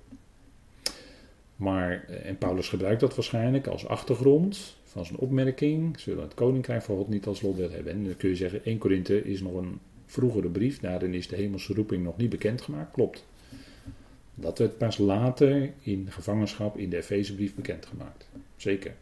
Maar, 1.55 2.05
eh, 2.07 2.25
en 2.25 2.37
Paulus 2.37 2.69
gebruikt 2.69 2.99
dat 2.99 3.15
waarschijnlijk 3.15 3.67
als 3.67 3.87
achtergrond 3.87 4.77
van 4.83 5.05
zijn 5.05 5.19
opmerking. 5.19 5.99
Zullen 5.99 6.23
het 6.23 6.33
koninkrijk 6.33 6.81
van 6.81 6.95
God 6.95 7.09
niet 7.09 7.25
als 7.25 7.41
lot 7.41 7.57
hebben. 7.57 7.93
En 7.93 8.03
dan 8.03 8.17
kun 8.17 8.29
je 8.29 8.35
zeggen, 8.35 8.65
1 8.65 8.77
Korinthe 8.77 9.23
is 9.23 9.41
nog 9.41 9.53
een 9.53 9.79
vroegere 10.05 10.49
brief. 10.49 10.79
Daarin 10.79 11.13
is 11.13 11.27
de 11.27 11.35
hemelse 11.35 11.73
roeping 11.73 12.03
nog 12.03 12.17
niet 12.17 12.29
bekendgemaakt. 12.29 12.91
Klopt. 12.91 13.25
Dat 14.35 14.57
werd 14.57 14.77
pas 14.77 14.97
later 14.97 15.73
in 15.81 16.07
gevangenschap 16.09 16.77
in 16.77 16.89
de 16.89 16.97
Efezebrief 16.97 17.55
bekendgemaakt. 17.55 18.27
Zeker. 18.55 18.93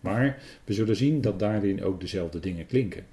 Maar 0.00 0.42
we 0.64 0.72
zullen 0.72 0.96
zien 0.96 1.20
dat 1.20 1.38
daarin 1.38 1.82
ook 1.82 2.00
dezelfde 2.00 2.40
dingen 2.40 2.66
klinken. 2.66 3.06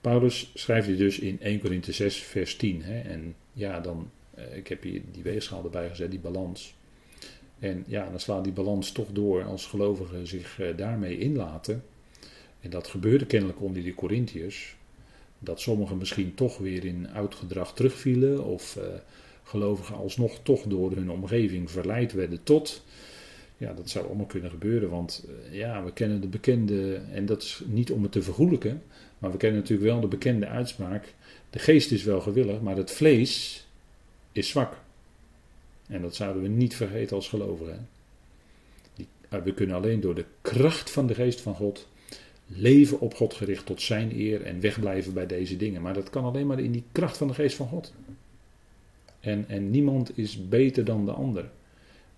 Paulus 0.00 0.50
schrijft 0.54 0.86
hier 0.86 0.96
dus 0.96 1.18
in 1.18 1.40
1 1.40 1.60
Korinthe 1.60 1.92
6, 1.92 2.16
vers 2.16 2.56
10. 2.56 2.82
Hè, 2.82 3.00
en 3.00 3.34
ja, 3.52 3.80
dan, 3.80 4.10
eh, 4.34 4.56
ik 4.56 4.68
heb 4.68 4.82
hier 4.82 5.02
die 5.12 5.22
weegschaal 5.22 5.64
erbij 5.64 5.88
gezet, 5.88 6.10
die 6.10 6.20
balans. 6.20 6.74
En 7.58 7.84
ja, 7.86 8.10
dan 8.10 8.20
slaat 8.20 8.44
die 8.44 8.52
balans 8.52 8.92
toch 8.92 9.08
door 9.12 9.44
als 9.44 9.66
gelovigen 9.66 10.26
zich 10.26 10.60
eh, 10.60 10.76
daarmee 10.76 11.18
inlaten. 11.18 11.84
En 12.60 12.70
dat 12.70 12.86
gebeurde 12.86 13.26
kennelijk 13.26 13.60
onder 13.60 13.82
die 13.82 13.94
Corinthiërs. 13.94 14.76
Dat 15.38 15.60
sommigen 15.60 15.98
misschien 15.98 16.34
toch 16.34 16.58
weer 16.58 16.84
in 16.84 17.10
oud 17.10 17.34
gedrag 17.34 17.74
terugvielen. 17.74 18.44
Of 18.44 18.76
uh, 18.76 18.84
gelovigen 19.44 19.96
alsnog 19.96 20.38
toch 20.42 20.62
door 20.62 20.92
hun 20.92 21.10
omgeving 21.10 21.70
verleid 21.70 22.12
werden 22.12 22.42
tot. 22.42 22.82
Ja, 23.56 23.72
dat 23.72 23.90
zou 23.90 24.06
allemaal 24.06 24.26
kunnen 24.26 24.50
gebeuren. 24.50 24.90
Want 24.90 25.24
uh, 25.28 25.58
ja, 25.58 25.84
we 25.84 25.92
kennen 25.92 26.20
de 26.20 26.26
bekende, 26.26 26.94
en 27.12 27.26
dat 27.26 27.42
is 27.42 27.62
niet 27.66 27.90
om 27.90 28.02
het 28.02 28.12
te 28.12 28.22
vergoelijken. 28.22 28.82
Maar 29.18 29.30
we 29.30 29.36
kennen 29.36 29.60
natuurlijk 29.60 29.88
wel 29.90 30.00
de 30.00 30.06
bekende 30.06 30.46
uitspraak. 30.46 31.14
De 31.50 31.58
geest 31.58 31.90
is 31.92 32.04
wel 32.04 32.20
gewillig, 32.20 32.60
maar 32.60 32.76
het 32.76 32.90
vlees 32.90 33.66
is 34.32 34.48
zwak. 34.48 34.76
En 35.86 36.02
dat 36.02 36.14
zouden 36.14 36.42
we 36.42 36.48
niet 36.48 36.74
vergeten 36.74 37.16
als 37.16 37.28
gelovigen. 37.28 37.88
Eh, 39.28 39.42
we 39.42 39.54
kunnen 39.54 39.76
alleen 39.76 40.00
door 40.00 40.14
de 40.14 40.24
kracht 40.40 40.90
van 40.90 41.06
de 41.06 41.14
geest 41.14 41.40
van 41.40 41.54
God 41.54 41.88
leven 42.46 43.00
op 43.00 43.14
God 43.14 43.34
gericht 43.34 43.66
tot 43.66 43.82
zijn 43.82 44.18
eer 44.18 44.42
en 44.42 44.60
wegblijven 44.60 45.14
bij 45.14 45.26
deze 45.26 45.56
dingen. 45.56 45.82
Maar 45.82 45.94
dat 45.94 46.10
kan 46.10 46.24
alleen 46.24 46.46
maar 46.46 46.60
in 46.60 46.72
die 46.72 46.84
kracht 46.92 47.16
van 47.16 47.28
de 47.28 47.34
geest 47.34 47.56
van 47.56 47.68
God. 47.68 47.92
En, 49.22 49.44
en 49.48 49.70
niemand 49.70 50.18
is 50.18 50.48
beter 50.48 50.84
dan 50.84 51.04
de 51.04 51.12
ander. 51.12 51.50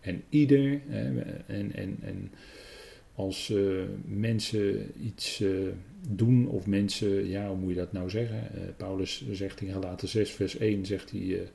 En 0.01 0.23
ieder, 0.29 0.81
en, 0.89 1.73
en, 1.75 1.97
en 2.03 2.31
als 3.15 3.51
uh, 3.51 3.83
mensen 4.05 4.91
iets 5.05 5.41
uh, 5.41 5.69
doen 6.09 6.49
of 6.49 6.67
mensen, 6.67 7.29
ja, 7.29 7.49
hoe 7.49 7.57
moet 7.57 7.71
je 7.71 7.77
dat 7.77 7.93
nou 7.93 8.11
zeggen? 8.11 8.49
Uh, 8.55 8.61
Paulus 8.77 9.25
zegt 9.31 9.61
in 9.61 9.73
Galaten 9.73 10.09
6, 10.09 10.31
vers 10.31 10.57
1, 10.57 10.87
zegt 10.87 11.11
hij, 11.11 11.49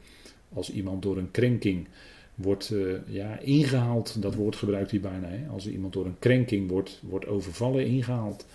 als 0.53 0.71
iemand 0.71 1.01
door 1.01 1.17
een 1.17 1.31
krenking 1.31 1.87
wordt 2.35 2.73
ja, 3.07 3.39
ingehaald, 3.39 4.21
dat 4.21 4.35
woord 4.35 4.55
gebruikt 4.55 4.91
hij 4.91 4.99
bijna, 4.99 5.27
hè? 5.27 5.47
als 5.47 5.67
iemand 5.67 5.93
door 5.93 6.05
een 6.05 6.19
krenking 6.19 6.69
wordt, 6.69 7.01
wordt 7.03 7.27
overvallen, 7.27 7.85
ingehaald, 7.85 8.45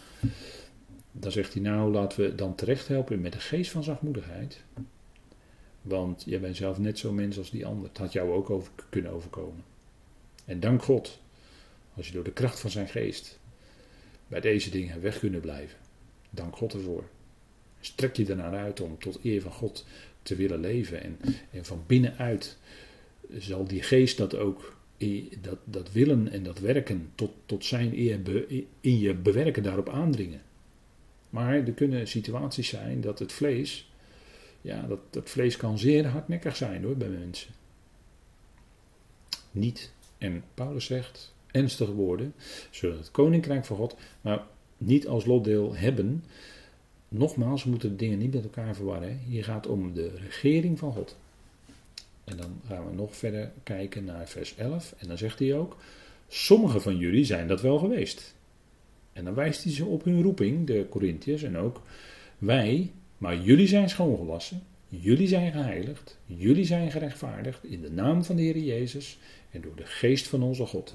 dan 1.12 1.32
zegt 1.32 1.52
hij 1.52 1.62
nou, 1.62 1.92
laten 1.92 2.20
we 2.22 2.34
dan 2.34 2.54
terecht 2.54 2.88
helpen 2.88 3.20
met 3.20 3.32
de 3.32 3.40
geest 3.40 3.70
van 3.70 3.84
zachtmoedigheid. 3.84 4.62
Want 5.84 6.22
jij 6.26 6.40
bent 6.40 6.56
zelf 6.56 6.78
net 6.78 6.98
zo'n 6.98 7.14
mens 7.14 7.38
als 7.38 7.50
die 7.50 7.66
ander. 7.66 7.88
Het 7.88 7.98
had 7.98 8.12
jou 8.12 8.32
ook 8.32 8.50
over, 8.50 8.72
kunnen 8.88 9.12
overkomen. 9.12 9.64
En 10.44 10.60
dank 10.60 10.82
God 10.82 11.18
als 11.94 12.06
je 12.06 12.12
door 12.12 12.24
de 12.24 12.32
kracht 12.32 12.60
van 12.60 12.70
zijn 12.70 12.88
geest 12.88 13.38
bij 14.28 14.40
deze 14.40 14.70
dingen 14.70 15.00
weg 15.00 15.18
kunnen 15.18 15.40
blijven. 15.40 15.78
Dank 16.30 16.56
God 16.56 16.72
ervoor. 16.72 17.04
Strek 17.80 18.16
je 18.16 18.26
ernaar 18.26 18.54
uit 18.54 18.80
om 18.80 18.98
tot 18.98 19.18
eer 19.22 19.40
van 19.40 19.52
God 19.52 19.86
te 20.22 20.36
willen 20.36 20.60
leven. 20.60 21.02
En, 21.02 21.18
en 21.50 21.64
van 21.64 21.82
binnenuit 21.86 22.58
zal 23.38 23.64
die 23.64 23.82
geest 23.82 24.16
dat 24.16 24.34
ook, 24.34 24.76
dat, 25.40 25.58
dat 25.64 25.92
willen 25.92 26.30
en 26.32 26.42
dat 26.42 26.58
werken 26.58 27.10
tot, 27.14 27.30
tot 27.46 27.64
zijn 27.64 27.98
eer 27.98 28.20
in 28.80 28.98
je 28.98 29.14
bewerken, 29.14 29.62
daarop 29.62 29.88
aandringen. 29.88 30.42
Maar 31.30 31.54
er 31.54 31.72
kunnen 31.72 32.08
situaties 32.08 32.68
zijn 32.68 33.00
dat 33.00 33.18
het 33.18 33.32
vlees, 33.32 33.92
ja, 34.64 34.82
dat, 34.82 34.98
dat 35.10 35.30
vlees 35.30 35.56
kan 35.56 35.78
zeer 35.78 36.06
hardnekkig 36.06 36.56
zijn 36.56 36.84
hoor, 36.84 36.96
bij 36.96 37.08
mensen. 37.08 37.52
Niet. 39.50 39.92
En 40.18 40.44
Paulus 40.54 40.84
zegt, 40.84 41.34
ernstige 41.50 41.92
woorden, 41.92 42.34
zullen 42.70 42.98
het 42.98 43.10
koninkrijk 43.10 43.64
van 43.64 43.76
God, 43.76 43.96
maar 44.20 44.42
niet 44.78 45.06
als 45.06 45.24
lotdeel 45.24 45.76
hebben. 45.76 46.24
Nogmaals, 47.08 47.64
we 47.64 47.70
moeten 47.70 47.90
de 47.90 47.96
dingen 47.96 48.18
niet 48.18 48.34
met 48.34 48.42
elkaar 48.42 48.74
verwarren. 48.74 49.18
Hier 49.18 49.44
gaat 49.44 49.66
om 49.66 49.94
de 49.94 50.10
regering 50.16 50.78
van 50.78 50.92
God. 50.92 51.16
En 52.24 52.36
dan 52.36 52.60
gaan 52.66 52.86
we 52.88 52.94
nog 52.94 53.16
verder 53.16 53.52
kijken 53.62 54.04
naar 54.04 54.28
vers 54.28 54.54
11. 54.56 54.94
En 54.98 55.08
dan 55.08 55.18
zegt 55.18 55.38
hij 55.38 55.54
ook: 55.54 55.76
Sommigen 56.28 56.82
van 56.82 56.96
jullie 56.96 57.24
zijn 57.24 57.48
dat 57.48 57.60
wel 57.60 57.78
geweest. 57.78 58.34
En 59.12 59.24
dan 59.24 59.34
wijst 59.34 59.64
hij 59.64 59.72
ze 59.72 59.84
op 59.84 60.04
hun 60.04 60.22
roeping, 60.22 60.66
de 60.66 60.86
Corinthiërs, 60.88 61.42
en 61.42 61.56
ook 61.56 61.82
wij, 62.38 62.92
maar 63.18 63.38
jullie 63.38 63.66
zijn 63.66 63.88
schoongewassen, 63.88 64.62
jullie 64.88 65.28
zijn 65.28 65.52
geheiligd, 65.52 66.18
jullie 66.26 66.64
zijn 66.64 66.90
gerechtvaardigd 66.90 67.64
in 67.64 67.80
de 67.80 67.90
naam 67.90 68.24
van 68.24 68.36
de 68.36 68.42
Heer 68.42 68.58
Jezus 68.58 69.18
en 69.50 69.60
door 69.60 69.76
de 69.76 69.86
geest 69.86 70.28
van 70.28 70.42
onze 70.42 70.66
God. 70.66 70.94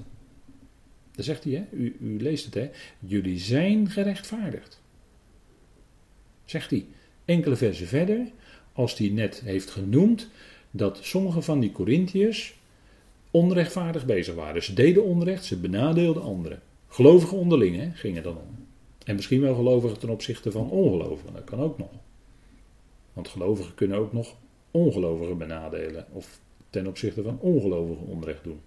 Dan 1.12 1.24
zegt 1.24 1.44
hij, 1.44 1.52
hè? 1.52 1.76
U, 1.76 1.96
u 2.00 2.22
leest 2.22 2.44
het, 2.44 2.54
hè? 2.54 2.70
Jullie 2.98 3.38
zijn 3.38 3.90
gerechtvaardigd. 3.90 4.80
Zegt 6.44 6.70
hij. 6.70 6.86
Enkele 7.24 7.56
versen 7.56 7.86
verder, 7.86 8.26
als 8.72 8.98
hij 8.98 9.08
net 9.08 9.40
heeft 9.44 9.70
genoemd 9.70 10.28
dat 10.70 10.98
sommige 11.02 11.42
van 11.42 11.60
die 11.60 11.72
Corinthiërs 11.72 12.54
onrechtvaardig 13.30 14.06
bezig 14.06 14.34
waren. 14.34 14.62
Ze 14.62 14.74
deden 14.74 15.04
onrecht, 15.04 15.44
ze 15.44 15.56
benadeelden 15.56 16.22
anderen. 16.22 16.62
Gelovigen 16.88 17.38
onderling 17.38 17.76
hè, 17.76 17.90
gingen 17.94 18.22
dan 18.22 18.36
om. 18.36 18.66
En 19.04 19.14
misschien 19.14 19.40
wel 19.40 19.54
gelovigen 19.54 19.98
ten 19.98 20.08
opzichte 20.08 20.50
van 20.50 20.70
ongelovigen, 20.70 21.32
dat 21.32 21.44
kan 21.44 21.60
ook 21.60 21.78
nog. 21.78 21.90
Want 23.12 23.28
gelovigen 23.28 23.74
kunnen 23.74 23.98
ook 23.98 24.12
nog 24.12 24.36
ongelovigen 24.70 25.38
benadelen 25.38 26.06
of 26.12 26.40
ten 26.70 26.86
opzichte 26.86 27.22
van 27.22 27.38
ongelovigen 27.38 28.06
onrecht 28.06 28.44
doen. 28.44 28.60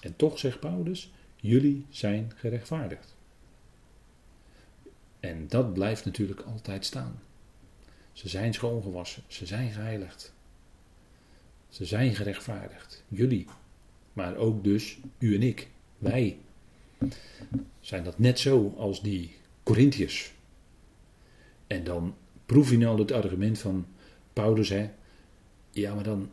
En 0.00 0.16
toch 0.16 0.38
zegt 0.38 0.60
Paulus, 0.60 1.12
jullie 1.36 1.86
zijn 1.90 2.32
gerechtvaardigd. 2.36 3.16
En 5.20 5.48
dat 5.48 5.72
blijft 5.72 6.04
natuurlijk 6.04 6.40
altijd 6.40 6.84
staan. 6.84 7.20
Ze 8.12 8.28
zijn 8.28 8.54
schoongewassen, 8.54 9.22
ze 9.26 9.46
zijn 9.46 9.70
geheiligd. 9.70 10.34
Ze 11.68 11.84
zijn 11.84 12.14
gerechtvaardigd. 12.14 13.04
Jullie. 13.08 13.46
Maar 14.12 14.36
ook 14.36 14.64
dus 14.64 14.98
u 15.18 15.34
en 15.34 15.42
ik, 15.42 15.68
wij. 15.98 16.38
Zijn 17.80 18.04
dat 18.04 18.18
net 18.18 18.38
zo 18.38 18.74
als 18.76 19.02
die 19.02 19.36
Corinthiërs. 19.62 20.32
En 21.66 21.84
dan 21.84 22.14
proef 22.50 22.70
je 22.70 22.78
nou 22.78 22.98
het 22.98 23.12
argument 23.12 23.58
van 23.58 23.86
Paulus, 24.32 24.68
hè. 24.68 24.90
Ja, 25.70 25.94
maar 25.94 26.04
dan 26.04 26.28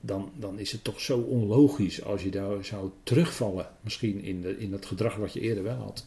dan, 0.00 0.32
dan 0.38 0.58
is 0.58 0.72
het 0.72 0.84
toch 0.84 1.00
zo 1.00 1.18
onlogisch 1.18 2.02
als 2.02 2.22
je 2.22 2.30
daar 2.30 2.64
zou 2.64 2.90
terugvallen, 3.02 3.68
misschien 3.80 4.22
in, 4.22 4.40
de, 4.40 4.58
in 4.58 4.72
het 4.72 4.86
gedrag 4.86 5.16
wat 5.16 5.32
je 5.32 5.40
eerder 5.40 5.62
wel 5.62 5.76
had. 5.76 6.06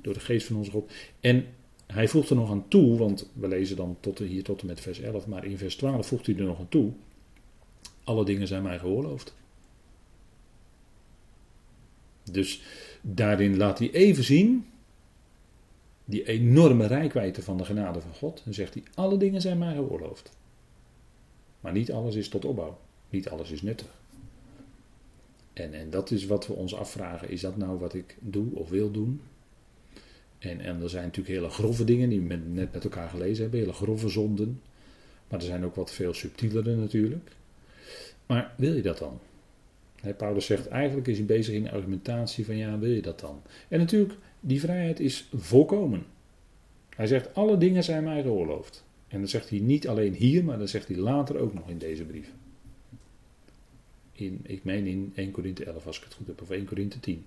Door 0.00 0.14
de 0.14 0.20
geest 0.20 0.46
van 0.46 0.56
onze 0.56 0.70
God. 0.70 0.92
En 1.20 1.46
hij 1.86 2.08
voegt 2.08 2.30
er 2.30 2.36
nog 2.36 2.50
aan 2.50 2.68
toe, 2.68 2.98
want 2.98 3.30
we 3.32 3.48
lezen 3.48 3.76
dan 3.76 3.96
tot, 4.00 4.18
hier 4.18 4.42
tot 4.42 4.60
en 4.60 4.66
met 4.66 4.80
vers 4.80 5.00
11, 5.00 5.26
maar 5.26 5.44
in 5.44 5.58
vers 5.58 5.76
12 5.76 6.06
voegt 6.06 6.26
hij 6.26 6.36
er 6.36 6.44
nog 6.44 6.58
aan 6.58 6.68
toe. 6.68 6.92
Alle 8.04 8.24
dingen 8.24 8.46
zijn 8.46 8.62
mij 8.62 8.78
geoorloofd. 8.78 9.34
Dus 12.30 12.62
daarin 13.00 13.56
laat 13.56 13.78
hij 13.78 13.90
even 13.90 14.24
zien 14.24 14.66
die 16.12 16.26
enorme 16.26 16.86
rijkwijde 16.86 17.42
van 17.42 17.56
de 17.56 17.64
genade 17.64 18.00
van 18.00 18.14
God. 18.14 18.42
En 18.46 18.54
zegt 18.54 18.74
hij: 18.74 18.82
Alle 18.94 19.16
dingen 19.16 19.40
zijn 19.40 19.58
mij 19.58 19.74
geoorloofd. 19.74 20.30
Maar 21.60 21.72
niet 21.72 21.92
alles 21.92 22.14
is 22.14 22.28
tot 22.28 22.44
opbouw. 22.44 22.78
Niet 23.10 23.28
alles 23.28 23.50
is 23.50 23.62
nuttig. 23.62 23.86
En, 25.52 25.74
en 25.74 25.90
dat 25.90 26.10
is 26.10 26.26
wat 26.26 26.46
we 26.46 26.52
ons 26.52 26.74
afvragen. 26.74 27.30
Is 27.30 27.40
dat 27.40 27.56
nou 27.56 27.78
wat 27.78 27.94
ik 27.94 28.16
doe 28.20 28.54
of 28.54 28.68
wil 28.68 28.90
doen? 28.90 29.20
En, 30.38 30.60
en 30.60 30.82
er 30.82 30.90
zijn 30.90 31.04
natuurlijk 31.04 31.34
hele 31.34 31.50
grove 31.50 31.84
dingen 31.84 32.08
die 32.08 32.20
we 32.20 32.34
net 32.34 32.72
met 32.72 32.84
elkaar 32.84 33.08
gelezen 33.08 33.42
hebben. 33.42 33.60
Hele 33.60 33.72
grove 33.72 34.08
zonden. 34.08 34.60
Maar 35.28 35.38
er 35.38 35.46
zijn 35.46 35.64
ook 35.64 35.74
wat 35.74 35.92
veel 35.92 36.14
subtielere 36.14 36.76
natuurlijk. 36.76 37.30
Maar 38.26 38.54
wil 38.56 38.74
je 38.74 38.82
dat 38.82 38.98
dan? 38.98 39.20
Paulus 40.16 40.46
zegt 40.46 40.68
eigenlijk 40.68 41.08
is 41.08 41.16
hij 41.16 41.26
bezig 41.26 41.54
in 41.54 41.62
de 41.62 41.70
argumentatie 41.70 42.44
van 42.44 42.56
ja, 42.56 42.78
wil 42.78 42.90
je 42.90 43.02
dat 43.02 43.20
dan? 43.20 43.42
En 43.68 43.78
natuurlijk, 43.78 44.14
die 44.44 44.60
vrijheid 44.60 45.00
is 45.00 45.28
volkomen. 45.34 46.04
Hij 46.88 47.06
zegt 47.06 47.34
alle 47.34 47.58
dingen 47.58 47.84
zijn 47.84 48.04
mij 48.04 48.22
geoorloofd. 48.22 48.84
En 49.08 49.20
dat 49.20 49.30
zegt 49.30 49.48
hij 49.48 49.58
niet 49.58 49.88
alleen 49.88 50.14
hier, 50.14 50.44
maar 50.44 50.58
dat 50.58 50.70
zegt 50.70 50.88
hij 50.88 50.96
later 50.96 51.38
ook 51.38 51.54
nog 51.54 51.68
in 51.68 51.78
deze 51.78 52.04
brief. 52.04 52.30
In, 54.12 54.40
ik 54.42 54.64
meen 54.64 54.86
in 54.86 55.12
1 55.14 55.30
Korinthe 55.30 55.64
11 55.64 55.86
als 55.86 55.98
ik 55.98 56.04
het 56.04 56.14
goed 56.14 56.26
heb, 56.26 56.42
of 56.42 56.50
1 56.50 56.64
Korinthe 56.64 57.00
10. 57.00 57.24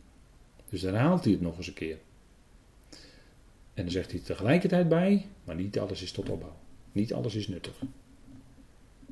Dus 0.70 0.82
daar 0.82 0.96
haalt 0.96 1.24
hij 1.24 1.34
het 1.34 1.42
nog 1.42 1.58
eens 1.58 1.68
een 1.68 1.74
keer. 1.74 1.98
En 3.74 3.84
dan 3.84 3.92
zegt 3.92 4.12
hij 4.12 4.20
tegelijkertijd 4.20 4.90
bij, 4.90 5.26
maar 5.44 5.56
niet 5.56 5.80
alles 5.80 6.02
is 6.02 6.12
tot 6.12 6.30
opbouw. 6.30 6.56
Niet 6.92 7.14
alles 7.14 7.36
is 7.36 7.48
nuttig. 7.48 7.82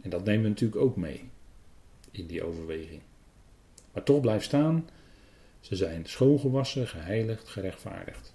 En 0.01 0.09
dat 0.09 0.25
nemen 0.25 0.43
we 0.43 0.49
natuurlijk 0.49 0.81
ook 0.81 0.95
mee 0.95 1.21
in 2.11 2.25
die 2.25 2.43
overweging. 2.43 3.01
Maar 3.93 4.03
toch 4.03 4.21
blijft 4.21 4.45
staan, 4.45 4.89
ze 5.63 5.75
zijn 5.75 6.05
schoongewassen, 6.05 6.87
geheiligd, 6.87 7.47
gerechtvaardigd. 7.47 8.33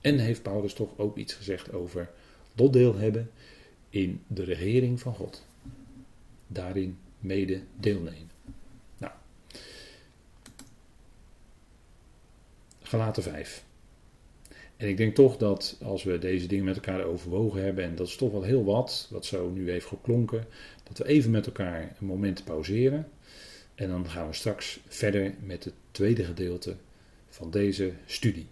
En 0.00 0.18
heeft 0.18 0.42
Paulus 0.42 0.72
toch 0.74 0.98
ook 0.98 1.16
iets 1.16 1.34
gezegd 1.34 1.72
over 1.72 2.10
deel 2.54 2.96
hebben 2.96 3.30
in 3.90 4.22
de 4.26 4.44
regering 4.44 5.00
van 5.00 5.14
God. 5.14 5.46
Daarin 6.46 6.98
mede 7.18 7.60
deelnemen. 7.76 8.30
Nou, 8.98 9.12
Galaten 12.82 13.22
5. 13.22 13.64
En 14.76 14.88
ik 14.88 14.96
denk 14.96 15.14
toch 15.14 15.36
dat 15.36 15.76
als 15.82 16.02
we 16.02 16.18
deze 16.18 16.46
dingen 16.46 16.64
met 16.64 16.76
elkaar 16.76 17.04
overwogen 17.04 17.62
hebben, 17.62 17.84
en 17.84 17.94
dat 17.94 18.06
is 18.06 18.16
toch 18.16 18.32
wel 18.32 18.42
heel 18.42 18.64
wat, 18.64 19.08
wat 19.10 19.24
zo 19.24 19.50
nu 19.50 19.70
heeft 19.70 19.86
geklonken, 19.86 20.46
dat 20.82 20.98
we 20.98 21.06
even 21.06 21.30
met 21.30 21.46
elkaar 21.46 21.96
een 22.00 22.06
moment 22.06 22.44
pauzeren. 22.44 23.08
En 23.74 23.88
dan 23.88 24.10
gaan 24.10 24.26
we 24.26 24.32
straks 24.32 24.80
verder 24.88 25.34
met 25.40 25.64
het 25.64 25.74
tweede 25.90 26.24
gedeelte 26.24 26.76
van 27.28 27.50
deze 27.50 27.92
studie. 28.06 28.46